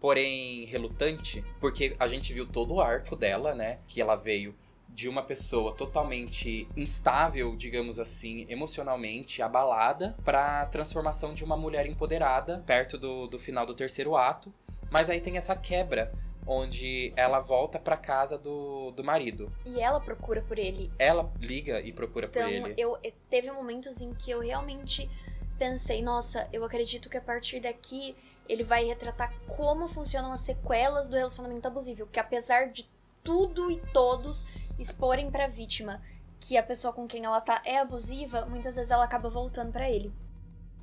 porém 0.00 0.64
relutante, 0.64 1.44
porque 1.60 1.94
a 2.00 2.08
gente 2.08 2.32
viu 2.32 2.46
todo 2.46 2.74
o 2.74 2.80
arco 2.80 3.14
dela, 3.14 3.54
né, 3.54 3.78
que 3.86 4.00
ela 4.00 4.16
veio 4.16 4.54
de 4.94 5.08
uma 5.08 5.24
pessoa 5.24 5.74
totalmente 5.74 6.68
instável, 6.76 7.56
digamos 7.56 7.98
assim, 7.98 8.46
emocionalmente 8.48 9.42
abalada, 9.42 10.14
pra 10.24 10.64
transformação 10.66 11.34
de 11.34 11.42
uma 11.42 11.56
mulher 11.56 11.84
empoderada 11.86 12.62
perto 12.64 12.96
do, 12.96 13.26
do 13.26 13.36
final 13.38 13.66
do 13.66 13.74
terceiro 13.74 14.16
ato. 14.16 14.54
Mas 14.88 15.10
aí 15.10 15.20
tem 15.20 15.36
essa 15.36 15.56
quebra, 15.56 16.12
onde 16.46 17.12
ela 17.16 17.40
volta 17.40 17.76
pra 17.78 17.96
casa 17.96 18.38
do, 18.38 18.92
do 18.92 19.02
marido. 19.02 19.50
E 19.66 19.80
ela 19.80 19.98
procura 19.98 20.40
por 20.42 20.58
ele. 20.58 20.92
Ela 20.96 21.32
liga 21.40 21.80
e 21.80 21.92
procura 21.92 22.26
Então, 22.26 22.44
por 22.44 22.52
ele. 22.52 22.74
eu 22.78 22.96
eh, 23.02 23.12
teve 23.28 23.50
momentos 23.50 24.00
em 24.00 24.14
que 24.14 24.30
eu 24.30 24.38
realmente 24.40 25.10
pensei, 25.58 26.02
nossa, 26.02 26.48
eu 26.52 26.62
acredito 26.64 27.08
que 27.10 27.16
a 27.16 27.20
partir 27.20 27.58
daqui 27.58 28.14
ele 28.48 28.62
vai 28.62 28.84
retratar 28.84 29.32
como 29.48 29.88
funcionam 29.88 30.30
as 30.30 30.40
sequelas 30.40 31.08
do 31.08 31.16
relacionamento 31.16 31.66
abusivo, 31.66 32.06
que 32.06 32.20
apesar 32.20 32.66
de 32.66 32.88
tudo 33.24 33.70
e 33.70 33.78
todos 33.92 34.44
exporem 34.78 35.30
pra 35.30 35.46
vítima 35.46 36.00
que 36.40 36.56
a 36.56 36.62
pessoa 36.62 36.92
com 36.92 37.06
quem 37.06 37.24
ela 37.24 37.40
tá 37.40 37.62
é 37.64 37.78
abusiva, 37.78 38.46
muitas 38.46 38.76
vezes 38.76 38.90
ela 38.90 39.04
acaba 39.04 39.28
voltando 39.28 39.72
pra 39.72 39.90
ele. 39.90 40.12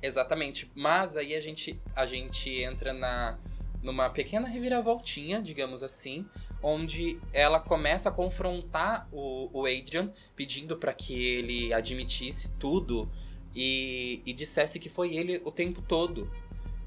Exatamente. 0.00 0.70
Mas 0.74 1.16
aí 1.16 1.34
a 1.34 1.40
gente, 1.40 1.80
a 1.94 2.04
gente 2.04 2.50
entra 2.50 2.92
na, 2.92 3.38
numa 3.82 4.10
pequena 4.10 4.48
reviravoltinha, 4.48 5.40
digamos 5.40 5.82
assim, 5.84 6.26
onde 6.60 7.20
ela 7.32 7.60
começa 7.60 8.08
a 8.08 8.12
confrontar 8.12 9.08
o, 9.12 9.48
o 9.52 9.66
Adrian, 9.66 10.12
pedindo 10.34 10.76
para 10.76 10.92
que 10.92 11.14
ele 11.14 11.72
admitisse 11.72 12.50
tudo 12.58 13.10
e, 13.54 14.20
e 14.24 14.32
dissesse 14.32 14.80
que 14.80 14.88
foi 14.88 15.14
ele 15.14 15.40
o 15.44 15.52
tempo 15.52 15.82
todo. 15.82 16.30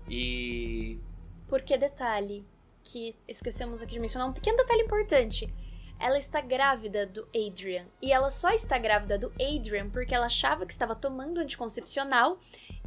E 0.10 1.00
Porque 1.48 1.78
detalhe 1.78 2.46
que 2.84 3.16
esquecemos 3.28 3.82
aqui 3.82 3.94
de 3.94 4.00
mencionar, 4.00 4.28
um 4.30 4.34
pequeno 4.34 4.58
detalhe 4.58 4.82
importante. 4.82 5.52
Ela 6.00 6.18
está 6.18 6.42
grávida 6.42 7.06
do 7.06 7.28
Adrian. 7.36 7.86
E 8.02 8.12
ela 8.12 8.30
só 8.30 8.50
está 8.50 8.78
grávida 8.78 9.18
do 9.18 9.32
Adrian 9.42 9.90
porque 9.90 10.14
ela 10.14 10.26
achava 10.26 10.66
que 10.66 10.72
estava 10.72 10.96
tomando 10.96 11.40
anticoncepcional 11.40 12.38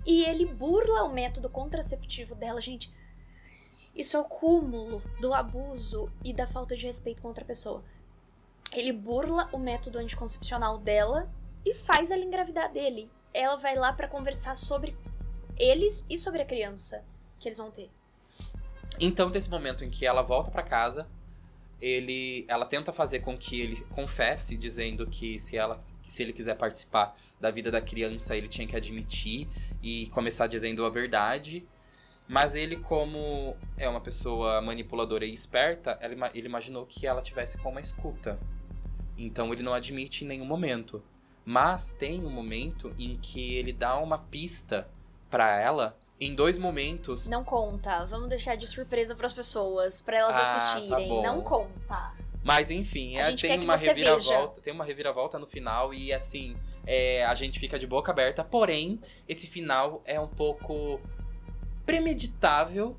e 0.06 0.24
ele 0.24 0.46
burla 0.46 1.04
o 1.04 1.12
método 1.12 1.48
contraceptivo 1.48 2.34
dela. 2.34 2.61
Gente, 2.61 2.92
isso 3.94 4.16
é 4.16 4.20
o 4.20 4.24
cúmulo 4.24 5.02
do 5.20 5.34
abuso 5.34 6.11
e 6.24 6.32
da 6.32 6.46
falta 6.46 6.76
de 6.76 6.86
respeito 6.86 7.20
contra 7.20 7.42
a 7.42 7.46
pessoa. 7.46 7.82
Ele 8.72 8.92
burla 8.92 9.48
o 9.52 9.59
método 9.59 9.98
anticoncepcional 9.98 10.78
dela 10.78 11.28
e 11.64 11.74
faz 11.74 12.11
ela 12.11 12.22
engravidar 12.22 12.70
dele. 12.70 13.11
Ela 13.32 13.56
vai 13.56 13.74
lá 13.74 13.92
pra 13.92 14.06
conversar 14.06 14.54
sobre 14.54 14.96
eles 15.59 16.06
e 16.09 16.16
sobre 16.16 16.42
a 16.42 16.46
criança 16.46 17.04
que 17.38 17.48
eles 17.48 17.59
vão 17.59 17.70
ter. 17.70 17.88
Então, 19.00 19.30
desse 19.30 19.50
momento 19.50 19.84
em 19.84 19.90
que 19.90 20.06
ela 20.06 20.22
volta 20.22 20.50
pra 20.50 20.62
casa, 20.62 21.09
ele, 21.81 22.45
ela 22.49 22.66
tenta 22.66 22.93
fazer 22.93 23.20
com 23.20 23.37
que 23.37 23.61
ele 23.61 23.76
confesse, 23.91 24.57
dizendo 24.57 25.07
que 25.07 25.39
se 25.39 25.57
ela 25.57 25.79
se 26.09 26.22
ele 26.22 26.33
quiser 26.33 26.57
participar 26.57 27.14
da 27.39 27.51
vida 27.51 27.70
da 27.70 27.81
criança, 27.81 28.35
ele 28.35 28.49
tinha 28.49 28.66
que 28.66 28.74
admitir 28.74 29.47
e 29.83 30.07
começar 30.09 30.47
dizendo 30.47 30.85
a 30.85 30.91
verdade. 30.91 31.66
Mas 32.26 32.55
ele, 32.55 32.76
como 32.76 33.57
é 33.76 33.89
uma 33.89 34.01
pessoa 34.01 34.61
manipuladora 34.61 35.24
e 35.24 35.33
esperta, 35.33 35.99
ele 36.35 36.47
imaginou 36.47 36.85
que 36.87 37.07
ela 37.07 37.22
tivesse 37.22 37.59
com 37.59 37.70
uma 37.70 37.81
escuta. 37.81 38.39
Então 39.16 39.53
ele 39.53 39.62
não 39.62 39.74
admite 39.74 40.24
em 40.24 40.29
nenhum 40.29 40.45
momento. 40.45 41.03
Mas 41.45 41.93
tem 41.93 42.24
um 42.24 42.31
momento 42.31 42.95
em 42.99 43.16
que 43.16 43.55
ele 43.55 43.72
dá 43.72 43.99
uma 43.99 44.18
pista 44.18 44.89
para 45.31 45.59
ela 45.59 45.97
em 46.20 46.34
dois 46.34 46.58
momentos. 46.58 47.28
Não 47.28 47.44
conta. 47.44 48.04
Vamos 48.06 48.28
deixar 48.28 48.56
de 48.56 48.66
surpresa 48.66 49.14
para 49.14 49.26
as 49.26 49.32
pessoas, 49.32 50.00
para 50.00 50.18
elas 50.18 50.36
Ah, 50.36 50.40
tá 50.40 50.56
assistirem. 50.56 51.08
bom. 51.08 51.22
não 51.22 51.40
conta. 51.42 52.12
Mas 52.42 52.70
enfim, 52.70 53.16
é, 53.16 53.32
tem 53.34 53.60
uma 53.60 53.76
reviravolta, 53.76 54.60
tem 54.60 54.72
uma 54.72 54.84
reviravolta 54.84 55.38
no 55.38 55.46
final 55.46 55.92
e 55.92 56.12
assim, 56.12 56.56
é, 56.86 57.24
a 57.26 57.34
gente 57.34 57.58
fica 57.58 57.78
de 57.78 57.86
boca 57.86 58.10
aberta, 58.10 58.42
porém, 58.42 59.00
esse 59.28 59.46
final 59.46 60.00
é 60.04 60.18
um 60.18 60.28
pouco 60.28 61.00
premeditável 61.84 62.96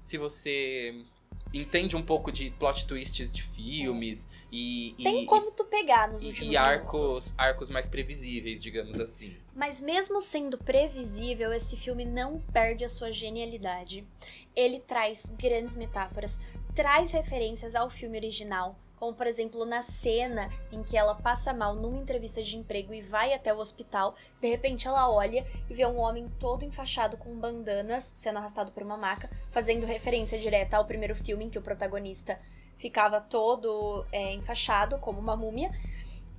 se 0.00 0.16
você 0.16 1.04
entende 1.52 1.96
um 1.96 2.02
pouco 2.02 2.30
de 2.30 2.50
plot 2.50 2.86
twists 2.86 3.32
de 3.32 3.42
filmes 3.42 4.28
e 4.52 4.94
Tem 5.02 5.22
e, 5.22 5.26
como 5.26 5.48
e- 5.48 5.56
tu 5.56 5.64
pegar 5.64 6.08
nos 6.08 6.22
e- 6.22 6.26
últimos 6.26 6.52
e 6.52 6.56
arcos, 6.56 7.00
minutos. 7.02 7.34
arcos 7.38 7.70
mais 7.70 7.88
previsíveis, 7.88 8.62
digamos 8.62 9.00
assim. 9.00 9.36
Mas 9.54 9.80
mesmo 9.80 10.20
sendo 10.20 10.58
previsível, 10.58 11.52
esse 11.52 11.76
filme 11.76 12.04
não 12.04 12.40
perde 12.52 12.84
a 12.84 12.88
sua 12.88 13.10
genialidade. 13.12 14.06
Ele 14.54 14.78
traz 14.80 15.32
grandes 15.38 15.74
metáforas, 15.74 16.38
traz 16.74 17.12
referências 17.12 17.74
ao 17.74 17.88
filme 17.90 18.18
original, 18.18 18.78
como 18.98 19.14
por 19.14 19.26
exemplo 19.26 19.64
na 19.64 19.82
cena 19.82 20.48
em 20.72 20.82
que 20.82 20.96
ela 20.96 21.14
passa 21.14 21.54
mal 21.54 21.74
numa 21.74 21.98
entrevista 21.98 22.42
de 22.42 22.56
emprego 22.56 22.92
e 22.92 23.00
vai 23.00 23.32
até 23.32 23.52
o 23.52 23.58
hospital, 23.58 24.14
de 24.40 24.48
repente 24.48 24.86
ela 24.86 25.10
olha 25.10 25.46
e 25.68 25.74
vê 25.74 25.86
um 25.86 25.98
homem 25.98 26.28
todo 26.38 26.64
enfaixado 26.64 27.16
com 27.16 27.38
bandanas 27.38 28.12
sendo 28.14 28.38
arrastado 28.38 28.72
por 28.72 28.82
uma 28.82 28.96
maca, 28.96 29.30
fazendo 29.50 29.86
referência 29.86 30.38
direta 30.38 30.76
ao 30.76 30.84
primeiro 30.84 31.14
filme 31.14 31.44
em 31.44 31.50
que 31.50 31.58
o 31.58 31.62
protagonista 31.62 32.40
ficava 32.76 33.20
todo 33.20 34.06
é, 34.12 34.32
enfaixado 34.32 34.98
como 34.98 35.18
uma 35.18 35.36
múmia. 35.36 35.70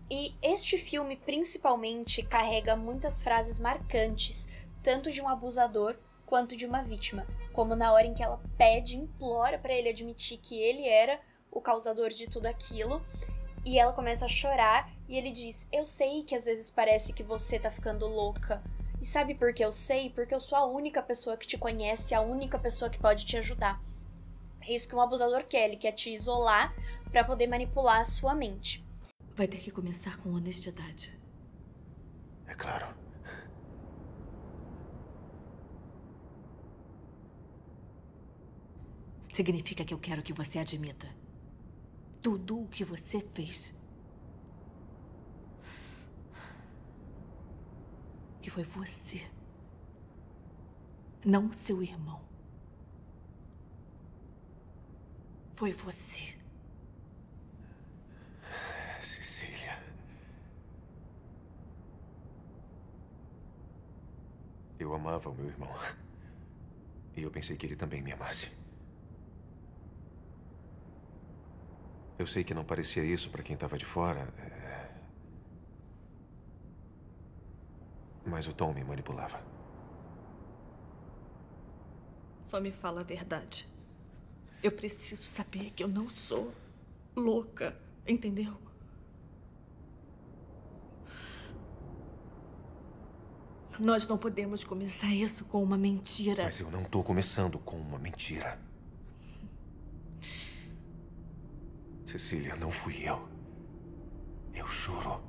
E 0.10 0.34
este 0.41 0.76
filme, 0.78 1.16
principalmente, 1.16 2.24
carrega 2.24 2.76
muitas 2.76 3.22
frases 3.22 3.60
marcantes, 3.60 4.47
tanto 4.82 5.12
de 5.12 5.22
um 5.22 5.28
abusador 5.28 5.95
quanto 6.26 6.55
de 6.55 6.66
uma 6.66 6.82
vítima, 6.82 7.28
como 7.51 7.76
na 7.76 7.91
hora 7.91 8.07
em 8.07 8.14
que 8.14 8.24
ela 8.24 8.41
pede, 8.57 8.95
implora 8.95 9.60
pra 9.60 9.74
ele 9.74 9.89
admitir 9.89 10.38
que 10.38 10.60
ele 10.60 10.88
era 10.88 11.20
o 11.52 11.62
causador 11.62 12.10
de 12.10 12.28
tudo 12.28 12.45
aquilo, 12.45 13.02
e 13.66 13.78
ela 13.78 13.93
começa 13.93 14.26
a 14.26 14.30
chorar 14.30 14.91
e 15.08 15.18
ele 15.18 15.32
diz: 15.32 15.68
"Eu 15.72 15.84
sei 15.84 16.24
que 16.24 16.36
às 16.36 16.45
vezes 16.45 16.72
parece 16.72 17.14
que 17.14 17.24
você 17.24 17.60
tá 17.60 17.70
ficando 17.70 18.08
louca. 18.08 18.64
E 19.02 19.06
sabe 19.06 19.34
por 19.34 19.54
que 19.54 19.64
eu 19.64 19.72
sei? 19.72 20.10
Porque 20.10 20.36
eu 20.36 20.39
sou 20.39 20.58
a 20.58 20.66
única 20.66 21.02
pessoa 21.02 21.38
que 21.38 21.47
te 21.47 21.58
conhece, 21.58 22.14
a 22.14 22.22
única 22.22 22.60
pessoa 22.60 22.89
que 22.89 23.00
pode 23.00 23.26
te 23.26 23.38
ajudar." 23.38 23.82
É 24.62 24.74
isso 24.74 24.88
que 24.88 24.95
um 24.95 25.02
abusador 25.02 25.45
quer, 25.45 25.66
ele 25.66 25.78
quer 25.78 25.93
te 25.93 26.10
isolar 26.12 26.74
pra 27.12 27.24
poder 27.24 27.47
manipular 27.47 28.02
a 28.02 28.06
sua 28.06 28.36
mente. 28.36 28.86
Vai 29.36 29.47
ter 29.47 29.58
que 29.58 29.72
começar 29.72 30.18
com 30.18 30.34
honestidade. 30.34 31.18
É 32.45 32.54
claro. 32.54 32.88
Significa 39.34 39.86
que 39.86 39.93
eu 39.93 40.00
quero 40.00 40.22
que 40.22 40.34
você 40.34 40.60
admita 40.60 41.08
tudo 42.22 42.63
o 42.63 42.67
que 42.67 42.84
você 42.84 43.22
fez. 43.34 43.74
Que 48.41 48.49
foi 48.49 48.63
você. 48.63 49.30
Não 51.26 51.51
seu 51.51 51.84
irmão. 51.84 52.22
Foi 55.53 55.74
você. 55.74 56.38
Cecília. 59.01 59.78
Eu 64.80 64.93
amava 64.93 65.30
o 65.30 65.36
meu 65.36 65.47
irmão. 65.47 65.74
E 67.15 67.24
eu 67.24 67.30
pensei 67.30 67.57
que 67.57 67.65
ele 67.65 67.76
também 67.76 68.01
me 68.01 68.13
amasse. 68.13 68.59
Eu 72.20 72.28
sei 72.28 72.43
que 72.43 72.53
não 72.53 72.65
parecia 72.65 73.01
isso 73.01 73.30
para 73.30 73.41
quem 73.41 73.53
estava 73.53 73.78
de 73.78 73.86
fora. 73.86 74.28
é. 74.38 74.89
Mas 78.26 78.45
o 78.45 78.53
Tom 78.53 78.74
me 78.74 78.84
manipulava. 78.84 79.41
Só 82.49 82.59
me 82.59 82.72
fala 82.72 82.99
a 82.99 83.03
verdade. 83.05 83.65
Eu 84.61 84.74
preciso 84.74 85.24
saber 85.24 85.72
que 85.72 85.82
eu 85.82 85.88
não 85.88 86.09
sou 86.09 86.53
louca, 87.15 87.74
entendeu? 88.05 88.59
Nós 93.80 94.05
não 94.05 94.17
podemos 94.17 94.65
começar 94.65 95.13
isso 95.13 95.45
com 95.45 95.63
uma 95.63 95.78
mentira. 95.78 96.43
Mas 96.43 96.59
eu 96.59 96.70
não 96.70 96.84
tô 96.84 97.01
começando 97.01 97.57
com 97.59 97.78
uma 97.78 97.97
mentira. 97.97 98.59
Cecília, 102.10 102.55
não 102.55 102.72
fui 102.72 103.07
eu. 103.07 103.30
Eu 104.51 104.66
juro. 104.66 105.22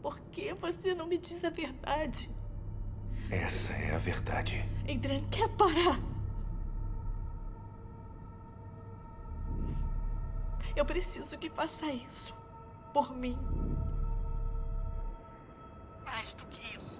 Por 0.00 0.18
que 0.30 0.54
você 0.54 0.94
não 0.94 1.06
me 1.06 1.18
diz 1.18 1.44
a 1.44 1.50
verdade? 1.50 2.30
Essa 3.30 3.74
é 3.74 3.94
a 3.94 3.98
verdade. 3.98 4.64
Adrian, 4.88 5.22
quer 5.28 5.46
parar? 5.50 6.00
Eu 10.74 10.86
preciso 10.86 11.36
que 11.36 11.50
faça 11.50 11.84
isso. 11.86 12.34
Por 12.94 13.14
mim. 13.14 13.36
Mais 16.02 16.32
do 16.32 16.46
que 16.46 16.76
isso. 16.78 16.93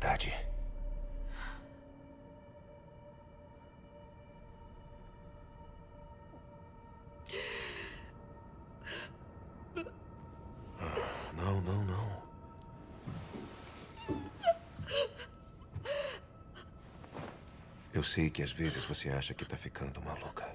Verdade. 0.00 0.32
Ah, 10.80 11.32
Não, 11.34 11.60
não, 11.60 11.84
não. 11.84 12.20
Eu 17.92 18.02
sei 18.02 18.30
que 18.30 18.42
às 18.42 18.50
vezes 18.52 18.84
você 18.84 19.10
acha 19.10 19.34
que 19.34 19.44
tá 19.44 19.56
ficando 19.56 20.00
maluca. 20.00 20.48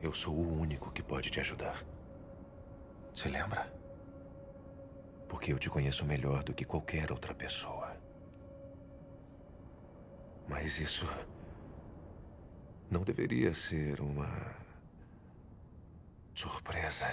Eu 0.00 0.12
sou 0.12 0.34
o 0.34 0.60
único 0.60 0.92
que 0.92 1.02
pode 1.02 1.30
te 1.30 1.40
ajudar. 1.40 1.84
Se 3.14 3.28
lembra? 3.28 3.72
Porque 5.28 5.52
eu 5.52 5.58
te 5.58 5.70
conheço 5.70 6.04
melhor 6.04 6.44
do 6.44 6.54
que 6.54 6.64
qualquer 6.64 7.10
outra 7.10 7.34
pessoa. 7.34 7.81
Mas 10.52 10.78
isso. 10.78 11.08
não 12.90 13.02
deveria 13.02 13.54
ser 13.54 14.00
uma. 14.02 14.54
surpresa. 16.34 17.06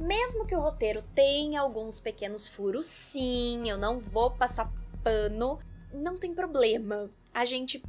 Mesmo 0.00 0.44
que 0.46 0.54
o 0.54 0.60
roteiro 0.60 1.00
tenha 1.14 1.60
alguns 1.60 2.00
pequenos 2.00 2.48
furos, 2.48 2.86
sim, 2.86 3.70
eu 3.70 3.78
não 3.78 3.98
vou 3.98 4.32
passar 4.32 4.70
pano, 5.02 5.58
não 5.94 6.18
tem 6.18 6.34
problema. 6.34 7.08
A 7.32 7.44
gente 7.44 7.82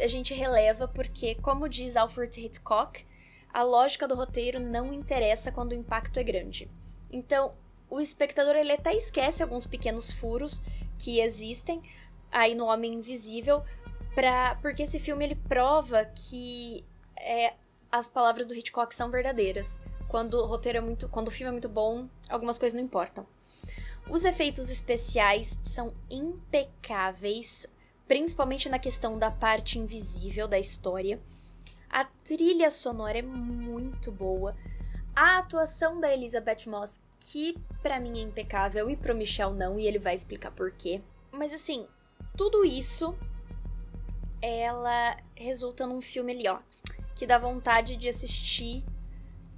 a 0.00 0.06
gente 0.06 0.32
releva 0.32 0.88
porque, 0.88 1.34
como 1.36 1.68
diz 1.68 1.94
Alfred 1.94 2.40
Hitchcock, 2.40 3.06
a 3.52 3.62
lógica 3.62 4.08
do 4.08 4.14
roteiro 4.14 4.58
não 4.58 4.92
interessa 4.94 5.52
quando 5.52 5.72
o 5.72 5.74
impacto 5.74 6.18
é 6.18 6.24
grande. 6.24 6.70
Então, 7.10 7.54
o 7.92 8.00
espectador 8.00 8.56
ele 8.56 8.72
até 8.72 8.96
esquece 8.96 9.42
alguns 9.42 9.66
pequenos 9.66 10.10
furos 10.10 10.62
que 10.98 11.20
existem 11.20 11.82
aí 12.30 12.54
no 12.54 12.64
Homem 12.64 12.94
Invisível, 12.94 13.62
pra, 14.14 14.54
porque 14.62 14.84
esse 14.84 14.98
filme 14.98 15.26
ele 15.26 15.34
prova 15.34 16.06
que 16.06 16.86
é, 17.14 17.52
as 17.90 18.08
palavras 18.08 18.46
do 18.46 18.54
Hitchcock 18.54 18.94
são 18.94 19.10
verdadeiras. 19.10 19.78
Quando 20.08 20.38
o 20.38 20.46
roteiro 20.46 20.78
é 20.78 20.80
muito, 20.80 21.06
quando 21.10 21.28
o 21.28 21.30
filme 21.30 21.48
é 21.48 21.52
muito 21.52 21.68
bom, 21.68 22.08
algumas 22.30 22.56
coisas 22.56 22.74
não 22.74 22.82
importam. 22.82 23.26
Os 24.08 24.24
efeitos 24.24 24.70
especiais 24.70 25.58
são 25.62 25.92
impecáveis, 26.10 27.66
principalmente 28.08 28.70
na 28.70 28.78
questão 28.78 29.18
da 29.18 29.30
parte 29.30 29.78
invisível 29.78 30.48
da 30.48 30.58
história. 30.58 31.20
A 31.90 32.06
trilha 32.24 32.70
sonora 32.70 33.18
é 33.18 33.22
muito 33.22 34.10
boa. 34.10 34.56
A 35.14 35.36
atuação 35.36 36.00
da 36.00 36.10
Elizabeth 36.10 36.66
Moss, 36.66 36.98
que 37.22 37.56
para 37.82 38.00
mim 38.00 38.18
é 38.18 38.22
impecável 38.22 38.90
e 38.90 38.96
pro 38.96 39.14
Michel 39.14 39.52
não, 39.52 39.78
e 39.78 39.86
ele 39.86 39.98
vai 39.98 40.14
explicar 40.14 40.50
por 40.50 40.72
quê. 40.72 41.00
Mas 41.30 41.52
assim, 41.52 41.86
tudo 42.36 42.64
isso 42.64 43.16
ela 44.40 45.16
resulta 45.36 45.86
num 45.86 46.00
filme 46.00 46.32
ali, 46.32 46.48
ó, 46.48 46.58
que 47.14 47.26
dá 47.26 47.38
vontade 47.38 47.96
de 47.96 48.08
assistir 48.08 48.84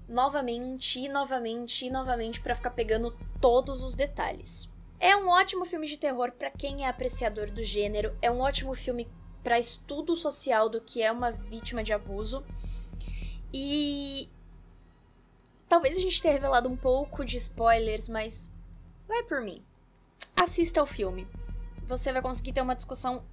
novamente 0.08 1.00
e 1.00 1.08
novamente 1.08 1.86
e 1.86 1.90
novamente 1.90 2.40
para 2.40 2.54
ficar 2.54 2.70
pegando 2.70 3.16
todos 3.40 3.82
os 3.82 3.94
detalhes. 3.94 4.68
É 5.00 5.16
um 5.16 5.28
ótimo 5.28 5.64
filme 5.64 5.86
de 5.86 5.96
terror 5.96 6.32
para 6.32 6.50
quem 6.50 6.84
é 6.84 6.88
apreciador 6.88 7.50
do 7.50 7.62
gênero, 7.62 8.16
é 8.20 8.30
um 8.30 8.40
ótimo 8.40 8.74
filme 8.74 9.08
para 9.42 9.58
estudo 9.58 10.16
social 10.16 10.68
do 10.68 10.80
que 10.80 11.02
é 11.02 11.12
uma 11.12 11.30
vítima 11.30 11.82
de 11.82 11.92
abuso. 11.92 12.44
E 13.52 14.28
talvez 15.68 15.96
a 15.96 16.00
gente 16.00 16.20
tenha 16.20 16.34
revelado 16.34 16.68
um 16.68 16.76
pouco 16.76 17.24
de 17.24 17.36
spoilers, 17.36 18.08
mas 18.08 18.52
vai 19.06 19.22
por 19.22 19.40
mim. 19.40 19.62
Assista 20.36 20.80
ao 20.80 20.86
filme. 20.86 21.26
Você 21.86 22.12
vai 22.12 22.22
conseguir 22.22 22.52
ter 22.52 22.62
uma 22.62 22.74
discussão 22.74 23.24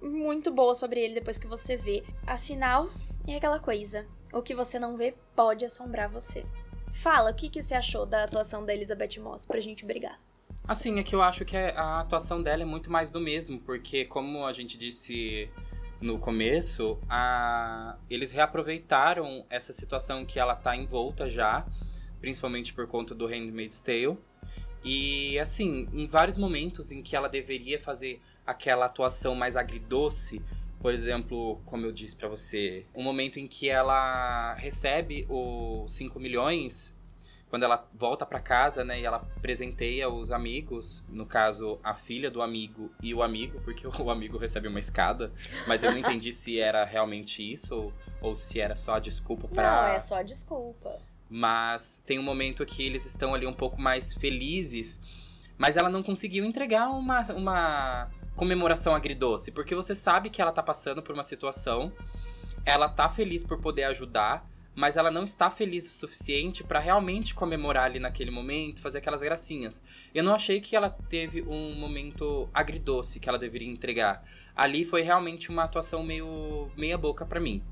muito 0.00 0.52
boa 0.52 0.74
sobre 0.74 1.00
ele 1.00 1.14
depois 1.14 1.38
que 1.38 1.46
você 1.46 1.76
vê. 1.76 2.04
Afinal, 2.26 2.88
é 3.26 3.36
aquela 3.36 3.58
coisa. 3.58 4.06
O 4.32 4.42
que 4.42 4.54
você 4.54 4.78
não 4.78 4.96
vê 4.96 5.14
pode 5.34 5.64
assombrar 5.64 6.08
você. 6.08 6.44
Fala, 6.92 7.30
o 7.30 7.34
que, 7.34 7.48
que 7.48 7.62
você 7.62 7.74
achou 7.74 8.04
da 8.04 8.24
atuação 8.24 8.64
da 8.64 8.74
Elizabeth 8.74 9.18
Moss 9.20 9.46
pra 9.46 9.60
gente 9.60 9.84
brigar? 9.84 10.20
Assim, 10.66 10.98
é 10.98 11.02
que 11.02 11.14
eu 11.14 11.22
acho 11.22 11.44
que 11.44 11.56
a 11.56 12.00
atuação 12.00 12.42
dela 12.42 12.62
é 12.62 12.64
muito 12.64 12.90
mais 12.90 13.10
do 13.10 13.20
mesmo, 13.20 13.60
porque 13.60 14.04
como 14.04 14.46
a 14.46 14.52
gente 14.52 14.78
disse 14.78 15.48
no 16.04 16.18
começo, 16.18 16.98
a... 17.08 17.96
eles 18.10 18.30
reaproveitaram 18.30 19.46
essa 19.48 19.72
situação 19.72 20.24
que 20.24 20.38
ela 20.38 20.54
tá 20.54 20.76
envolta 20.76 21.30
já, 21.30 21.66
principalmente 22.20 22.74
por 22.74 22.86
conta 22.86 23.14
do 23.14 23.26
Handmaid's 23.26 23.80
Tale. 23.80 24.18
E 24.84 25.38
assim, 25.38 25.88
em 25.94 26.06
vários 26.06 26.36
momentos 26.36 26.92
em 26.92 27.00
que 27.00 27.16
ela 27.16 27.26
deveria 27.26 27.80
fazer 27.80 28.20
aquela 28.46 28.84
atuação 28.84 29.34
mais 29.34 29.56
agridoce, 29.56 30.42
por 30.78 30.92
exemplo, 30.92 31.58
como 31.64 31.86
eu 31.86 31.92
disse 31.92 32.14
para 32.14 32.28
você, 32.28 32.84
um 32.94 33.02
momento 33.02 33.40
em 33.40 33.46
que 33.46 33.70
ela 33.70 34.52
recebe 34.56 35.26
os 35.30 35.90
5 35.90 36.20
milhões, 36.20 36.94
quando 37.54 37.62
ela 37.62 37.88
volta 37.94 38.26
para 38.26 38.40
casa, 38.40 38.82
né, 38.82 38.98
e 38.98 39.04
ela 39.04 39.20
presenteia 39.40 40.08
os 40.08 40.32
amigos, 40.32 41.04
no 41.08 41.24
caso, 41.24 41.78
a 41.84 41.94
filha 41.94 42.28
do 42.28 42.42
amigo 42.42 42.90
e 43.00 43.14
o 43.14 43.22
amigo, 43.22 43.60
porque 43.60 43.86
o 44.02 44.10
amigo 44.10 44.36
recebe 44.36 44.66
uma 44.66 44.80
escada, 44.80 45.30
mas 45.68 45.84
eu 45.84 45.92
não 45.92 45.98
entendi 45.98 46.32
se 46.32 46.58
era 46.58 46.84
realmente 46.84 47.40
isso 47.52 47.72
ou, 47.72 47.92
ou 48.20 48.34
se 48.34 48.58
era 48.58 48.74
só 48.74 48.94
a 48.94 48.98
desculpa 48.98 49.46
para 49.46 49.82
Não, 49.82 49.86
é 49.86 50.00
só 50.00 50.16
a 50.16 50.24
desculpa. 50.24 50.98
Mas 51.30 52.02
tem 52.04 52.18
um 52.18 52.24
momento 52.24 52.66
que 52.66 52.84
eles 52.84 53.06
estão 53.06 53.32
ali 53.32 53.46
um 53.46 53.52
pouco 53.52 53.80
mais 53.80 54.12
felizes, 54.12 55.00
mas 55.56 55.76
ela 55.76 55.88
não 55.88 56.02
conseguiu 56.02 56.44
entregar 56.44 56.88
uma, 56.88 57.20
uma 57.34 58.10
comemoração 58.34 58.96
agridoce, 58.96 59.52
porque 59.52 59.76
você 59.76 59.94
sabe 59.94 60.28
que 60.28 60.42
ela 60.42 60.50
tá 60.50 60.60
passando 60.60 61.00
por 61.00 61.14
uma 61.14 61.22
situação, 61.22 61.92
ela 62.66 62.88
tá 62.88 63.08
feliz 63.08 63.44
por 63.44 63.60
poder 63.60 63.84
ajudar, 63.84 64.44
mas 64.74 64.96
ela 64.96 65.10
não 65.10 65.24
está 65.24 65.48
feliz 65.48 65.86
o 65.86 65.94
suficiente 65.94 66.64
para 66.64 66.80
realmente 66.80 67.34
comemorar 67.34 67.84
ali 67.84 67.98
naquele 67.98 68.30
momento, 68.30 68.80
fazer 68.80 68.98
aquelas 68.98 69.22
gracinhas. 69.22 69.82
Eu 70.14 70.24
não 70.24 70.34
achei 70.34 70.60
que 70.60 70.74
ela 70.74 70.90
teve 70.90 71.42
um 71.42 71.74
momento 71.74 72.48
agridoce 72.52 73.20
que 73.20 73.28
ela 73.28 73.38
deveria 73.38 73.68
entregar. 73.68 74.24
Ali 74.54 74.84
foi 74.84 75.02
realmente 75.02 75.50
uma 75.50 75.64
atuação 75.64 76.02
meio 76.02 76.70
meia 76.76 76.98
boca 76.98 77.24
para 77.24 77.40
mim. 77.40 77.62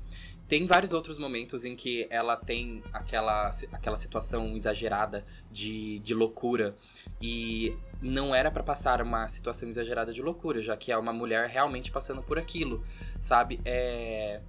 Tem 0.47 0.65
vários 0.67 0.93
outros 0.93 1.17
momentos 1.17 1.65
em 1.65 1.75
que 1.75 2.05
ela 2.09 2.35
tem 2.35 2.83
aquela, 2.91 3.49
aquela 3.71 3.97
situação 3.97 4.55
exagerada 4.55 5.25
de, 5.51 5.99
de 5.99 6.13
loucura. 6.13 6.75
E 7.21 7.75
não 8.01 8.35
era 8.35 8.51
para 8.51 8.61
passar 8.61 9.01
uma 9.01 9.27
situação 9.29 9.69
exagerada 9.69 10.11
de 10.11 10.21
loucura, 10.21 10.61
já 10.61 10.75
que 10.75 10.91
é 10.91 10.97
uma 10.97 11.13
mulher 11.13 11.47
realmente 11.47 11.91
passando 11.91 12.21
por 12.21 12.37
aquilo, 12.37 12.85
sabe? 13.19 13.59
É. 13.63 14.41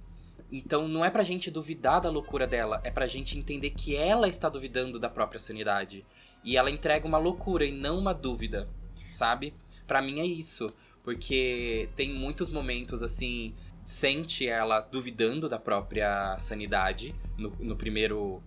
Então 0.51 0.87
não 0.87 1.03
é 1.03 1.09
pra 1.09 1.23
gente 1.23 1.49
duvidar 1.49 2.01
da 2.01 2.09
loucura 2.09 2.45
dela, 2.45 2.79
é 2.83 2.91
pra 2.91 3.07
gente 3.07 3.37
entender 3.37 3.71
que 3.71 3.95
ela 3.95 4.27
está 4.27 4.47
duvidando 4.49 4.99
da 4.99 5.09
própria 5.09 5.39
sanidade. 5.39 6.05
E 6.43 6.55
ela 6.57 6.69
entrega 6.69 7.07
uma 7.07 7.17
loucura 7.17 7.65
e 7.65 7.71
não 7.71 7.97
uma 7.97 8.13
dúvida, 8.13 8.69
sabe? 9.11 9.53
Para 9.87 10.01
mim 10.01 10.19
é 10.19 10.25
isso, 10.25 10.71
porque 11.03 11.89
tem 11.95 12.13
muitos 12.13 12.49
momentos 12.49 13.01
assim 13.01 13.53
sente 13.83 14.47
ela 14.47 14.79
duvidando 14.79 15.47
da 15.47 15.59
própria 15.59 16.37
sanidade 16.39 17.13
no, 17.37 17.51
no 17.59 17.75
primeiro 17.75 18.41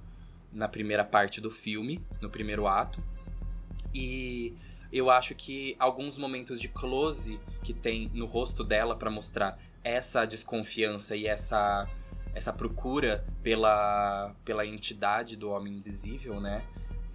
na 0.52 0.66
primeira 0.66 1.04
parte 1.04 1.40
do 1.40 1.50
filme, 1.50 2.00
no 2.20 2.30
primeiro 2.30 2.66
ato. 2.66 3.02
E 3.94 4.54
eu 4.92 5.10
acho 5.10 5.34
que 5.34 5.76
alguns 5.78 6.16
momentos 6.16 6.60
de 6.60 6.68
close 6.68 7.38
que 7.62 7.72
tem 7.72 8.10
no 8.14 8.26
rosto 8.26 8.64
dela 8.64 8.96
para 8.96 9.10
mostrar 9.10 9.58
essa 9.88 10.24
desconfiança 10.24 11.16
e 11.16 11.26
essa 11.26 11.88
essa 12.34 12.52
procura 12.52 13.24
pela 13.42 14.34
pela 14.44 14.64
entidade 14.64 15.36
do 15.36 15.50
homem 15.50 15.74
invisível, 15.74 16.40
né? 16.40 16.62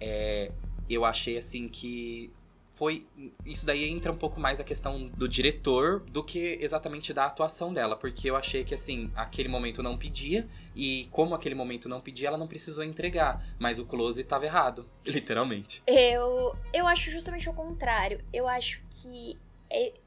É, 0.00 0.50
eu 0.88 1.04
achei 1.04 1.38
assim 1.38 1.68
que 1.68 2.32
foi. 2.74 3.06
Isso 3.46 3.64
daí 3.64 3.88
entra 3.88 4.12
um 4.12 4.16
pouco 4.16 4.38
mais 4.38 4.60
a 4.60 4.64
questão 4.64 5.08
do 5.08 5.28
diretor 5.28 6.00
do 6.00 6.22
que 6.22 6.58
exatamente 6.60 7.12
da 7.12 7.26
atuação 7.26 7.72
dela. 7.72 7.96
Porque 7.96 8.28
eu 8.28 8.36
achei 8.36 8.64
que, 8.64 8.74
assim, 8.74 9.10
aquele 9.14 9.48
momento 9.48 9.82
não 9.82 9.96
pedia. 9.96 10.46
E 10.74 11.08
como 11.10 11.34
aquele 11.34 11.54
momento 11.54 11.88
não 11.88 12.00
pedia, 12.00 12.28
ela 12.28 12.38
não 12.38 12.48
precisou 12.48 12.84
entregar. 12.84 13.42
Mas 13.58 13.78
o 13.78 13.86
close 13.86 14.20
estava 14.20 14.44
errado, 14.44 14.88
literalmente. 15.06 15.82
Eu, 15.86 16.56
eu 16.72 16.86
acho 16.86 17.10
justamente 17.10 17.48
o 17.48 17.54
contrário. 17.54 18.20
Eu 18.32 18.46
acho 18.48 18.82
que 18.90 19.38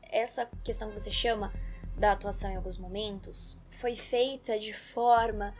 essa 0.04 0.50
questão 0.64 0.90
que 0.90 1.00
você 1.00 1.12
chama 1.12 1.52
da 1.98 2.12
atuação 2.12 2.52
em 2.52 2.56
alguns 2.56 2.78
momentos 2.78 3.60
foi 3.70 3.96
feita 3.96 4.58
de 4.60 4.74
forma 4.74 5.54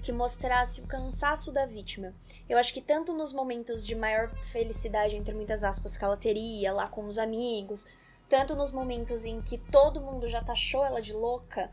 que 0.00 0.12
mostrasse 0.12 0.80
o 0.80 0.86
cansaço 0.86 1.52
da 1.52 1.66
vítima. 1.66 2.14
Eu 2.48 2.56
acho 2.56 2.72
que 2.72 2.80
tanto 2.80 3.12
nos 3.12 3.32
momentos 3.32 3.86
de 3.86 3.94
maior 3.94 4.34
felicidade, 4.42 5.16
entre 5.16 5.34
muitas 5.34 5.62
aspas, 5.62 5.96
que 5.96 6.04
ela 6.04 6.16
teria 6.16 6.72
lá 6.72 6.86
com 6.86 7.04
os 7.04 7.18
amigos, 7.18 7.86
tanto 8.28 8.56
nos 8.56 8.72
momentos 8.72 9.24
em 9.24 9.42
que 9.42 9.58
todo 9.58 10.00
mundo 10.00 10.26
já 10.26 10.42
taxou 10.42 10.84
ela 10.84 11.02
de 11.02 11.12
louca, 11.12 11.70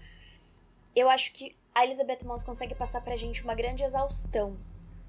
eu 0.95 1.09
acho 1.09 1.32
que 1.32 1.55
a 1.74 1.86
Elizabeth 1.86 2.26
Moss 2.26 2.43
consegue 2.43 2.76
passar 2.76 3.01
pra 3.01 3.15
gente 3.15 3.43
uma 3.43 3.53
grande 3.53 3.84
exaustão, 3.84 4.57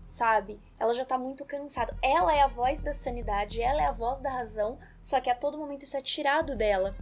sabe? 0.06 0.60
Ela 0.78 0.92
já 0.92 1.04
tá 1.04 1.16
muito 1.18 1.44
cansada. 1.44 1.96
Ela 2.02 2.36
é 2.36 2.42
a 2.42 2.46
voz 2.46 2.78
da 2.80 2.92
sanidade, 2.92 3.62
ela 3.62 3.82
é 3.82 3.86
a 3.86 3.92
voz 3.92 4.20
da 4.20 4.30
razão, 4.30 4.78
só 5.00 5.18
que 5.18 5.30
a 5.30 5.34
todo 5.34 5.58
momento 5.58 5.84
isso 5.84 5.96
é 5.96 6.02
tirado 6.02 6.54
dela. 6.54 6.94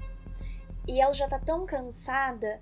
E 0.86 1.00
ela 1.00 1.12
já 1.12 1.26
tá 1.26 1.38
tão 1.38 1.66
cansada 1.66 2.60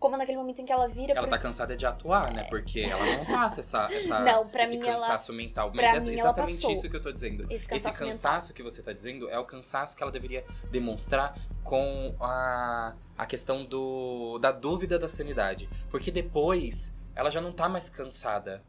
como 0.00 0.16
naquele 0.16 0.38
momento 0.38 0.62
em 0.62 0.64
que 0.64 0.72
ela 0.72 0.88
vira. 0.88 1.12
Ela 1.12 1.28
pra... 1.28 1.36
tá 1.36 1.42
cansada 1.42 1.76
de 1.76 1.84
atuar, 1.84 2.32
né? 2.32 2.44
Porque 2.44 2.80
ela 2.80 3.04
não 3.18 3.26
passa 3.26 3.60
essa, 3.60 3.86
essa 3.92 4.20
não, 4.24 4.48
pra 4.48 4.64
esse 4.64 4.78
mim 4.78 4.84
cansaço 4.84 5.30
ela... 5.30 5.36
mental. 5.36 5.70
Mas 5.74 6.08
é 6.08 6.12
exatamente 6.12 6.72
isso 6.72 6.88
que 6.88 6.96
eu 6.96 7.02
tô 7.02 7.12
dizendo. 7.12 7.46
Esse 7.50 7.68
cansaço, 7.68 7.88
esse 7.88 8.12
cansaço 8.12 8.54
que 8.54 8.62
você 8.62 8.82
tá 8.82 8.92
dizendo 8.92 9.28
é 9.28 9.38
o 9.38 9.44
cansaço 9.44 9.94
que 9.94 10.02
ela 10.02 10.10
deveria 10.10 10.44
demonstrar 10.70 11.38
com 11.62 12.16
a, 12.18 12.94
a 13.16 13.26
questão 13.26 13.64
do, 13.64 14.38
da 14.38 14.50
dúvida 14.50 14.98
da 14.98 15.08
sanidade. 15.08 15.68
Porque 15.90 16.10
depois 16.10 16.94
ela 17.14 17.30
já 17.30 17.40
não 17.40 17.52
tá 17.52 17.68
mais 17.68 17.90
cansada. 17.90 18.62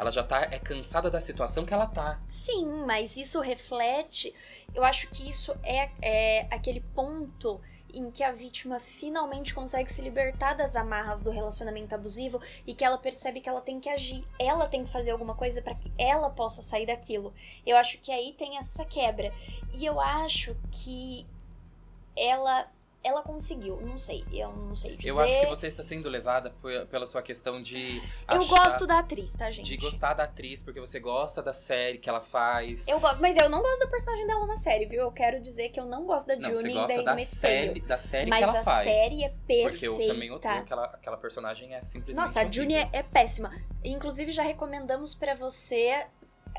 Ela 0.00 0.10
já 0.10 0.22
tá 0.22 0.48
é 0.50 0.58
cansada 0.58 1.10
da 1.10 1.20
situação 1.20 1.66
que 1.66 1.74
ela 1.74 1.86
tá. 1.86 2.22
Sim, 2.26 2.64
mas 2.86 3.18
isso 3.18 3.38
reflete. 3.38 4.34
Eu 4.74 4.82
acho 4.82 5.06
que 5.08 5.28
isso 5.28 5.54
é, 5.62 5.90
é 6.00 6.46
aquele 6.50 6.80
ponto 6.80 7.60
em 7.92 8.10
que 8.10 8.22
a 8.22 8.32
vítima 8.32 8.80
finalmente 8.80 9.52
consegue 9.52 9.92
se 9.92 10.00
libertar 10.00 10.54
das 10.54 10.74
amarras 10.74 11.20
do 11.20 11.30
relacionamento 11.30 11.94
abusivo 11.94 12.40
e 12.66 12.72
que 12.72 12.82
ela 12.82 12.96
percebe 12.96 13.42
que 13.42 13.48
ela 13.48 13.60
tem 13.60 13.78
que 13.78 13.90
agir, 13.90 14.24
ela 14.38 14.66
tem 14.66 14.84
que 14.84 14.90
fazer 14.90 15.10
alguma 15.10 15.34
coisa 15.34 15.60
para 15.60 15.74
que 15.74 15.92
ela 15.98 16.30
possa 16.30 16.62
sair 16.62 16.86
daquilo. 16.86 17.34
Eu 17.66 17.76
acho 17.76 17.98
que 17.98 18.10
aí 18.10 18.32
tem 18.32 18.56
essa 18.56 18.86
quebra. 18.86 19.30
E 19.74 19.84
eu 19.84 20.00
acho 20.00 20.56
que 20.72 21.26
ela 22.16 22.66
ela 23.02 23.22
conseguiu, 23.22 23.80
não 23.80 23.96
sei, 23.96 24.24
eu 24.30 24.52
não 24.52 24.76
sei 24.76 24.94
dizer. 24.94 25.08
Eu 25.08 25.18
acho 25.18 25.40
que 25.40 25.46
você 25.46 25.66
está 25.68 25.82
sendo 25.82 26.08
levada 26.08 26.52
pela 26.90 27.06
sua 27.06 27.22
questão 27.22 27.62
de. 27.62 28.00
Eu 28.30 28.46
gosto 28.46 28.86
da 28.86 28.98
atriz, 28.98 29.32
tá, 29.32 29.50
gente? 29.50 29.66
De 29.66 29.76
gostar 29.78 30.12
da 30.12 30.24
atriz, 30.24 30.62
porque 30.62 30.78
você 30.78 31.00
gosta 31.00 31.42
da 31.42 31.54
série 31.54 31.96
que 31.96 32.10
ela 32.10 32.20
faz. 32.20 32.86
Eu 32.86 33.00
gosto, 33.00 33.20
mas 33.20 33.38
eu 33.38 33.48
não 33.48 33.62
gosto 33.62 33.78
da 33.78 33.86
personagem 33.86 34.26
dela 34.26 34.46
na 34.46 34.56
série, 34.56 34.84
viu? 34.84 35.00
Eu 35.00 35.12
quero 35.12 35.40
dizer 35.40 35.70
que 35.70 35.80
eu 35.80 35.86
não 35.86 36.04
gosto 36.04 36.26
da 36.26 36.36
não, 36.36 36.54
Juni 36.54 36.72
e 36.72 36.74
da 36.74 37.14
da 37.14 37.18
série, 37.18 37.80
da 37.80 37.96
série 37.96 38.28
mas 38.28 38.38
que 38.38 38.44
ela 38.44 38.64
faz. 38.64 38.86
Mas 38.86 38.96
a 38.96 39.00
série 39.00 39.24
é 39.24 39.28
perfeita. 39.46 39.70
Porque 39.70 39.88
eu 39.88 40.14
também 40.14 40.30
odeio 40.30 40.54
aquela, 40.54 40.84
aquela 40.84 41.16
personagem, 41.16 41.74
é 41.74 41.80
simplesmente. 41.82 42.26
Nossa, 42.26 42.42
a 42.42 42.50
Juni 42.50 42.74
é, 42.74 42.90
é 42.92 43.02
péssima. 43.02 43.50
Inclusive, 43.82 44.30
já 44.30 44.42
recomendamos 44.42 45.14
para 45.14 45.34
você 45.34 46.06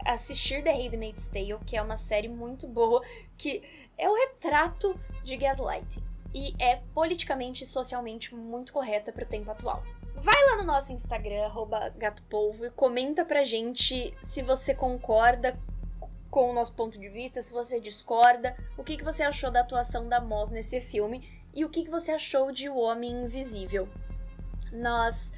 assistir 0.07 0.63
The 0.63 0.71
Handmaid's 0.71 1.27
Tale, 1.27 1.59
que 1.67 1.77
é 1.77 1.81
uma 1.81 1.97
série 1.97 2.27
muito 2.27 2.67
boa, 2.67 3.03
que 3.37 3.61
é 3.95 4.09
o 4.09 4.13
retrato 4.15 4.99
de 5.23 5.37
gaslighting 5.37 6.10
e 6.33 6.53
é 6.59 6.77
politicamente 6.93 7.63
e 7.63 7.67
socialmente 7.67 8.33
muito 8.33 8.73
correta 8.73 9.11
para 9.11 9.23
o 9.23 9.27
tempo 9.27 9.51
atual. 9.51 9.83
Vai 10.15 10.45
lá 10.47 10.57
no 10.57 10.63
nosso 10.63 10.91
Instagram, 10.93 11.49
gatopolvo, 11.97 12.65
e 12.65 12.71
comenta 12.71 13.25
pra 13.25 13.43
gente 13.43 14.15
se 14.21 14.41
você 14.41 14.73
concorda 14.73 15.57
com 16.29 16.49
o 16.49 16.53
nosso 16.53 16.73
ponto 16.73 16.97
de 16.97 17.09
vista, 17.09 17.41
se 17.41 17.51
você 17.51 17.79
discorda, 17.79 18.55
o 18.77 18.83
que, 18.83 18.97
que 18.97 19.03
você 19.03 19.23
achou 19.23 19.51
da 19.51 19.61
atuação 19.61 20.07
da 20.07 20.21
Moss 20.21 20.49
nesse 20.49 20.79
filme 20.79 21.27
e 21.53 21.65
o 21.65 21.69
que, 21.69 21.83
que 21.83 21.89
você 21.89 22.11
achou 22.11 22.51
de 22.51 22.69
O 22.69 22.77
Homem 22.77 23.11
Invisível. 23.11 23.89
Nós 24.71 25.33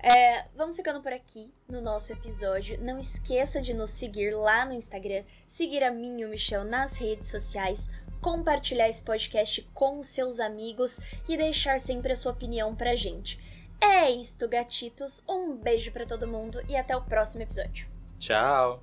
é, 0.00 0.44
vamos 0.54 0.76
ficando 0.76 1.00
por 1.00 1.12
aqui 1.12 1.52
no 1.66 1.80
nosso 1.80 2.12
episódio. 2.12 2.78
Não 2.80 2.98
esqueça 2.98 3.60
de 3.60 3.74
nos 3.74 3.90
seguir 3.90 4.32
lá 4.32 4.64
no 4.64 4.72
Instagram, 4.72 5.24
seguir 5.46 5.82
a 5.82 5.90
mim 5.90 6.20
e 6.20 6.24
o 6.24 6.28
Michel 6.28 6.64
nas 6.64 6.96
redes 6.96 7.30
sociais, 7.30 7.88
compartilhar 8.20 8.88
esse 8.88 9.02
podcast 9.02 9.68
com 9.72 10.02
seus 10.02 10.40
amigos 10.40 11.00
e 11.28 11.36
deixar 11.36 11.78
sempre 11.78 12.12
a 12.12 12.16
sua 12.16 12.32
opinião 12.32 12.74
pra 12.74 12.96
gente. 12.96 13.38
É 13.80 14.10
isto, 14.10 14.48
gatitos. 14.48 15.22
Um 15.28 15.56
beijo 15.56 15.92
para 15.92 16.06
todo 16.06 16.26
mundo 16.26 16.60
e 16.68 16.76
até 16.76 16.96
o 16.96 17.02
próximo 17.02 17.42
episódio. 17.42 17.88
Tchau! 18.18 18.82